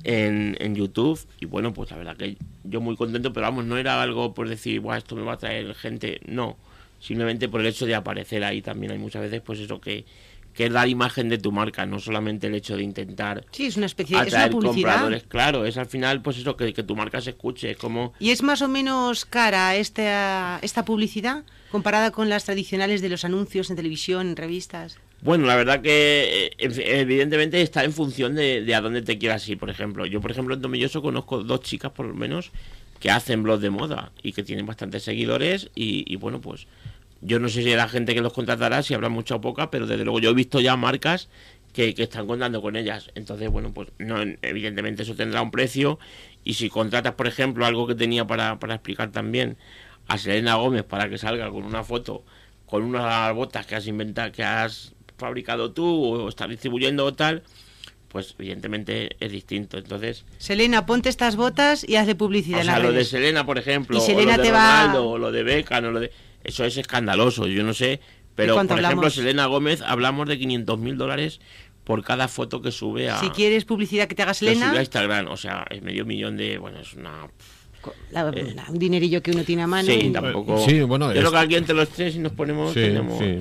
en, 0.04 0.76
YouTube 0.76 1.20
y 1.40 1.46
bueno, 1.46 1.74
pues 1.74 1.90
la 1.90 1.98
verdad 1.98 2.16
que 2.16 2.38
yo 2.64 2.80
muy 2.80 2.96
contento, 2.96 3.34
pero 3.34 3.48
vamos, 3.48 3.66
no 3.66 3.76
era 3.76 4.00
algo 4.02 4.36
por 4.36 4.48
decir, 4.48 4.82
Buah, 4.82 5.00
esto 5.00 5.16
me 5.16 5.24
va 5.24 5.34
a 5.34 5.38
traer 5.38 5.74
gente, 5.74 6.22
no, 6.28 6.58
simplemente 7.00 7.50
por 7.50 7.62
el 7.62 7.68
hecho 7.68 7.86
de 7.86 7.96
aparecer 7.96 8.44
ahí 8.44 8.62
también 8.62 8.92
hay 8.92 8.98
muchas 8.98 9.22
veces 9.22 9.42
pues 9.42 9.60
eso 9.60 9.80
que, 9.80 10.06
que 10.54 10.66
es 10.66 10.74
dar 10.74 10.88
imagen 10.88 11.30
de 11.30 11.38
tu 11.38 11.52
marca, 11.52 11.86
no 11.86 12.00
solamente 12.00 12.48
el 12.48 12.56
hecho 12.56 12.76
de 12.76 12.84
intentar 12.84 13.46
sí, 13.52 13.66
es 13.66 13.78
una 13.78 13.86
especie 13.86 14.20
de 14.20 14.28
es 14.28 14.50
compradores, 14.52 15.24
claro, 15.24 15.66
es 15.66 15.78
al 15.78 15.88
final 15.88 16.22
pues 16.22 16.38
eso 16.38 16.56
que, 16.56 16.74
que 16.74 16.84
tu 16.84 16.96
marca 16.96 17.22
se 17.22 17.32
escuche, 17.32 17.72
es 17.72 17.78
como 17.78 18.14
¿Y 18.20 18.32
es 18.32 18.44
más 18.44 18.62
o 18.62 18.68
menos 18.68 19.26
cara 19.26 19.76
esta, 19.76 20.60
esta 20.62 20.86
publicidad 20.86 21.44
comparada 21.72 22.12
con 22.12 22.30
las 22.30 22.46
tradicionales 22.46 23.02
de 23.02 23.10
los 23.10 23.26
anuncios 23.26 23.70
en 23.70 23.76
televisión, 23.76 24.30
en 24.30 24.36
revistas? 24.36 25.00
Bueno, 25.22 25.46
la 25.48 25.56
verdad 25.58 25.82
que 25.82 26.52
eh, 26.58 27.00
evidentemente 27.02 27.62
está 27.62 27.84
en 27.84 27.92
función 27.92 28.36
de, 28.36 28.74
a 28.74 28.82
dónde 28.82 29.02
te 29.02 29.18
quieras 29.18 29.48
ir, 29.50 29.58
por 29.58 29.70
ejemplo. 29.70 30.06
Yo, 30.06 30.22
por 30.22 30.32
ejemplo, 30.32 30.56
en 30.56 30.62
Tomilloso 30.62 31.02
conozco 31.02 31.44
dos 31.44 31.60
chicas, 31.62 31.92
por 31.92 32.06
lo 32.06 32.14
menos, 32.14 32.52
que 33.00 33.12
hacen 33.12 33.44
blogs 33.44 33.62
de 33.62 33.70
moda 33.70 34.12
y 34.22 34.34
que 34.34 34.44
tienen 34.44 34.66
bastantes 34.66 35.04
seguidores 35.04 35.70
y, 35.76 36.16
bueno, 36.18 36.42
pues 36.42 36.68
yo 37.22 37.40
no 37.40 37.50
sé 37.50 37.64
si 37.64 37.74
la 37.74 37.90
gente 37.90 38.14
que 38.14 38.22
los 38.22 38.34
contratará, 38.34 38.84
si 38.84 38.94
habrá 38.94 39.10
mucha 39.10 39.36
o 39.36 39.42
poca, 39.42 39.72
pero 39.72 39.88
desde 39.88 40.04
luego 40.04 40.20
yo 40.20 40.32
he 40.32 40.34
visto 40.34 40.60
ya 40.60 40.76
marcas 40.76 41.30
que, 41.74 41.94
están 41.98 42.28
contando 42.28 42.62
con 42.62 42.76
ellas. 42.76 43.12
Entonces, 43.16 43.50
bueno, 43.50 43.74
pues 43.74 43.90
no, 43.98 44.22
evidentemente 44.42 45.04
eso 45.04 45.16
tendrá 45.16 45.42
un 45.42 45.52
precio 45.52 46.00
y 46.44 46.56
si 46.56 46.70
contratas, 46.70 47.14
por 47.14 47.28
ejemplo, 47.28 47.66
algo 47.66 47.88
que 47.88 47.96
tenía 47.96 48.26
para, 48.26 48.60
para 48.60 48.76
explicar 48.76 49.12
también 49.12 49.58
a 50.08 50.18
Selena 50.18 50.56
Gómez 50.56 50.84
para 50.84 51.10
que 51.10 51.18
salga 51.18 51.50
con 51.50 51.64
una 51.64 51.84
foto 51.84 52.24
con 52.70 52.84
unas 52.84 53.34
botas 53.34 53.66
que 53.66 53.76
has 53.76 53.88
inventado, 53.88 54.32
que 54.32 54.44
has 54.44 54.94
fabricado 55.18 55.72
tú 55.72 55.86
o 55.86 56.30
estás 56.30 56.50
distribuyendo 56.50 57.04
o 57.04 57.14
tal, 57.14 57.42
pues 58.10 58.36
evidentemente 58.38 59.16
es 59.20 59.32
distinto. 59.32 59.78
Entonces, 59.78 60.26
Selena, 60.38 60.86
ponte 60.86 61.10
estas 61.10 61.36
botas 61.36 61.88
y 61.88 61.96
hazle 61.96 62.16
publicidad. 62.16 62.62
O 62.62 62.64
sea, 62.64 62.80
lo 62.80 62.92
de 62.92 63.06
Selena, 63.06 63.46
por 63.46 63.58
ejemplo, 63.58 64.02
o 64.02 64.08
lo 64.08 64.16
de 64.16 64.36
Ronaldo, 64.36 65.10
o 65.10 65.18
lo 65.18 65.32
de 65.32 65.44
Beckham, 65.44 65.86
o 65.86 65.92
lo 65.92 66.00
de 66.00 66.12
eso 66.44 66.66
es 66.66 66.78
escandaloso. 66.78 67.48
Yo 67.48 67.64
no 67.64 67.74
sé, 67.74 68.02
pero 68.36 68.56
por 68.56 68.80
ejemplo, 68.80 69.10
Selena 69.10 69.46
Gómez 69.46 69.82
hablamos 69.82 70.28
de 70.28 70.38
500 70.38 70.80
mil 70.80 70.98
dólares 70.98 71.40
por 71.84 72.04
cada 72.04 72.28
foto 72.28 72.62
que 72.62 72.72
sube 72.72 73.10
a. 73.10 73.20
Si 73.20 73.30
quieres 73.30 73.66
publicidad 73.66 74.08
que 74.08 74.16
te 74.16 74.24
haga 74.24 74.34
Selena. 74.34 74.72
a 74.72 74.80
Instagram, 74.80 75.28
o 75.28 75.38
sea, 75.38 75.66
es 75.70 75.82
medio 75.82 76.06
millón 76.06 76.38
de, 76.38 76.58
bueno, 76.58 76.80
es 76.80 76.94
una 76.94 77.30
eh, 78.12 78.56
un 78.70 78.80
dinerillo 78.80 79.22
que 79.22 79.32
uno 79.32 79.44
tiene 79.44 79.64
a 79.64 79.68
mano. 79.68 79.88
Sí, 79.88 80.10
tampoco. 80.12 80.60
Sí, 80.66 80.82
bueno, 80.82 81.14
Yo 81.14 81.20
creo 81.20 81.32
que 81.32 81.38
aquí 81.38 81.56
entre 81.56 81.76
los 81.76 81.90
tres 81.90 82.16
y 82.16 82.20
nos 82.20 82.32
ponemos. 82.34 82.74
Sí, 82.74 82.90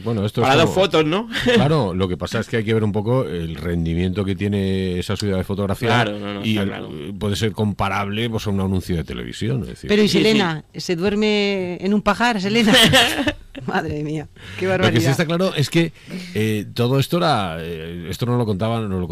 Bueno, 0.04 0.24
esto 0.24 0.42
para 0.42 0.56
dos 0.56 0.70
fotos, 0.70 1.04
¿no? 1.04 1.28
Claro, 1.54 1.94
lo 1.94 2.08
que 2.08 2.16
pasa 2.16 2.40
es 2.40 2.48
que 2.48 2.58
hay 2.58 2.64
que 2.64 2.74
ver 2.74 2.84
un 2.84 2.92
poco 2.92 3.24
el 3.24 3.56
rendimiento 3.56 4.24
que 4.24 4.34
tiene 4.34 4.98
esa 4.98 5.16
subida 5.16 5.36
de 5.36 5.44
fotografía. 5.44 5.88
Claro, 5.88 6.18
no, 6.18 6.34
no, 6.34 6.44
y 6.44 6.56
claro. 6.56 6.90
puede 7.18 7.36
ser 7.36 7.52
comparable 7.52 8.28
pues, 8.30 8.46
a 8.46 8.50
un 8.50 8.60
anuncio 8.60 8.96
de 8.96 9.04
televisión. 9.04 9.66
Pero 9.86 10.02
¿y 10.02 10.08
Selena? 10.08 10.64
¿Se 10.74 10.96
duerme 10.96 11.76
en 11.84 11.94
un 11.94 12.02
pajar, 12.02 12.40
Selena? 12.40 12.74
Madre 13.66 14.02
mía, 14.02 14.28
qué 14.58 14.66
barbaridad. 14.66 14.92
Lo 14.92 14.98
que 14.98 15.04
sí 15.04 15.10
está 15.10 15.26
claro 15.26 15.54
es 15.54 15.68
que 15.68 15.92
eh, 16.34 16.66
todo 16.74 16.98
esto 16.98 17.16
era. 17.18 17.56
Eh, 17.60 18.06
esto 18.08 18.24
no 18.26 18.36
lo 18.36 18.46
contaban, 18.46 18.88
no 18.88 19.00
lo, 19.00 19.08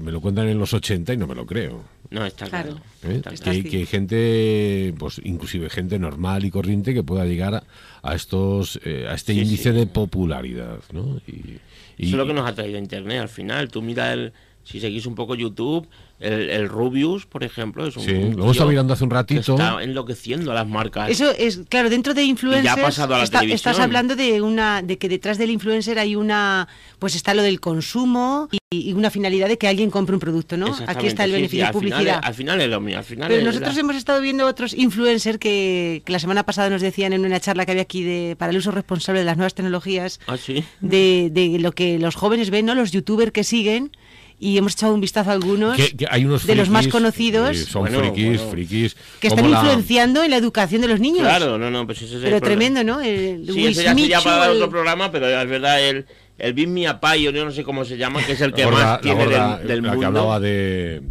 me 0.00 0.12
lo 0.12 0.20
cuentan 0.20 0.48
en 0.48 0.58
los 0.58 0.72
80 0.72 1.12
y 1.12 1.16
no 1.16 1.26
me 1.26 1.34
lo 1.34 1.46
creo. 1.46 1.82
No, 2.10 2.24
está 2.24 2.46
claro. 2.46 2.80
¿Eh? 3.02 3.20
que, 3.44 3.50
hay 3.50 3.86
gente, 3.86 4.94
pues 4.98 5.20
inclusive 5.24 5.68
gente 5.68 5.98
normal 5.98 6.44
y 6.44 6.50
corriente 6.50 6.94
que 6.94 7.02
pueda 7.02 7.26
llegar 7.26 7.64
a, 8.02 8.14
estos, 8.14 8.80
a 8.84 9.14
este 9.14 9.34
índice 9.34 9.72
de 9.72 9.86
popularidad, 9.86 10.78
¿no? 10.92 11.20
Y, 11.26 11.58
Eso 11.98 12.10
es 12.10 12.12
lo 12.12 12.26
que 12.26 12.32
nos 12.32 12.48
ha 12.48 12.54
traído 12.54 12.78
Internet 12.78 13.20
al 13.20 13.28
final. 13.28 13.68
Tú 13.68 13.82
mira 13.82 14.12
el 14.12 14.32
si 14.68 14.80
seguís 14.80 15.06
un 15.06 15.14
poco 15.14 15.34
YouTube, 15.34 15.88
el, 16.20 16.50
el 16.50 16.68
Rubius, 16.68 17.24
por 17.26 17.42
ejemplo, 17.44 17.86
es 17.86 17.96
un. 17.96 18.02
Sí, 18.04 18.10
un 18.12 18.36
lo 18.36 18.42
hemos 18.42 18.50
estado 18.52 18.68
mirando 18.68 18.92
hace 18.92 19.04
un 19.04 19.10
ratito. 19.10 19.52
Está 19.54 19.82
enloqueciendo 19.82 20.50
a 20.50 20.54
las 20.54 20.66
marcas. 20.68 21.08
Eso 21.10 21.30
es, 21.30 21.60
claro, 21.68 21.88
dentro 21.88 22.12
de 22.12 22.24
influencers 22.24 22.76
pasado 22.76 23.14
a 23.14 23.18
la 23.18 23.24
está- 23.24 23.38
televisión. 23.40 23.70
estás 23.70 23.78
hablando 23.82 24.14
de 24.16 24.42
una 24.42 24.82
de 24.82 24.98
que 24.98 25.08
detrás 25.08 25.38
del 25.38 25.50
influencer 25.50 25.98
hay 25.98 26.16
una 26.16 26.68
pues 26.98 27.14
está 27.14 27.32
lo 27.34 27.42
del 27.42 27.60
consumo 27.60 28.48
y, 28.70 28.90
y 28.90 28.92
una 28.92 29.10
finalidad 29.10 29.48
de 29.48 29.56
que 29.56 29.68
alguien 29.68 29.90
compre 29.90 30.14
un 30.14 30.20
producto, 30.20 30.56
¿no? 30.58 30.76
Aquí 30.86 31.06
está 31.06 31.24
el 31.24 31.30
sí, 31.30 31.36
sí, 31.36 31.40
beneficio 31.40 31.66
al 31.66 31.72
final 31.72 31.72
publicidad. 31.72 32.20
al 32.22 32.34
final 32.34 32.60
es 32.60 32.68
lo 32.68 32.80
mío. 32.80 32.98
Al 32.98 33.04
final 33.04 33.28
Pero 33.28 33.44
nosotros 33.46 33.74
la- 33.74 33.80
hemos 33.80 33.96
estado 33.96 34.20
viendo 34.20 34.44
otros 34.46 34.74
influencers 34.74 35.38
que, 35.38 36.02
que 36.04 36.12
la 36.12 36.18
semana 36.18 36.42
pasada 36.44 36.68
nos 36.68 36.82
decían 36.82 37.12
en 37.14 37.24
una 37.24 37.40
charla 37.40 37.64
que 37.64 37.70
había 37.72 37.82
aquí 37.84 38.02
de 38.02 38.36
para 38.38 38.50
el 38.50 38.58
uso 38.58 38.70
responsable 38.72 39.20
de 39.20 39.24
las 39.26 39.36
nuevas 39.38 39.54
tecnologías 39.54 40.20
Ah, 40.26 40.36
sí. 40.36 40.62
de, 40.80 41.30
de 41.32 41.58
lo 41.60 41.72
que 41.72 41.98
los 41.98 42.16
jóvenes 42.16 42.50
ven, 42.50 42.66
¿no? 42.66 42.74
Los 42.74 42.90
youtubers 42.90 43.32
que 43.32 43.44
siguen 43.44 43.92
y 44.40 44.56
hemos 44.56 44.74
echado 44.74 44.94
un 44.94 45.00
vistazo 45.00 45.30
a 45.30 45.32
algunos 45.32 45.76
Que- 45.76 45.96
que 45.96 46.06
hay 46.08 46.24
unos 46.24 46.46
de 46.46 46.54
los 46.54 46.68
más 46.68 46.86
conocidos 46.88 47.56
eh, 47.56 47.64
son 47.64 47.82
Bueno, 47.82 47.98
frikis, 47.98 48.36
bueno. 48.36 48.50
frikis. 48.50 48.96
que 49.20 49.28
están 49.28 49.50
la- 49.50 49.56
influenciando 49.58 50.22
en 50.22 50.30
la 50.30 50.36
educación 50.36 50.80
de 50.80 50.88
los 50.88 51.00
niños. 51.00 51.22
Claro, 51.22 51.58
no, 51.58 51.70
no, 51.70 51.86
pues 51.86 52.02
ese 52.02 52.16
es 52.16 52.22
Pero 52.22 52.40
tremendo, 52.40 52.84
¿no? 52.84 53.00
El 53.00 53.44
Sí, 53.52 53.66
eso 53.66 53.82
ya 53.82 53.94
sería 53.94 54.20
para 54.20 54.36
dar 54.36 54.50
el- 54.50 54.56
otro 54.58 54.70
programa, 54.70 55.10
pero 55.10 55.26
es 55.28 55.48
verdad, 55.48 55.82
el, 55.82 56.06
el 56.38 56.52
Big 56.54 56.68
Me 56.68 56.86
a 56.86 57.00
Pie, 57.00 57.32
yo 57.32 57.44
no 57.44 57.50
sé 57.50 57.64
cómo 57.64 57.84
se 57.84 57.96
llama, 57.96 58.24
que 58.24 58.32
es 58.32 58.40
el 58.40 58.52
que 58.52 58.62
la 58.64 58.70
gorda- 58.70 58.84
más 58.84 58.90
la 58.96 59.00
tiene 59.00 59.24
gorda, 59.24 59.58
del, 59.58 59.66
del 59.68 59.76
la 59.82 59.82
mundo. 59.88 60.00
que 60.00 60.06
hablaba 60.06 60.40
de, 60.40 61.02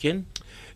¿Quién? 0.00 0.26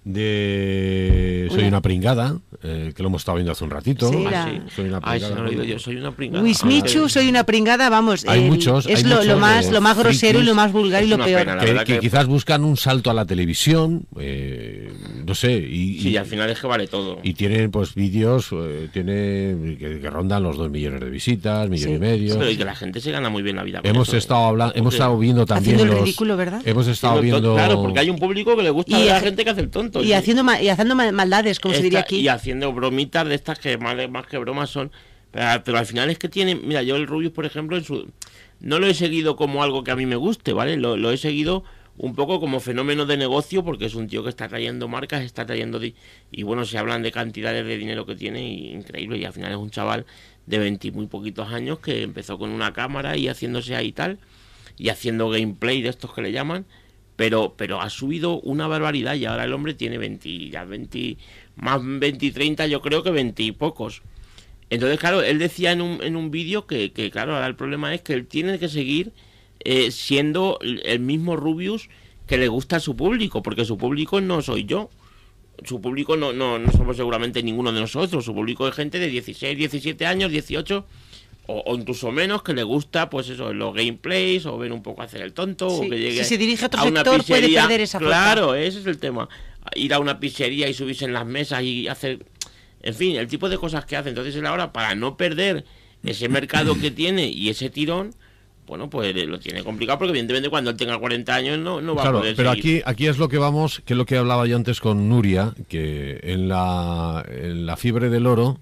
De 0.08 1.46
Soy 1.50 1.58
Una- 1.60 1.68
una 1.68 1.82
pringada, 1.82 2.38
eh, 2.62 2.92
que 2.94 3.02
lo 3.02 3.08
hemos 3.08 3.22
estado 3.22 3.36
viendo 3.36 3.52
hace 3.52 3.64
un 3.64 3.70
ratito. 3.70 4.10
Sí, 4.10 4.24
Ah, 4.26 4.30
la- 4.30 4.44
sí. 4.46 4.60
Soy 4.74 4.84
una 4.88 5.00
Ay, 5.02 5.20
pringada. 5.20 5.48
digo 5.50 5.62
yo, 5.64 5.78
soy 5.78 5.96
una 5.96 6.12
pringada. 6.12 6.42
Wismichu, 6.44 7.04
Ah, 7.04 7.08
soy 7.08 7.28
una 7.28 7.44
pringada, 7.44 7.88
vamos. 7.88 8.24
Hay 8.26 8.42
el- 8.44 8.50
muchos, 8.50 8.86
Es 8.86 9.04
hay 9.04 9.10
lo, 9.26 9.38
más, 9.38 9.70
lo 9.70 9.80
más 9.80 9.96
grosero 9.98 10.40
y 10.40 10.44
lo 10.44 10.54
más 10.54 10.72
vulgar 10.72 11.02
y 11.04 11.08
lo 11.08 11.16
peor. 11.18 11.40
pena, 11.40 11.58
que, 11.58 11.66
verdad 11.66 11.84
que 11.84 11.94
que- 11.94 12.00
quizás 12.00 12.26
buscan 12.26 12.64
un 12.64 12.76
salto 12.76 13.10
a 13.10 13.14
la 13.14 13.24
televisión, 13.24 14.02
eh, 14.20 14.92
no 15.26 15.34
sé, 15.34 15.52
y, 15.56 16.00
Sí, 16.00 16.08
y- 16.10 16.16
al 16.16 16.26
final 16.26 16.50
es 16.50 16.60
que 16.60 16.66
vale 16.66 16.86
todo. 16.86 17.18
y 17.22 17.34
tienen 17.34 17.70
pues 17.70 17.94
vídeos 17.94 18.48
eh, 18.52 18.88
tiene 18.92 19.76
que, 19.78 20.00
que 20.00 20.10
rondan 20.10 20.42
los 20.42 20.56
dos 20.56 20.70
millones 20.70 21.00
de 21.00 21.10
visitas, 21.10 21.68
millón 21.68 21.90
Sí. 21.90 21.96
y 21.96 21.98
medio. 21.98 22.38
Pero 22.38 22.50
y 22.50 22.56
que 22.56 22.64
la 22.64 22.74
gente 22.74 23.00
se 23.00 23.10
gana 23.10 23.28
muy 23.30 23.42
bien 23.42 23.56
la 23.56 23.62
vida. 23.62 23.80
Hemos 23.84 24.08
eso, 24.08 24.16
¿eh? 24.16 24.18
estado 24.20 24.44
hablando, 24.46 24.74
hemos 24.76 24.94
estado 24.94 25.18
viendo 25.18 25.46
también 25.46 25.76
Haciendo 25.76 25.92
el 25.92 25.98
los- 25.98 26.06
ridículo, 26.06 26.36
¿verdad? 26.36 26.62
Hemos 26.64 26.86
estado 26.88 27.16
no, 27.16 27.20
viendo 27.22 27.54
Claro, 27.54 27.82
porque 27.82 28.00
hay 28.00 28.10
un 28.10 28.18
público 28.18 28.56
que 28.56 28.62
le 28.62 28.70
gusta 28.70 28.96
a 28.96 29.00
la 29.00 29.20
gente 29.20 29.44
que 29.44 29.50
hace 29.50 29.60
el 29.60 29.70
tonto. 29.70 29.97
Y 30.04 30.12
haciendo, 30.12 30.44
y 30.60 30.68
haciendo 30.68 30.94
ma- 30.94 31.12
maldades, 31.12 31.60
como 31.60 31.74
se 31.74 31.82
diría 31.82 32.00
aquí. 32.00 32.16
Y 32.20 32.28
haciendo 32.28 32.72
bromitas 32.72 33.26
de 33.28 33.34
estas 33.34 33.58
que 33.58 33.76
más, 33.78 33.96
más 34.10 34.26
que 34.26 34.38
bromas 34.38 34.70
son. 34.70 34.90
Pero, 35.30 35.62
pero 35.64 35.78
al 35.78 35.86
final 35.86 36.10
es 36.10 36.18
que 36.18 36.28
tiene. 36.28 36.54
Mira, 36.54 36.82
yo 36.82 36.96
el 36.96 37.06
Rubius, 37.06 37.32
por 37.32 37.44
ejemplo, 37.46 37.76
en 37.76 37.84
su, 37.84 38.08
no 38.60 38.78
lo 38.78 38.86
he 38.86 38.94
seguido 38.94 39.36
como 39.36 39.62
algo 39.62 39.84
que 39.84 39.90
a 39.90 39.96
mí 39.96 40.06
me 40.06 40.16
guste, 40.16 40.52
¿vale? 40.52 40.76
Lo, 40.76 40.96
lo 40.96 41.10
he 41.10 41.16
seguido 41.16 41.64
un 41.96 42.14
poco 42.14 42.38
como 42.38 42.60
fenómeno 42.60 43.06
de 43.06 43.16
negocio 43.16 43.64
porque 43.64 43.86
es 43.86 43.94
un 43.96 44.06
tío 44.06 44.22
que 44.22 44.28
está 44.30 44.48
trayendo 44.48 44.86
marcas, 44.88 45.22
está 45.22 45.44
trayendo. 45.44 45.80
y 46.30 46.42
bueno, 46.44 46.64
se 46.64 46.78
hablan 46.78 47.02
de 47.02 47.10
cantidades 47.12 47.66
de 47.66 47.76
dinero 47.76 48.06
que 48.06 48.14
tiene, 48.14 48.48
y 48.48 48.68
increíble. 48.72 49.18
Y 49.18 49.24
al 49.24 49.32
final 49.32 49.50
es 49.52 49.58
un 49.58 49.70
chaval 49.70 50.06
de 50.46 50.58
20 50.58 50.88
y 50.88 50.90
muy 50.92 51.06
poquitos 51.08 51.52
años 51.52 51.80
que 51.80 52.02
empezó 52.02 52.38
con 52.38 52.50
una 52.50 52.72
cámara 52.72 53.16
y 53.16 53.28
haciéndose 53.28 53.74
ahí 53.76 53.92
tal. 53.92 54.18
Y 54.78 54.90
haciendo 54.90 55.28
gameplay 55.28 55.82
de 55.82 55.88
estos 55.88 56.14
que 56.14 56.22
le 56.22 56.30
llaman 56.32 56.64
pero 57.18 57.54
pero 57.56 57.80
ha 57.80 57.90
subido 57.90 58.40
una 58.42 58.68
barbaridad 58.68 59.16
y 59.16 59.24
ahora 59.24 59.42
el 59.42 59.52
hombre 59.52 59.74
tiene 59.74 59.98
20, 59.98 60.50
ya 60.50 60.64
20, 60.64 61.16
más 61.56 61.80
20 61.82 62.24
y 62.24 62.30
30 62.30 62.68
yo 62.68 62.80
creo 62.80 63.02
que 63.02 63.10
20 63.10 63.42
y 63.42 63.50
pocos. 63.50 64.02
Entonces, 64.70 65.00
claro, 65.00 65.22
él 65.22 65.40
decía 65.40 65.72
en 65.72 65.80
un, 65.80 66.00
en 66.00 66.14
un 66.14 66.30
vídeo 66.30 66.68
que, 66.68 66.92
que, 66.92 67.10
claro, 67.10 67.34
ahora 67.34 67.48
el 67.48 67.56
problema 67.56 67.92
es 67.92 68.02
que 68.02 68.12
él 68.12 68.28
tiene 68.28 68.60
que 68.60 68.68
seguir 68.68 69.10
eh, 69.64 69.90
siendo 69.90 70.60
el 70.62 71.00
mismo 71.00 71.34
Rubius 71.34 71.88
que 72.28 72.38
le 72.38 72.46
gusta 72.46 72.76
a 72.76 72.80
su 72.80 72.94
público, 72.94 73.42
porque 73.42 73.64
su 73.64 73.76
público 73.76 74.20
no 74.20 74.40
soy 74.40 74.64
yo. 74.64 74.88
Su 75.64 75.80
público 75.80 76.16
no, 76.16 76.32
no, 76.32 76.60
no 76.60 76.70
somos 76.70 76.96
seguramente 76.96 77.42
ninguno 77.42 77.72
de 77.72 77.80
nosotros. 77.80 78.24
Su 78.24 78.32
público 78.32 78.68
es 78.68 78.76
gente 78.76 79.00
de 79.00 79.08
16, 79.08 79.58
17 79.58 80.06
años, 80.06 80.30
18 80.30 80.86
o, 81.50 81.62
o 81.66 81.74
incluso 81.76 82.12
menos 82.12 82.42
que 82.42 82.52
le 82.54 82.62
gusta, 82.62 83.10
pues 83.10 83.28
eso, 83.30 83.52
los 83.52 83.74
gameplays 83.74 84.46
o 84.46 84.56
ver 84.58 84.70
un 84.72 84.82
poco 84.82 85.02
hacer 85.02 85.22
el 85.22 85.32
tonto 85.32 85.66
o 85.66 85.80
que 85.80 85.98
llegue 85.98 86.22
si 86.22 86.28
se 86.30 86.38
dirige 86.38 86.64
a 86.64 86.66
otro 86.68 86.82
una 86.84 87.00
sector, 87.00 87.24
puede 87.24 87.40
pizzería. 87.40 87.62
perder 87.62 87.80
esa. 87.80 87.98
Claro, 87.98 88.54
ese 88.54 88.80
es 88.80 88.86
el 88.86 88.98
tema. 88.98 89.28
Ir 89.74 89.92
a 89.94 89.98
una 89.98 90.20
pizzería 90.20 90.68
y 90.68 90.74
subirse 90.74 91.04
en 91.04 91.12
las 91.12 91.26
mesas 91.26 91.62
y 91.62 91.88
hacer. 91.88 92.24
En 92.82 92.94
fin, 92.94 93.16
el 93.16 93.26
tipo 93.26 93.48
de 93.48 93.58
cosas 93.58 93.84
que 93.86 93.96
hace. 93.96 94.10
Entonces 94.10 94.36
él 94.36 94.46
ahora, 94.46 94.72
para 94.72 94.94
no 94.94 95.16
perder 95.16 95.64
ese 96.04 96.28
mercado 96.28 96.78
que 96.78 96.90
tiene 96.90 97.26
y 97.28 97.48
ese 97.48 97.70
tirón, 97.70 98.14
bueno, 98.66 98.88
pues 98.90 99.14
lo 99.26 99.40
tiene 99.40 99.64
complicado 99.64 99.98
porque 99.98 100.10
evidentemente 100.10 100.48
cuando 100.50 100.70
él 100.70 100.76
tenga 100.76 100.98
40 100.98 101.34
años 101.34 101.58
no, 101.58 101.80
no 101.80 101.94
va 101.94 102.02
Claro, 102.02 102.18
a 102.18 102.20
poder 102.20 102.36
pero 102.36 102.50
seguir. 102.54 102.82
aquí, 102.82 102.82
aquí 102.84 103.06
es 103.06 103.18
lo 103.18 103.28
que 103.28 103.38
vamos, 103.38 103.82
que 103.86 103.94
es 103.94 103.96
lo 103.98 104.04
que 104.06 104.16
hablaba 104.18 104.46
yo 104.46 104.56
antes 104.56 104.80
con 104.80 105.08
Nuria, 105.08 105.54
que 105.68 106.20
en 106.22 106.48
la, 106.48 107.24
en 107.28 107.64
la 107.66 107.76
fiebre 107.78 108.10
del 108.10 108.26
oro, 108.26 108.60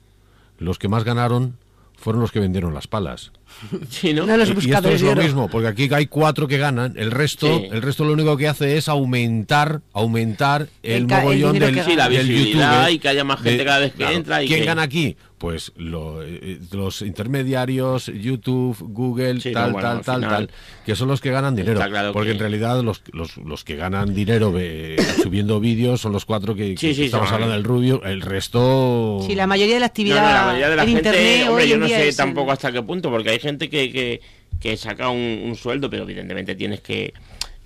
los 0.59 0.79
que 0.79 0.89
más 0.89 1.03
ganaron 1.05 1.59
fueron 1.97 2.23
los 2.23 2.33
que 2.33 2.41
vendieron 2.41 2.75
las 2.75 2.87
palas. 2.87 3.33
Sí, 3.91 4.13
¿no? 4.13 4.27
No 4.27 4.37
los 4.37 4.49
Y- 4.49 4.53
esto 4.53 4.61
buscadores 4.63 5.01
es 5.03 5.09
de 5.09 5.15
lo 5.15 5.23
mismo, 5.23 5.49
porque 5.49 5.69
aquí 5.69 5.89
hay 5.93 6.07
cuatro 6.07 6.47
que 6.49 6.59
ganan, 6.59 6.95
el 6.97 7.11
resto, 7.11 7.47
Sí. 7.59 7.69
el 7.73 7.83
resto 7.83 8.05
lo 8.05 8.13
único 8.13 8.37
que 8.37 8.49
hace 8.49 8.77
es 8.77 8.89
aumentar, 8.89 9.81
aumentar 9.93 10.69
el, 10.83 10.93
El 10.93 11.03
el 11.03 11.07
mogollón 11.07 11.53
dinero 11.55 11.73
del, 11.73 11.85
Sí, 11.85 11.95
la 11.97 12.09
del 12.09 12.27
YouTube, 12.29 12.91
y 12.91 12.99
que 12.99 13.09
haya 13.09 13.25
más 13.25 13.41
gente 13.41 13.65
cada 13.65 13.79
vez 13.81 13.93
que 13.95 14.05
entra 14.05 14.43
y 14.43 14.49
¿Quién 14.49 14.61
que- 14.61 14.67
gana 14.67 14.83
aquí? 14.83 15.17
Pues 15.39 15.73
lo- 15.77 16.23
eh, 16.25 16.59
los 16.73 17.03
intermediarios, 17.03 18.07
YouTube, 18.07 18.75
Google, 18.81 19.39
Sí, 19.43 19.53
tal, 19.53 19.67
no, 19.69 19.73
bueno, 19.75 19.89
tal, 19.89 19.97
al 19.99 20.05
tal, 20.05 20.21
final- 20.23 20.47
tal, 20.49 20.57
que 20.87 20.97
son 20.97 21.09
los 21.09 21.21
que 21.21 21.31
ganan 21.31 21.55
dinero. 21.55 21.79
Claro 21.87 22.13
porque 22.15 22.29
que- 22.29 22.33
en 22.33 22.39
realidad 22.39 22.83
los, 22.83 23.03
los, 23.13 23.37
los 23.37 23.63
que 23.63 23.77
ganan 23.77 24.15
dinero 24.15 24.55
eh, 24.57 24.97
subiendo 25.23 25.61
vídeos 25.61 26.01
son 26.01 26.13
los 26.13 26.25
cuatro 26.25 26.55
que, 26.55 26.75
que 26.75 26.91
estamos 26.91 27.31
hablando 27.31 27.55
del 27.55 27.65
Rubio, 27.65 28.03
el 28.05 28.23
resto... 28.23 29.21
Sí, 29.27 29.35
la 29.35 29.47
mayoría 29.47 29.75
de 29.75 29.81
la 29.81 29.87
No, 29.87 29.91
actividad 29.91 30.23
no, 30.23 30.33
la 30.35 30.47
mayoría 30.47 30.69
de 30.71 30.77
la 30.77 30.83
en 30.85 30.89
gente, 30.89 31.09
internet 31.11 31.49
hombre, 31.49 31.65
hoy 31.65 31.71
yo 31.71 31.77
no 31.79 31.89
sé 31.89 32.13
tampoco 32.15 32.51
eh, 32.51 32.53
hasta 32.55 32.73
qué 32.73 32.83
punto, 32.83 33.11
porque 33.11 33.31
hay 33.31 33.36
gente 33.41 33.69
que, 33.69 33.91
que, 33.93 34.21
que 34.61 34.77
saca 34.77 35.11
un, 35.11 35.43
un 35.45 35.57
sueldo, 35.57 35.89
pero 35.91 36.03
evidentemente 36.05 36.55
tienes 36.55 36.81
que... 36.81 37.13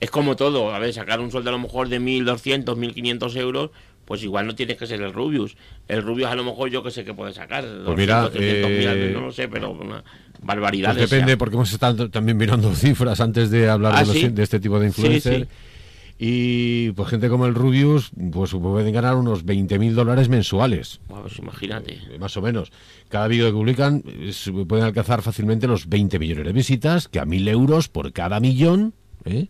Es 0.00 0.10
como 0.10 0.34
todo, 0.36 0.74
a 0.74 0.78
ver, 0.78 0.92
sacar 0.94 1.20
un 1.20 1.30
sueldo 1.30 1.50
a 1.50 1.52
lo 1.52 1.58
mejor 1.58 1.88
de 1.88 2.00
1.200, 2.00 2.64
1.500 2.64 3.36
euros, 3.36 3.70
pues 4.06 4.22
igual 4.22 4.46
no 4.46 4.54
tienes 4.54 4.76
que 4.78 4.86
ser 4.86 5.02
el 5.02 5.12
Rubius. 5.12 5.56
El 5.88 6.02
Rubius 6.02 6.28
a 6.30 6.34
lo 6.34 6.42
mejor 6.42 6.70
yo 6.70 6.82
que 6.82 6.90
sé 6.90 7.04
que 7.04 7.12
puede 7.12 7.32
sacar. 7.34 7.64
Pues 7.84 7.96
mira, 7.98 8.22
200, 8.22 8.32
300, 8.32 8.70
eh, 8.70 8.94
1000, 9.04 9.12
no 9.12 9.20
lo 9.20 9.32
sé, 9.32 9.46
pero 9.48 9.70
una 9.72 10.02
barbaridad. 10.42 10.94
Pues 10.96 11.10
depende, 11.10 11.36
porque 11.36 11.56
hemos 11.56 11.70
estado 11.72 12.08
también 12.10 12.36
mirando 12.38 12.74
cifras 12.74 13.20
antes 13.20 13.50
de 13.50 13.68
hablar 13.68 13.92
Ah, 13.94 14.00
de, 14.00 14.06
los- 14.06 14.16
¿sí? 14.16 14.28
de 14.28 14.42
este 14.42 14.58
tipo 14.58 14.80
de 14.80 14.86
influencer. 14.86 15.40
Sí, 15.42 15.48
Y 16.22 16.90
pues 16.92 17.08
gente 17.08 17.30
como 17.30 17.46
el 17.46 17.54
Rubius, 17.54 18.10
pues 18.30 18.50
pueden 18.52 18.92
ganar 18.92 19.16
unos 19.16 19.46
20.000 19.46 19.94
dólares 19.94 20.28
mensuales. 20.28 21.00
Pues 21.08 21.38
imagínate. 21.38 21.94
eh, 21.94 22.18
Más 22.20 22.36
o 22.36 22.42
menos. 22.42 22.70
Cada 23.08 23.26
vídeo 23.26 23.46
que 23.46 23.52
publican 23.52 24.04
es- 24.20 24.50
pueden 24.68 24.84
alcanzar 24.84 25.22
fácilmente 25.22 25.66
los 25.66 25.88
20 25.88 26.18
millones 26.18 26.44
de 26.44 26.52
visitas, 26.52 27.08
que 27.08 27.20
a 27.20 27.24
1.000 27.24 27.48
euros 27.48 27.88
por 27.88 28.12
cada 28.12 28.38
millón, 28.38 28.92
¿eh? 29.24 29.48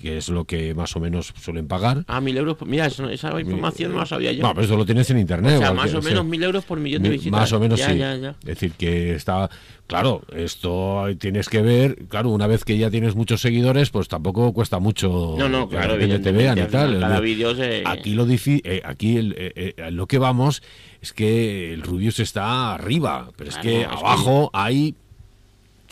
Que 0.00 0.18
es 0.18 0.28
lo 0.28 0.44
que 0.44 0.74
más 0.74 0.94
o 0.96 1.00
menos 1.00 1.32
suelen 1.40 1.66
pagar. 1.66 2.04
Ah, 2.08 2.20
1.000 2.20 2.36
euros. 2.36 2.56
Mira, 2.66 2.86
eso- 2.86 3.08
esa 3.08 3.38
información 3.40 3.92
no 3.92 3.98
la 4.00 4.06
sabía 4.06 4.32
yo. 4.32 4.42
No, 4.42 4.52
pero 4.54 4.64
eso 4.66 4.76
lo 4.76 4.84
tienes 4.84 5.08
en 5.10 5.18
internet. 5.18 5.54
o 5.56 5.58
sea, 5.58 5.72
más 5.72 5.94
o 5.94 6.02
menos 6.02 6.24
1.000 6.24 6.42
euros 6.42 6.64
por 6.64 6.78
millón 6.78 7.02
de 7.02 7.10
visitas. 7.10 7.32
Más 7.32 7.52
o 7.52 7.60
menos 7.60 7.78
Ya, 7.78 7.90
sí. 7.90 7.98
ya, 7.98 8.16
ya. 8.16 8.30
Es 8.40 8.44
decir, 8.46 8.72
que 8.72 9.14
está. 9.14 9.48
Claro, 9.86 10.22
esto 10.34 11.04
tienes 11.18 11.48
que 11.50 11.60
ver. 11.60 12.06
Claro, 12.08 12.30
una 12.30 12.46
vez 12.46 12.64
que 12.64 12.78
ya 12.78 12.90
tienes 12.90 13.14
muchos 13.14 13.40
seguidores, 13.42 13.90
pues 13.90 14.08
tampoco 14.08 14.52
cuesta 14.54 14.78
mucho. 14.78 15.34
No, 15.38 15.48
no, 15.48 15.68
que 15.68 15.76
claro, 15.76 15.94
la 15.96 16.00
gente 16.00 16.18
te 16.20 16.32
vean 16.32 16.56
y 16.58 16.62
tal. 16.62 17.00
cada 17.00 17.20
se- 17.54 17.82
Aquí 17.86 18.14
lo 18.14 18.24
eh, 18.64 18.80
aquí 18.84 19.16
el- 19.18 19.34
eh, 19.36 19.74
eh, 19.76 19.90
lo 19.90 20.06
que 20.06 20.18
vamos 20.18 20.62
es 21.02 21.12
que 21.12 21.72
el 21.74 21.82
Rubius 21.82 22.18
está 22.20 22.72
arriba, 22.74 23.30
pero 23.36 23.50
que 23.50 23.56
es 23.56 23.56
que- 23.58 23.84
abajo 23.84 24.50
hay. 24.54 24.94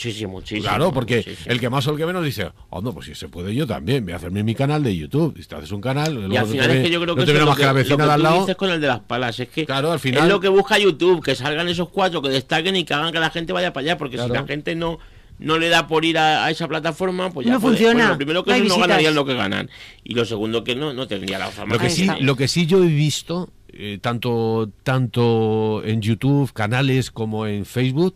Muchísimo, 0.09 0.33
muchísimo. 0.33 0.63
Claro, 0.69 0.93
porque 0.93 1.17
muchísimo. 1.19 1.53
el 1.53 1.61
que 1.61 1.71
más 1.71 1.87
o 1.87 1.91
el 1.93 1.97
que 1.97 2.07
menos 2.07 2.25
dice, 2.25 2.51
oh, 2.71 2.81
no, 2.81 2.93
pues 2.93 3.07
si 3.07 3.15
se 3.15 3.29
puede 3.29 3.55
yo 3.55 3.67
también, 3.67 4.05
voy 4.05 4.13
a 4.13 4.17
hacerme 4.17 4.43
mi 4.43 4.55
canal 4.55 4.83
de 4.83 4.97
YouTube. 4.97 5.37
Si 5.41 5.47
te 5.47 5.55
haces 5.57 5.71
un 5.73 5.81
canal, 5.81 6.13
Y 6.13 6.15
luego 6.15 6.39
al 6.39 6.45
no 6.45 6.47
final 6.47 6.69
te 6.69 6.77
es 6.79 6.83
que 6.85 6.91
yo 6.91 7.01
creo 7.01 7.15
no 7.15 7.21
que 7.25 7.27
te 7.33 7.37
eso 7.37 7.47
más 7.47 7.57
que 7.57 7.63
la 7.65 7.69
lo 7.69 7.75
vecina 7.75 7.97
lo 7.97 8.03
de 8.03 8.09
que 8.09 8.13
al 8.15 8.19
tú 8.21 8.23
lado. 8.25 8.41
dices 8.41 8.57
con 8.57 8.71
el 8.71 8.81
de 8.81 8.87
las 8.87 9.01
palas. 9.01 9.41
Es 9.41 9.49
que 9.49 9.67
Claro, 9.67 9.93
al 9.93 10.01
final- 10.01 10.23
es 10.25 10.29
lo 10.29 10.41
que 10.41 10.49
busca 10.49 10.79
YouTube, 10.79 11.23
que 11.23 11.35
salgan 11.35 11.69
esos 11.69 11.89
cuatro, 11.91 12.21
que 12.23 12.29
destaquen 12.31 12.77
y 12.77 12.85
que 12.85 12.95
hagan 12.95 13.13
que 13.13 13.21
la 13.21 13.31
gente 13.31 13.53
vaya 13.53 13.73
para 13.73 13.85
allá. 13.85 13.99
Porque 13.99 14.19
si 14.19 14.29
la 14.29 14.45
gente 14.45 14.75
no 14.75 14.99
no 15.39 15.59
le 15.59 15.71
da 15.71 15.89
por 15.89 16.05
ir 16.05 16.19
a, 16.19 16.45
a 16.45 16.51
esa 16.51 16.69
plataforma, 16.69 17.31
pues 17.31 17.47
ya 17.47 17.55
No 17.55 17.61
puede- 17.61 17.75
funciona, 17.77 17.99
pues 18.01 18.09
lo 18.11 18.17
primero 18.17 18.45
que 18.45 18.59
no 18.59 18.65
no 18.69 18.79
ganarían 18.79 19.15
lo 19.15 19.25
que 19.25 19.35
ganan. 19.35 19.71
Y 20.05 20.15
lo 20.15 20.25
segundo 20.25 20.63
que 20.63 20.77
no, 20.77 20.93
no 20.93 21.09
tendría 21.09 21.39
la 21.39 21.49
fama. 21.51 21.75
Lo 21.75 21.81
que 21.81 21.91
sí, 21.91 22.09
lo 22.21 22.37
que 22.37 22.47
sí 22.47 22.67
yo 22.67 22.85
he 22.85 22.87
visto, 22.87 23.51
eh, 23.73 23.99
tanto, 24.01 24.71
tanto 24.85 25.83
en 25.85 26.01
YouTube, 26.01 26.53
canales 26.53 27.11
como 27.11 27.47
en 27.47 27.65
Facebook, 27.65 28.15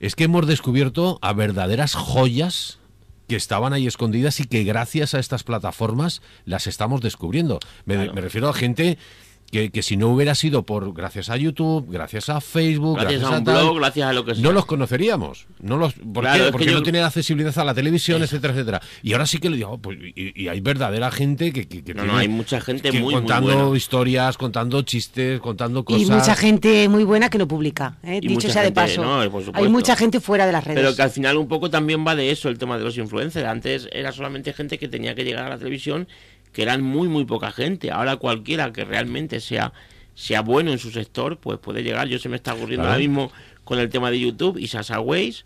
es 0.00 0.16
que 0.16 0.24
hemos 0.24 0.46
descubierto 0.46 1.18
a 1.22 1.32
verdaderas 1.32 1.94
joyas 1.94 2.78
que 3.28 3.36
estaban 3.36 3.72
ahí 3.72 3.86
escondidas 3.86 4.40
y 4.40 4.44
que 4.44 4.64
gracias 4.64 5.14
a 5.14 5.20
estas 5.20 5.44
plataformas 5.44 6.20
las 6.44 6.66
estamos 6.66 7.00
descubriendo. 7.00 7.60
Me, 7.84 7.94
Claro. 7.94 8.14
me 8.14 8.20
refiero 8.22 8.48
a 8.48 8.52
gente 8.52 8.98
que, 9.50 9.70
que 9.70 9.82
si 9.82 9.96
no 9.96 10.08
hubiera 10.10 10.34
sido 10.36 10.62
por 10.64 10.92
gracias 10.94 11.28
a 11.28 11.36
YouTube, 11.36 11.86
gracias 11.90 12.28
a 12.28 12.40
Facebook, 12.40 12.94
Gracias 13.00 13.20
gracias, 13.20 13.36
a 13.36 13.38
un 13.40 13.44
tal, 13.44 13.64
blog, 13.64 13.78
gracias 13.78 14.06
a 14.08 14.12
lo 14.12 14.24
que 14.24 14.34
sea. 14.36 14.42
no 14.44 14.52
los 14.52 14.64
conoceríamos. 14.66 15.46
No 15.60 15.76
los, 15.76 15.94
¿Por 15.94 16.22
Claro, 16.22 16.44
qué? 16.46 16.52
Porque 16.52 16.66
yo- 16.66 16.74
no 16.74 16.82
tienen 16.84 17.02
accesibilidad 17.02 17.58
a 17.58 17.64
la 17.64 17.74
televisión, 17.74 18.22
etcétera, 18.22 18.52
etcétera. 18.54 18.80
Y 19.02 19.12
ahora 19.12 19.26
sí 19.26 19.38
que 19.38 19.50
le 19.50 19.56
digo, 19.56 19.76
pues, 19.78 19.98
y, 20.14 20.40
y 20.44 20.48
hay 20.48 20.60
verdadera 20.60 21.10
gente 21.10 21.52
que, 21.52 21.66
que, 21.66 21.82
que 21.82 21.94
No, 21.94 22.02
tiene- 22.02 22.12
no, 22.12 22.18
hay 22.18 22.28
mucha 22.28 22.60
gente 22.60 22.90
que 22.90 23.00
muy, 23.00 23.12
muy 23.12 23.14
contando 23.14 23.54
buena. 23.64 23.76
historias, 23.76 24.36
contando 24.38 24.82
chistes, 24.82 25.40
contando 25.40 25.84
cosas. 25.84 26.02
Y 26.02 26.06
mucha 26.10 26.36
gente 26.36 26.88
muy 26.88 27.02
buena 27.04 27.28
que 27.28 27.38
no 27.38 27.48
publica, 27.48 27.98
¿eh? 28.04 28.20
Dicho 28.22 28.48
sea 28.50 28.62
de 28.62 28.70
paso. 28.72 29.02
no, 29.04 29.30
por 29.30 29.42
Hay 29.54 29.68
mucha 29.68 29.96
gente 29.96 30.20
fuera 30.20 30.46
de 30.46 30.52
las 30.52 30.62
redes. 30.64 30.80
Pero 30.80 30.94
que 30.94 31.02
al 31.02 31.10
final 31.10 31.36
un 31.36 31.48
poco 31.48 31.70
también 31.70 32.06
va 32.06 32.14
de 32.14 32.30
eso 32.30 32.48
el 32.48 32.56
tema 32.58 32.78
de 32.78 32.84
los 32.84 32.96
influencers. 32.98 33.46
Antes 33.46 33.88
era 33.90 34.12
solamente 34.12 34.52
gente 34.52 34.78
que 34.78 34.86
tenía 34.86 35.14
que 35.16 35.24
llegar 35.24 35.44
a 35.44 35.48
la 35.48 35.58
televisión, 35.58 36.06
que 36.52 36.62
eran 36.62 36.82
muy, 36.82 37.08
muy 37.08 37.24
poca 37.24 37.52
gente. 37.52 37.90
Ahora 37.90 38.16
cualquiera 38.16 38.72
que 38.72 38.84
realmente 38.84 39.40
sea, 39.40 39.72
sea 40.14 40.42
bueno 40.42 40.72
en 40.72 40.78
su 40.78 40.90
sector, 40.90 41.38
pues 41.38 41.58
puede 41.58 41.82
llegar. 41.82 42.08
Yo 42.08 42.18
se 42.18 42.28
me 42.28 42.36
está 42.36 42.54
ocurriendo 42.54 42.86
ahora 42.86 42.98
mismo 42.98 43.30
con 43.64 43.78
el 43.78 43.88
tema 43.88 44.10
de 44.10 44.20
YouTube 44.20 44.58
y 44.58 44.68
Sasa 44.68 45.00
Ways. 45.00 45.44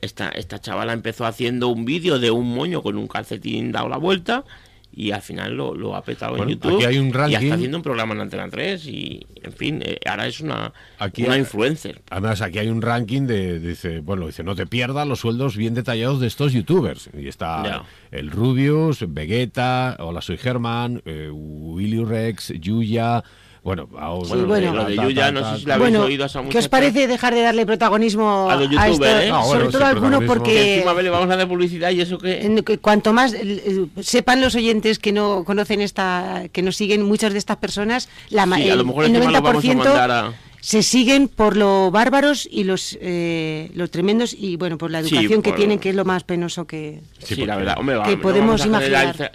Esta, 0.00 0.30
esta 0.30 0.60
chavala 0.60 0.92
empezó 0.92 1.26
haciendo 1.26 1.68
un 1.68 1.84
vídeo 1.84 2.18
de 2.18 2.30
un 2.30 2.54
moño 2.54 2.82
con 2.82 2.96
un 2.96 3.06
calcetín 3.06 3.70
dado 3.70 3.88
la 3.88 3.98
vuelta 3.98 4.44
y 4.92 5.12
al 5.12 5.22
final 5.22 5.54
lo, 5.56 5.74
lo 5.74 5.94
ha 5.94 6.02
petado 6.02 6.32
Bueno, 6.36 6.44
en 6.44 6.50
YouTube. 6.58 6.76
aquí 6.76 6.84
hay 6.84 6.98
un 6.98 7.06
Y 7.30 7.34
está 7.34 7.54
haciendo 7.54 7.76
un 7.76 7.82
programa 7.82 8.14
en 8.14 8.20
Antena 8.22 8.48
3 8.50 8.86
y, 8.86 9.26
en 9.42 9.52
fin, 9.52 9.80
eh, 9.84 9.98
ahora 10.04 10.26
es 10.26 10.40
una, 10.40 10.72
Aquí 10.98 11.22
una 11.24 11.34
hay- 11.34 11.40
influencer. 11.40 12.02
Además, 12.10 12.42
aquí 12.42 12.58
hay 12.58 12.68
un 12.68 12.82
ranking 12.82 13.22
de, 13.22 13.60
dice, 13.60 14.00
bueno, 14.00 14.26
dice, 14.26 14.42
no 14.42 14.54
te 14.54 14.66
pierdas 14.66 15.06
los 15.06 15.20
sueldos 15.20 15.56
bien 15.56 15.74
detallados 15.74 16.20
de 16.20 16.26
estos 16.26 16.52
youtubers. 16.52 17.08
Y 17.16 17.28
está 17.28 17.84
el 18.10 18.30
Rubius, 18.30 19.04
Vegeta, 19.08 19.96
Hola 20.00 20.20
Soy 20.20 20.36
Germán, 20.38 21.02
eh, 21.04 21.30
Willy 21.32 22.04
Rex, 22.04 22.52
Yuya, 22.58 23.22
bueno, 23.62 23.88
ahora- 23.98 24.28
Sí, 24.28 24.34
bueno. 24.46 24.74
lo 24.74 24.84
de 24.86 24.96
Yuya, 24.96 25.30
no 25.32 25.52
sé 25.54 25.60
si 25.60 25.66
la 25.66 25.74
habéis 25.74 25.90
bueno, 25.92 26.04
oído 26.06 26.24
a 26.24 26.26
esa 26.26 26.38
¿qué 26.40 26.46
os 26.48 26.54
muchacha? 26.54 26.68
parece 26.70 27.06
dejar 27.06 27.34
de 27.34 27.42
darle 27.42 27.66
protagonismo 27.66 28.48
A 28.50 28.54
los 28.56 28.64
esto? 28.70 28.74
youtubers, 28.86 29.24
¿eh? 29.24 29.30
Ah, 29.30 29.38
bueno, 29.44 29.44
Sobre 29.44 29.66
todo 29.72 29.80
sí, 29.80 29.84
a. 29.84 30.20
Que 30.20 30.26
porque 30.26 30.74
encima 30.76 31.02
le 31.02 31.10
vamos 31.10 31.30
a 31.30 31.36
dar 31.36 31.48
publicidad 31.48 31.90
y 31.90 32.00
eso 32.00 32.18
que... 32.18 32.62
que 32.64 32.78
cuanto 32.78 33.12
más 33.12 33.34
eh, 33.34 33.86
sepan 34.00 34.40
los 34.40 34.54
oyentes 34.54 34.98
que 34.98 35.12
no 35.12 35.44
conocen 35.44 35.80
esta, 35.82 36.44
que 36.52 36.62
no 36.62 36.72
siguen 36.72 37.02
muchas 37.02 37.32
de 37.32 37.38
estas 37.38 37.58
personas, 37.58 38.08
la 38.30 38.46
Sí, 38.46 38.70
a 38.70 38.74
lo 38.74 38.80
el- 38.80 38.86
mejor 38.86 39.04
el 39.04 39.14
encima 39.16 39.30
lo 39.32 39.42
vamos 39.42 39.64
a 39.64 39.68
90% 39.68 39.74
mandar 39.76 40.10
a- 40.10 40.32
se 40.62 40.82
siguen 40.82 41.28
por 41.28 41.56
lo 41.56 41.90
bárbaros 41.90 42.46
y 42.50 42.64
los 42.64 42.98
eh, 43.00 43.70
los 43.74 43.90
tremendos 43.90 44.34
y 44.38 44.56
bueno 44.56 44.76
por 44.76 44.90
la 44.90 45.02
Sí, 45.02 45.14
educación 45.14 45.40
que 45.42 45.50
por- 45.50 45.58
tienen 45.58 45.78
que 45.78 45.88
es 45.90 45.94
lo 45.96 46.04
más 46.04 46.22
penoso 46.24 46.66
que 46.66 47.00
Sí, 47.18 47.34
Sí, 47.34 47.46
la 47.46 47.56
verdad. 47.56 47.76
Hombre, 47.78 47.96
va, 47.96 48.04
que 48.04 48.16
no 48.16 48.22
podemos 48.22 48.60
vamos 48.60 48.62
a 48.62 48.66
imaginar. 48.66 49.00
generalizar, 49.16 49.32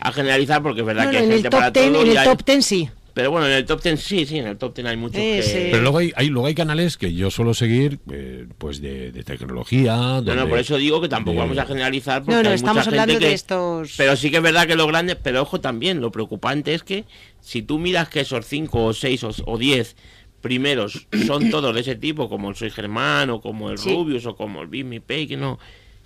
a 0.00 0.12
generalizar 0.12 0.62
porque 0.62 0.80
es 0.82 0.86
verdad 0.86 1.04
No, 1.06 1.10
que 1.10 1.16
no, 1.16 1.18
hay 1.20 1.24
en 1.26 1.32
el 1.32 1.36
gente 1.38 1.50
top 1.50 1.58
para 1.58 1.70
10 1.72 1.86
todo 1.92 2.02
en 2.04 2.10
el 2.10 2.16
hay- 2.18 2.28
top 2.28 2.44
10 2.44 2.64
sí 2.66 2.90
Pero 3.18 3.32
bueno, 3.32 3.48
en 3.48 3.52
el 3.54 3.64
top 3.66 3.82
10 3.82 4.00
sí, 4.00 4.26
sí, 4.26 4.38
en 4.38 4.46
el 4.46 4.56
top 4.56 4.76
10 4.76 4.86
hay 4.86 4.96
muchos 4.96 5.20
que... 5.20 5.68
Pero 5.72 5.82
luego 5.82 5.98
hay, 5.98 6.12
hay- 6.14 6.28
luego 6.28 6.46
hay 6.46 6.54
canales 6.54 6.96
que 6.96 7.12
yo 7.12 7.32
suelo 7.32 7.52
seguir, 7.52 7.98
eh, 8.12 8.46
pues 8.58 8.80
de, 8.80 9.10
de 9.10 9.24
tecnología. 9.24 9.96
No, 9.96 10.04
no, 10.20 10.22
donde- 10.22 10.46
por 10.46 10.58
eso 10.60 10.76
digo 10.76 11.00
que 11.00 11.08
tampoco 11.08 11.32
de- 11.34 11.40
vamos 11.40 11.58
a 11.58 11.66
generalizar 11.66 12.22
porque 12.22 12.36
no 12.36 12.42
no 12.44 12.48
hay 12.50 12.54
estamos 12.54 12.76
mucha 12.76 12.84
gente 12.92 13.00
hablando 13.00 13.18
que- 13.18 13.26
de 13.26 13.32
estos 13.34 13.94
Pero 13.96 14.14
sí 14.14 14.30
que 14.30 14.36
es 14.36 14.42
verdad 14.44 14.68
que 14.68 14.76
los 14.76 14.86
grandes, 14.86 15.16
pero 15.20 15.42
ojo 15.42 15.60
también, 15.60 16.00
lo 16.00 16.12
preocupante 16.12 16.74
es 16.74 16.84
que 16.84 17.06
si 17.40 17.60
tú 17.62 17.80
miras 17.80 18.08
que 18.08 18.20
esos 18.20 18.46
5 18.46 18.84
o 18.84 18.92
6 18.94 19.24
o 19.44 19.58
10 19.58 19.96
primeros 20.40 21.08
son 21.26 21.50
todos 21.50 21.74
de 21.74 21.80
ese 21.80 21.96
tipo, 21.96 22.28
como 22.28 22.50
el 22.50 22.54
Soy 22.54 22.70
Germán 22.70 23.30
o 23.30 23.40
como 23.40 23.70
el 23.70 23.78
Sí. 23.78 23.90
Rubius 23.90 24.26
o 24.26 24.36
como 24.36 24.62
el 24.62 24.68
Big 24.68 24.84
Me 24.84 25.00
Pay, 25.00 25.26
que 25.26 25.36
no, 25.36 25.58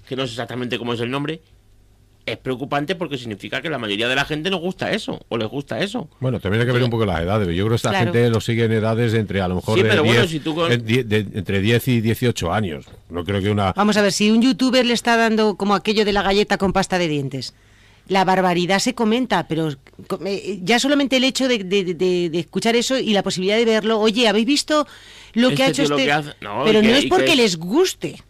que 0.08 0.16
no 0.16 0.24
sé 0.26 0.32
exactamente 0.32 0.78
cómo 0.78 0.94
es 0.94 1.00
el 1.00 1.10
nombre, 1.10 1.42
es 2.24 2.36
preocupante 2.38 2.94
porque 2.94 3.18
significa 3.18 3.60
que 3.60 3.68
la 3.68 3.78
mayoría 3.78 4.06
de 4.08 4.14
la 4.14 4.24
gente 4.24 4.48
nos 4.50 4.60
gusta 4.60 4.92
eso 4.92 5.20
o 5.28 5.36
les 5.36 5.48
gusta 5.48 5.80
eso. 5.80 6.08
Bueno, 6.20 6.38
también 6.40 6.60
hay 6.60 6.66
que 6.66 6.72
ver 6.72 6.82
un 6.84 6.90
poco 6.90 7.04
las 7.04 7.20
edades. 7.20 7.48
Yo 7.48 7.64
creo 7.64 7.68
que 7.70 7.74
esta 7.76 7.90
Claro. 7.90 8.12
gente 8.12 8.30
lo 8.30 8.40
sigue 8.40 8.64
en 8.64 8.72
edades 8.72 9.12
de 9.12 9.18
entre 9.20 9.40
a 9.40 9.48
lo 9.48 9.56
mejor 9.56 9.76
Sí, 9.76 9.82
de 9.82 9.88
pero 9.88 10.04
bueno, 10.04 10.20
10, 10.20 10.30
si 10.30 10.40
tú 10.40 10.54
con- 10.54 10.70
eh, 10.70 10.76
de- 10.78 11.26
entre 11.34 11.60
10 11.60 11.88
y 11.88 12.00
18 12.00 12.52
años. 12.52 12.86
No 13.10 13.24
creo 13.24 13.40
que 13.42 13.50
una... 13.50 13.72
Vamos 13.72 13.96
a 13.96 14.02
ver, 14.02 14.12
si 14.12 14.30
un 14.30 14.40
youtuber 14.40 14.86
le 14.86 14.94
está 14.94 15.16
dando 15.16 15.56
como 15.56 15.74
aquello 15.74 16.04
de 16.04 16.12
la 16.12 16.22
galleta 16.22 16.58
con 16.58 16.72
pasta 16.72 16.96
de 16.98 17.08
dientes, 17.08 17.54
la 18.08 18.24
barbaridad 18.24 18.78
se 18.78 18.94
comenta, 18.94 19.46
pero 19.48 19.70
eh, 20.26 20.58
ya 20.62 20.78
solamente 20.78 21.16
el 21.16 21.24
hecho 21.24 21.48
de, 21.48 21.58
de- 21.64 21.94
de- 21.94 22.30
de 22.30 22.38
escuchar 22.38 22.76
eso 22.76 22.98
y 22.98 23.12
la 23.14 23.22
posibilidad 23.22 23.56
de 23.56 23.64
verlo, 23.64 23.98
oye, 24.00 24.28
¿habéis 24.28 24.46
visto 24.46 24.86
lo 25.34 25.48
que 25.48 25.54
Este 25.54 25.62
ha 25.64 25.68
hecho 25.68 25.82
este? 25.82 25.96
que 26.04 26.12
hace- 26.12 26.34
no, 26.40 26.62
pero 26.64 26.80
que- 26.82 26.88
no 26.88 26.94
es 26.94 27.06
porque 27.06 27.24
que- 27.26 27.36
les 27.36 27.56
guste. 27.56 28.22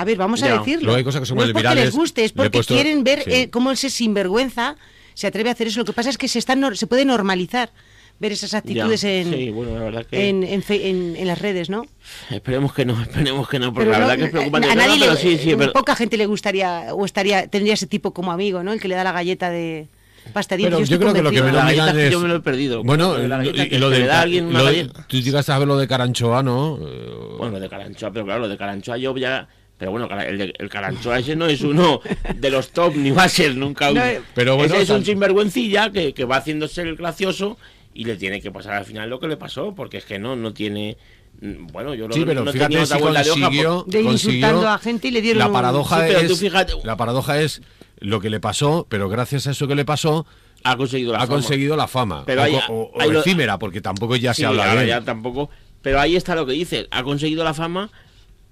A 0.00 0.04
ver, 0.04 0.16
vamos 0.16 0.42
a 0.42 0.48
decirlo. 0.58 0.84
Luego 0.86 0.96
hay 0.98 1.04
cosas 1.04 1.20
que 1.20 1.26
son 1.26 1.36
no 1.36 1.42
es 1.44 1.48
porque 1.50 1.62
virales. 1.62 1.84
les 1.86 1.94
guste, 1.94 2.24
es 2.24 2.32
porque 2.32 2.50
puesto- 2.50 2.74
quieren 2.74 3.04
ver 3.04 3.22
sí. 3.22 3.30
eh, 3.32 3.50
cómo 3.50 3.70
ese 3.70 3.90
sinvergüenza 3.90 4.76
se 5.14 5.26
atreve 5.26 5.50
a 5.50 5.52
hacer 5.52 5.66
eso. 5.66 5.80
Lo 5.80 5.84
que 5.84 5.92
pasa 5.92 6.08
es 6.10 6.16
que 6.18 6.28
se, 6.28 6.38
están, 6.38 6.60
nor- 6.62 6.74
se 6.76 6.86
puede 6.86 7.04
normalizar 7.04 7.70
ver 8.18 8.32
esas 8.32 8.52
actitudes 8.54 9.00
Ya, 9.02 9.10
en, 9.12 9.32
sí, 9.32 9.50
bueno, 9.50 9.74
la 9.78 9.84
verdad 9.84 10.06
que- 10.06 10.28
en, 10.28 10.42
en 10.42 10.62
fe- 10.62 10.88
en- 10.90 11.16
en 11.16 11.26
las 11.26 11.38
redes, 11.38 11.70
¿no? 11.70 11.84
Esperemos 12.30 12.72
que 12.74 12.84
no, 12.84 13.00
esperemos 13.02 13.48
que 13.48 13.58
no, 13.58 13.72
porque 13.74 13.90
Pero 13.90 13.92
la 13.92 13.98
no, 13.98 14.06
verdad 14.06 14.18
que 14.18 14.24
es 14.24 14.30
preocupante. 14.30 14.68
a 14.70 14.74
nadie 14.74 14.96
pero 15.00 15.12
le, 15.14 15.18
sí, 15.20 15.38
sí, 15.38 15.54
pero- 15.56 15.72
poca 15.72 15.94
gente 15.96 16.16
le 16.16 16.26
gustaría 16.26 16.94
o 16.94 17.04
estaría 17.04 17.46
tendría 17.48 17.74
ese 17.74 17.86
tipo 17.86 18.12
como 18.12 18.32
amigo, 18.32 18.62
¿no? 18.62 18.72
El 18.72 18.80
que 18.80 18.88
le 18.88 18.94
da 18.94 19.04
la 19.04 19.12
galleta 19.12 19.50
de 19.50 19.88
pasta 20.34 20.54
de 20.56 20.64
Pero 20.64 20.76
dientes. 20.76 20.88
yo 20.90 20.94
estoy 20.96 21.04
creo 21.04 21.14
que 21.14 21.22
lo 21.22 21.30
que 21.30 21.42
me 21.42 21.50
lo 21.52 21.98
es 21.98 22.12
yo 22.12 22.20
me 22.20 22.28
lo 22.28 22.36
he 22.36 22.40
perdido. 22.40 22.82
Bueno, 22.84 23.16
Lo 23.16 23.26
lo 23.26 23.90
de, 23.90 23.98
le 24.00 24.06
da 24.06 24.18
a 24.18 24.22
alguien 24.22 24.52
lo 24.52 24.60
tú 25.08 25.16
llegaste 25.18 25.50
a 25.52 25.58
ver 25.58 25.66
lo 25.66 25.78
de 25.78 25.88
Caranchoa, 25.88 26.42
¿no? 26.42 26.78
Eh, 26.80 27.10
Bueno, 27.38 27.52
lo 27.54 27.60
de 27.60 27.68
Caranchoa, 27.70 28.10
pero 28.12 28.26
claro, 28.26 28.40
lo 28.40 28.48
de 28.48 28.56
Caranchoa 28.58 28.98
yo 28.98 29.16
ya... 29.16 29.48
Pero 29.80 29.90
bueno, 29.92 30.08
el, 30.20 30.38
de- 30.38 30.54
el 30.58 30.68
Caranchoa 30.68 31.18
ese 31.18 31.34
no 31.34 31.46
es 31.46 31.62
uno 31.62 32.00
de 32.36 32.50
los 32.50 32.68
top, 32.70 32.94
ni 32.96 33.10
va 33.10 33.24
a 33.24 33.28
ser 33.28 33.56
nunca 33.56 33.88
un... 33.88 33.94
No, 33.96 34.02
pero 34.34 34.54
bueno, 34.56 34.74
ese 34.74 34.82
es 34.84 34.90
un 34.90 35.04
sinvergüencilla 35.04 35.90
que, 35.90 36.12
que 36.14 36.24
va 36.24 36.36
haciéndose 36.36 36.82
el 36.82 36.94
gracioso 36.96 37.56
y 37.94 38.04
le 38.04 38.16
tiene 38.16 38.40
que 38.42 38.52
pasar 38.52 38.74
al 38.74 38.84
final 38.84 39.08
lo 39.10 39.18
que 39.18 39.26
le 39.26 39.36
pasó, 39.38 39.74
porque 39.74 39.96
es 39.96 40.04
que 40.04 40.18
no, 40.18 40.36
no 40.36 40.52
tiene... 40.52 40.96
mm, 41.40 41.68
Bueno, 41.72 41.94
yo 41.94 42.06
Sí, 42.12 42.20
que 42.20 42.26
pero 42.26 42.44
no 42.44 42.52
fíjate 42.52 42.68
tenía 42.74 42.86
si 42.86 42.92
otra 42.92 43.02
vuelta 43.02 43.22
de 43.24 43.30
hoja, 43.30 43.40
consiguió, 43.40 43.84
De 43.88 44.02
consiguió- 44.02 44.12
insultando 44.12 44.68
a 44.68 44.78
gente 44.78 45.08
y 45.08 45.10
le 45.12 45.22
dieron 45.22 45.38
La 45.38 45.46
un- 45.46 45.52
paradoja 45.54 45.96
Sí, 45.96 46.02
pero 46.14 46.26
tú 46.28 46.32
es 46.34 46.40
fíjate- 46.40 46.74
la 46.84 46.96
paradoja 46.96 47.40
es 47.40 47.62
lo 48.00 48.20
que 48.20 48.28
le 48.30 48.38
pasó, 48.38 48.86
pero 48.88 49.08
gracias 49.08 49.46
a 49.46 49.50
eso 49.52 49.66
que 49.66 49.74
le 49.74 49.84
pasó 49.86 50.26
ha 50.62 50.76
conseguido 50.76 51.12
la 51.12 51.18
ha 51.18 51.22
fama. 51.22 51.32
conseguido 51.36 51.74
la 51.76 51.88
fama. 51.88 52.22
Pero 52.26 52.42
o, 52.68 52.90
lo- 53.10 53.20
efímera, 53.20 53.58
porque 53.58 53.80
tampoco 53.80 54.14
ya 54.16 54.34
Sí, 54.34 54.42
se 54.42 54.46
habla 54.46 54.74
de 54.74 54.86
ya 54.88 55.00
tampoco. 55.00 55.48
Pero 55.80 55.98
ahí 55.98 56.16
está 56.16 56.34
lo 56.34 56.44
que 56.44 56.52
dice. 56.52 56.86
Ha 56.90 57.02
conseguido 57.02 57.42
la 57.44 57.54
fama 57.54 57.90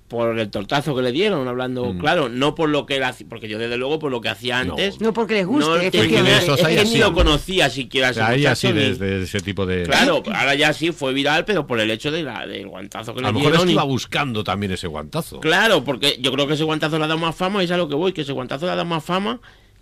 por 0.09 0.39
el 0.39 0.51
tortazo 0.51 0.97
que 0.97 1.03
le 1.03 1.13
dieron, 1.13 1.47
hablando, 1.49 1.93
Mm. 1.93 1.99
claro, 1.99 2.29
no 2.31 2.55
por 2.55 2.71
lo 2.71 2.87
que 2.87 2.97
él 2.97 3.05
hacía, 3.05 3.27
porque 3.29 3.47
yo 3.47 3.59
desde 3.59 3.77
luego 3.77 3.99
por 3.99 4.11
lo 4.11 4.21
que 4.23 4.31
hacía 4.31 4.65
No. 4.65 4.73
antes. 4.73 5.01
No 5.01 5.13
porque 5.13 5.35
les 5.35 5.47
guste, 5.47 5.71
es 5.87 5.91
que- 5.93 5.99
efectivamente. 5.99 6.45
Eso 6.45 6.55
es 6.55 6.67
que 6.67 6.85
ni 6.87 6.97
lo 6.99 7.13
conocía 7.13 7.69
siquiera 7.71 8.09
O 8.09 8.11
ese 8.13 8.21
sea, 8.21 8.29
ahí 8.29 8.47
así 8.47 8.69
ni- 8.69 8.73
desde 8.81 9.23
ese 9.23 9.41
tipo 9.41 9.67
de... 9.67 9.83
Claro, 9.85 10.23
ahora 10.35 10.55
ya 10.55 10.73
sí 10.73 10.93
fue 10.93 11.13
viral, 11.13 11.45
pero 11.45 11.67
por 11.67 11.79
el 11.79 11.91
hecho 11.91 12.11
de 12.11 12.23
la, 12.23 12.47
del 12.47 12.67
guantazo 12.69 13.13
que 13.15 13.21
a 13.21 13.23
le 13.23 13.29
lo 13.29 13.33
mejor 13.35 13.47
es 13.47 13.51
dieron. 13.53 13.67
que 13.67 13.73
y- 13.73 13.75
iba 13.75 13.85
buscando 13.85 14.43
también 14.43 14.73
ese 14.73 14.87
guantazo. 14.87 15.41
Claro, 15.41 15.85
porque 15.85 16.17
yo 16.21 16.33
creo 16.33 16.47
que 16.47 16.55
ese 16.55 16.65
guantazo 16.65 16.99
le 16.99 17.05
ha 17.05 17.09
dado 17.09 17.21
más 17.21 17.37
fama 17.37 17.61
y 17.63 17.67
es 17.67 17.71
a 17.71 17.77
lo 17.77 17.89
que 17.89 17.95
voy, 17.95 18.13
que 18.13 18.23
ese 18.23 18.33
guantazo 18.33 18.65
le 18.67 18.73
ha 18.73 18.77
dado 18.77 18.89
más 18.89 19.05
fama 19.05 19.41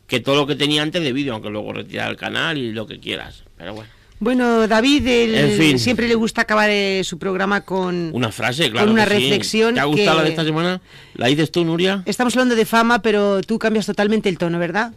que 0.09 0.21
todo 0.21 0.35
lo 0.37 0.47
que 0.47 0.57
tenía 0.57 0.83
antes 0.83 1.03
de 1.03 1.13
vídeo, 1.13 1.35
aunque 1.35 1.51
luego 1.51 1.73
retirar 1.73 2.11
el 2.11 2.17
canal 2.17 2.59
y 2.59 2.73
lo 2.73 2.87
que 2.87 2.99
quieras. 3.01 3.45
Pero 3.57 3.75
bueno, 3.75 3.91
Bueno, 4.19 4.67
David 4.67 5.07
el- 5.07 5.35
En 5.35 5.51
fin. 5.59 5.79
siempre 5.79 6.09
le 6.09 6.15
gusta 6.15 6.43
acabar 6.43 6.71
eh, 6.71 7.03
su 7.05 7.19
programa 7.19 7.61
con 7.63 8.11
una 8.15 8.33
frase, 8.33 8.71
claro. 8.71 8.91
una 8.91 9.05
que 9.07 9.17
sí. 9.17 9.21
reflexión 9.21 9.75
¿Te 9.75 9.81
ha 9.81 9.85
gustado 9.85 10.13
que- 10.13 10.17
la 10.17 10.23
de 10.25 10.31
esta 10.31 10.45
semana? 10.45 10.81
¿La 11.15 11.27
dices 11.27 11.51
tú, 11.51 11.65
Nuria? 11.65 12.03
Estamos 12.07 12.35
hablando 12.35 12.55
de 12.55 12.65
fama, 12.65 13.03
pero 13.03 13.43
tú 13.43 13.59
cambias 13.59 13.85
totalmente 13.87 14.29
el 14.31 14.39
tono, 14.39 14.59
¿verdad? 14.59 14.93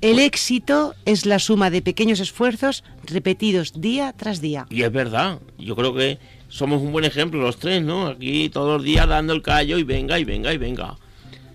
El 0.00 0.20
éxito 0.20 0.94
es 1.04 1.26
la 1.26 1.40
suma 1.40 1.68
de 1.68 1.82
pequeños 1.82 2.20
esfuerzos 2.20 2.84
repetidos 3.06 3.80
día 3.80 4.14
tras 4.16 4.40
día. 4.40 4.66
Y 4.70 4.82
es 4.82 4.92
verdad, 4.92 5.40
yo 5.58 5.74
creo 5.74 5.92
que 5.92 6.18
somos 6.48 6.80
un 6.80 6.92
buen 6.92 7.04
ejemplo 7.04 7.40
los 7.40 7.58
tres, 7.58 7.82
¿no? 7.82 8.06
Aquí 8.06 8.48
todos 8.50 8.76
los 8.76 8.84
días 8.84 9.08
dando 9.08 9.32
el 9.32 9.42
callo 9.42 9.78
y 9.78 9.82
venga, 9.82 10.16
y 10.20 10.24
venga, 10.24 10.54
y 10.54 10.58
venga. 10.58 10.96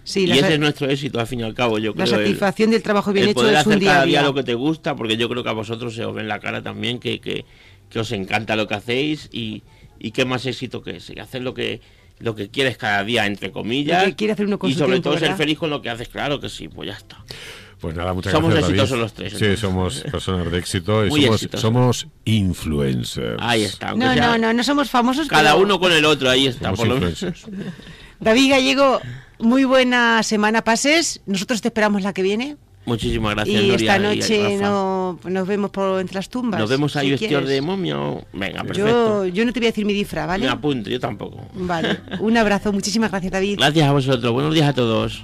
Sí, 0.06 0.22
y 0.22 0.28
la, 0.28 0.36
ese 0.38 0.54
es 0.54 0.60
nuestro 0.60 0.90
éxito 0.90 1.20
al 1.20 1.28
fin 1.28 1.42
y 1.42 1.44
al 1.44 1.54
cabo, 1.54 1.78
yo 1.80 1.94
la 1.96 2.06
creo. 2.06 2.20
el- 2.20 2.26
satisfacción 2.26 2.72
del 2.72 2.82
trabajo 2.82 3.12
bien 3.12 3.26
el 3.26 3.32
hecho 3.32 3.42
poder 3.42 3.56
es 3.56 3.66
un 3.66 3.72
hacer 3.74 3.80
día 3.82 3.92
cada 3.92 4.06
día 4.06 4.20
día. 4.20 4.28
lo 4.28 4.34
que 4.34 4.44
te 4.44 4.54
gusta, 4.54 4.96
porque 4.96 5.18
yo 5.18 5.28
creo 5.28 5.44
que 5.44 5.50
a 5.50 5.54
vosotros 5.54 5.94
se 5.94 6.06
os 6.06 6.16
ve 6.16 6.22
en 6.22 6.28
la 6.30 6.40
cara 6.40 6.62
también 6.64 7.00
que, 7.00 7.20
que, 7.20 7.44
que 7.90 8.00
os 8.00 8.12
encanta 8.14 8.56
lo 8.56 8.68
que 8.68 8.76
hacéis 8.76 9.28
y, 9.34 9.64
y 10.00 10.12
qué 10.12 10.24
más 10.24 10.46
éxito 10.46 10.82
que 10.82 10.98
ese, 10.98 11.20
hacer 11.20 11.42
lo 11.42 11.54
que 11.54 11.82
lo 12.20 12.34
que 12.34 12.48
quieres 12.48 12.78
cada 12.78 13.04
día, 13.04 13.26
entre 13.26 13.52
comillas. 13.52 14.04
Lo 14.04 14.10
que 14.10 14.16
quiere 14.16 14.32
hacer 14.32 14.46
uno 14.46 14.58
con 14.58 14.70
y 14.70 14.74
su 14.74 14.80
sobre 14.80 14.94
tiempo, 14.94 15.10
todo 15.10 15.16
ser 15.20 15.24
¿verdad? 15.24 15.38
feliz 15.38 15.58
con 15.60 15.70
lo 15.70 15.82
que 15.82 15.90
haces, 15.90 16.08
claro 16.08 16.40
que 16.40 16.48
sí, 16.48 16.70
pues 16.70 16.88
ya 16.88 16.96
está. 16.96 17.18
Pues 17.82 17.94
nada, 17.94 18.14
muchas 18.14 18.32
Somos 18.32 18.52
gracias, 18.52 18.70
David. 18.70 18.80
exitosos 18.82 19.00
los 19.02 19.14
tres, 19.14 19.32
Sí, 19.34 19.36
entonces. 19.40 19.60
somos 19.60 20.00
personas 20.12 20.50
de 20.50 20.58
éxito 20.58 21.06
y 21.06 21.10
Muy 21.10 21.22
somos, 21.24 21.36
exitosos. 21.36 21.62
somos 21.62 22.08
influencers. 22.24 23.36
Ahí 23.40 23.64
está. 23.66 23.94
No, 23.94 24.14
sea 24.14 24.28
no, 24.28 24.38
no, 24.38 24.54
no 24.54 24.64
somos 24.64 24.90
famosos. 24.90 25.28
Cada 25.28 25.52
pero- 25.54 25.64
uno 25.64 25.80
con 25.80 25.92
el 25.92 26.06
otro, 26.06 26.30
ahí 26.30 26.48
está. 26.48 26.66
Somos 26.76 26.80
Por 26.80 26.88
lo 26.88 26.96
menos. 27.00 27.26
David 28.22 28.50
Gallego, 28.52 29.02
muy 29.40 29.64
buena 29.64 30.22
semana 30.24 30.64
pases. 30.64 31.22
Nosotros 31.26 31.62
te 31.62 31.70
esperamos 31.70 32.02
la 32.04 32.14
que 32.14 32.22
viene. 32.22 32.58
Muchísimas 32.88 33.34
gracias, 33.34 33.64
y 33.64 33.68
Nuria 33.68 33.96
esta 33.96 33.98
noche 34.08 34.58
no, 34.62 35.20
nos 35.28 35.48
vemos 35.48 35.72
por 35.72 36.00
entre 36.00 36.14
las 36.16 36.30
tumbas. 36.30 36.60
Nos 36.60 36.70
vemos 36.70 36.96
ahí 36.96 37.08
si 37.08 37.12
vestidos 37.14 37.48
de 37.48 37.60
momia. 37.60 38.00
o- 38.00 38.24
Venga, 38.32 38.64
perfecto. 38.64 39.26
Yo, 39.26 39.34
yo 39.34 39.44
no 39.46 39.52
te 39.52 39.60
voy 39.60 39.68
a 39.68 39.72
decir 39.72 39.86
mi 39.86 39.94
disfraz, 39.94 40.28
¿vale? 40.28 40.46
Me 40.46 40.52
apunto, 40.52 40.88
yo 40.92 41.00
tampoco. 41.00 41.48
Vale. 41.56 42.00
Un 42.20 42.38
abrazo. 42.38 42.72
Muchísimas 42.72 43.10
gracias, 43.10 43.32
David. 43.32 43.58
Gracias 43.58 43.88
a 43.88 43.92
vosotros. 43.92 44.32
Buenos 44.32 44.54
días 44.54 44.70
a 44.70 44.74
todos. 44.74 45.24